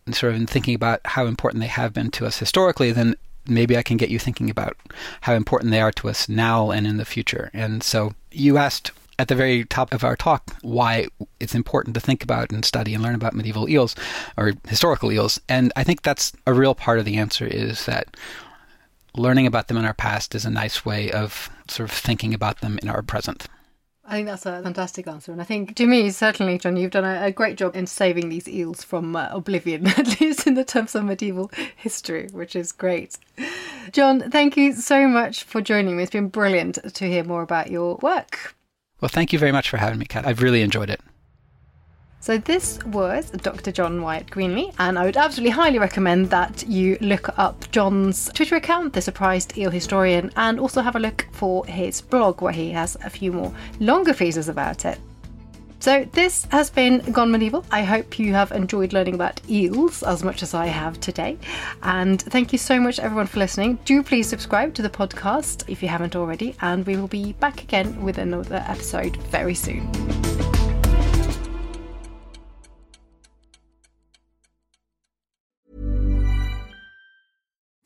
and 0.05 0.15
sort 0.15 0.33
of 0.33 0.39
in 0.39 0.47
thinking 0.47 0.75
about 0.75 1.01
how 1.05 1.25
important 1.25 1.61
they 1.61 1.67
have 1.67 1.93
been 1.93 2.11
to 2.11 2.25
us 2.25 2.39
historically, 2.39 2.91
then 2.91 3.15
maybe 3.47 3.77
I 3.77 3.83
can 3.83 3.97
get 3.97 4.09
you 4.09 4.19
thinking 4.19 4.49
about 4.49 4.77
how 5.21 5.33
important 5.33 5.71
they 5.71 5.81
are 5.81 5.91
to 5.93 6.09
us 6.09 6.29
now 6.29 6.71
and 6.71 6.85
in 6.85 6.97
the 6.97 7.05
future. 7.05 7.49
And 7.53 7.83
so 7.83 8.13
you 8.31 8.57
asked 8.57 8.91
at 9.19 9.27
the 9.27 9.35
very 9.35 9.65
top 9.65 9.93
of 9.93 10.03
our 10.03 10.15
talk 10.15 10.55
why 10.61 11.07
it's 11.39 11.53
important 11.53 11.93
to 11.93 11.99
think 11.99 12.23
about 12.23 12.51
and 12.51 12.65
study 12.65 12.93
and 12.93 13.03
learn 13.03 13.15
about 13.15 13.35
medieval 13.35 13.69
eels 13.69 13.95
or 14.37 14.53
historical 14.67 15.11
eels. 15.11 15.39
And 15.47 15.71
I 15.75 15.83
think 15.83 16.01
that's 16.01 16.33
a 16.47 16.53
real 16.53 16.73
part 16.73 16.97
of 16.97 17.05
the 17.05 17.17
answer 17.17 17.45
is 17.45 17.85
that 17.85 18.17
learning 19.15 19.45
about 19.45 19.67
them 19.67 19.77
in 19.77 19.85
our 19.85 19.93
past 19.93 20.33
is 20.33 20.45
a 20.45 20.49
nice 20.49 20.85
way 20.85 21.11
of 21.11 21.49
sort 21.67 21.89
of 21.89 21.95
thinking 21.95 22.33
about 22.33 22.61
them 22.61 22.79
in 22.81 22.89
our 22.89 23.01
present. 23.01 23.47
I 24.11 24.15
think 24.15 24.27
that's 24.27 24.45
a 24.45 24.61
fantastic 24.61 25.07
answer. 25.07 25.31
And 25.31 25.39
I 25.39 25.45
think, 25.45 25.73
to 25.77 25.87
me, 25.87 26.09
certainly, 26.09 26.57
John, 26.57 26.75
you've 26.75 26.91
done 26.91 27.05
a, 27.05 27.27
a 27.27 27.31
great 27.31 27.57
job 27.57 27.77
in 27.77 27.87
saving 27.87 28.27
these 28.27 28.45
eels 28.45 28.83
from 28.83 29.15
uh, 29.15 29.29
oblivion, 29.31 29.87
at 29.97 30.19
least 30.19 30.45
in 30.45 30.55
the 30.55 30.65
terms 30.65 30.95
of 30.95 31.05
medieval 31.05 31.49
history, 31.77 32.27
which 32.33 32.53
is 32.53 32.73
great. 32.73 33.17
John, 33.93 34.29
thank 34.29 34.57
you 34.57 34.73
so 34.73 35.07
much 35.07 35.45
for 35.45 35.61
joining 35.61 35.95
me. 35.95 36.03
It's 36.03 36.11
been 36.11 36.27
brilliant 36.27 36.93
to 36.93 37.07
hear 37.07 37.23
more 37.23 37.41
about 37.41 37.71
your 37.71 37.95
work. 38.01 38.53
Well, 38.99 39.07
thank 39.07 39.31
you 39.31 39.39
very 39.39 39.53
much 39.53 39.69
for 39.69 39.77
having 39.77 39.97
me, 39.97 40.05
Kat. 40.05 40.27
I've 40.27 40.41
really 40.41 40.61
enjoyed 40.61 40.89
it. 40.89 40.99
So 42.21 42.37
this 42.37 42.77
was 42.85 43.31
Dr. 43.31 43.71
John 43.71 43.99
Wyatt 43.99 44.27
Greenlee, 44.27 44.75
and 44.77 44.99
I 44.99 45.05
would 45.05 45.17
absolutely 45.17 45.49
highly 45.49 45.79
recommend 45.79 46.29
that 46.29 46.63
you 46.67 46.95
look 47.01 47.35
up 47.39 47.65
John's 47.71 48.29
Twitter 48.35 48.57
account, 48.57 48.93
The 48.93 49.01
Surprised 49.01 49.57
Eel 49.57 49.71
Historian, 49.71 50.31
and 50.35 50.59
also 50.59 50.81
have 50.81 50.95
a 50.95 50.99
look 50.99 51.27
for 51.31 51.65
his 51.65 51.99
blog 51.99 52.39
where 52.43 52.53
he 52.53 52.69
has 52.73 52.95
a 53.03 53.09
few 53.09 53.31
more 53.31 53.51
longer 53.79 54.13
pieces 54.13 54.49
about 54.49 54.85
it. 54.85 54.99
So 55.79 56.07
this 56.11 56.45
has 56.51 56.69
been 56.69 56.99
Gone 57.11 57.31
Medieval. 57.31 57.65
I 57.71 57.81
hope 57.81 58.19
you 58.19 58.33
have 58.33 58.51
enjoyed 58.51 58.93
learning 58.93 59.15
about 59.15 59.41
eels 59.49 60.03
as 60.03 60.23
much 60.23 60.43
as 60.43 60.53
I 60.53 60.67
have 60.67 60.99
today. 60.99 61.39
And 61.81 62.21
thank 62.21 62.51
you 62.51 62.59
so 62.59 62.79
much 62.79 62.99
everyone 62.99 63.25
for 63.25 63.39
listening. 63.39 63.79
Do 63.83 64.03
please 64.03 64.29
subscribe 64.29 64.75
to 64.75 64.83
the 64.83 64.91
podcast 64.91 65.67
if 65.67 65.81
you 65.81 65.89
haven't 65.89 66.15
already, 66.15 66.55
and 66.61 66.85
we 66.85 66.97
will 66.97 67.07
be 67.07 67.33
back 67.33 67.63
again 67.63 67.99
with 68.03 68.19
another 68.19 68.63
episode 68.67 69.17
very 69.23 69.55
soon. 69.55 69.89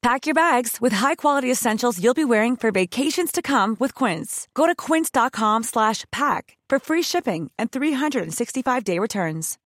Pack 0.00 0.26
your 0.26 0.34
bags 0.34 0.80
with 0.80 0.92
high-quality 0.92 1.50
essentials 1.50 2.02
you'll 2.02 2.14
be 2.14 2.24
wearing 2.24 2.56
for 2.56 2.70
vacations 2.70 3.32
to 3.32 3.42
come 3.42 3.76
with 3.80 3.94
Quince. 3.94 4.46
Go 4.54 4.66
to 4.66 4.74
quince.com 4.74 5.64
slash 5.64 6.04
pack 6.12 6.56
for 6.68 6.78
free 6.78 7.02
shipping 7.02 7.50
and 7.58 7.72
365-day 7.72 8.98
returns. 9.00 9.58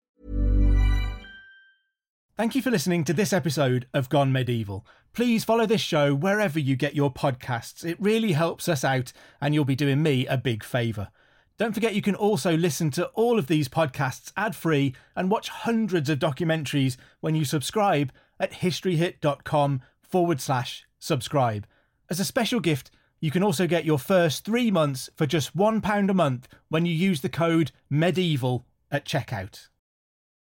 Thank 2.37 2.55
you 2.55 2.61
for 2.61 2.71
listening 2.71 3.03
to 3.03 3.13
this 3.13 3.33
episode 3.33 3.87
of 3.93 4.07
Gone 4.07 4.31
Medieval. 4.31 4.87
Please 5.13 5.43
follow 5.43 5.65
this 5.65 5.81
show 5.81 6.15
wherever 6.15 6.57
you 6.57 6.77
get 6.77 6.95
your 6.95 7.13
podcasts. 7.13 7.83
It 7.83 7.97
really 7.99 8.31
helps 8.31 8.69
us 8.69 8.85
out 8.85 9.11
and 9.41 9.53
you'll 9.53 9.65
be 9.65 9.75
doing 9.75 10.01
me 10.01 10.25
a 10.27 10.37
big 10.37 10.63
favour. 10.63 11.09
Don't 11.57 11.73
forget 11.73 11.93
you 11.93 12.01
can 12.01 12.15
also 12.15 12.55
listen 12.55 12.89
to 12.91 13.07
all 13.07 13.37
of 13.37 13.47
these 13.47 13.67
podcasts 13.67 14.31
ad-free 14.37 14.95
and 15.13 15.29
watch 15.29 15.49
hundreds 15.49 16.09
of 16.09 16.19
documentaries 16.19 16.95
when 17.19 17.35
you 17.35 17.43
subscribe 17.43 18.13
at 18.39 18.53
historyhit.com 18.53 19.81
forward 20.11 20.41
slash 20.41 20.85
subscribe. 20.99 21.65
As 22.09 22.19
a 22.19 22.25
special 22.25 22.59
gift, 22.59 22.91
you 23.21 23.31
can 23.31 23.43
also 23.43 23.65
get 23.67 23.85
your 23.85 23.99
first 23.99 24.43
three 24.43 24.69
months 24.69 25.09
for 25.15 25.25
just 25.25 25.55
£1 25.55 26.09
a 26.09 26.13
month 26.13 26.47
when 26.69 26.85
you 26.85 26.93
use 26.93 27.21
the 27.21 27.29
code 27.29 27.71
MEDIEVAL 27.89 28.65
at 28.91 29.05
checkout. 29.05 29.67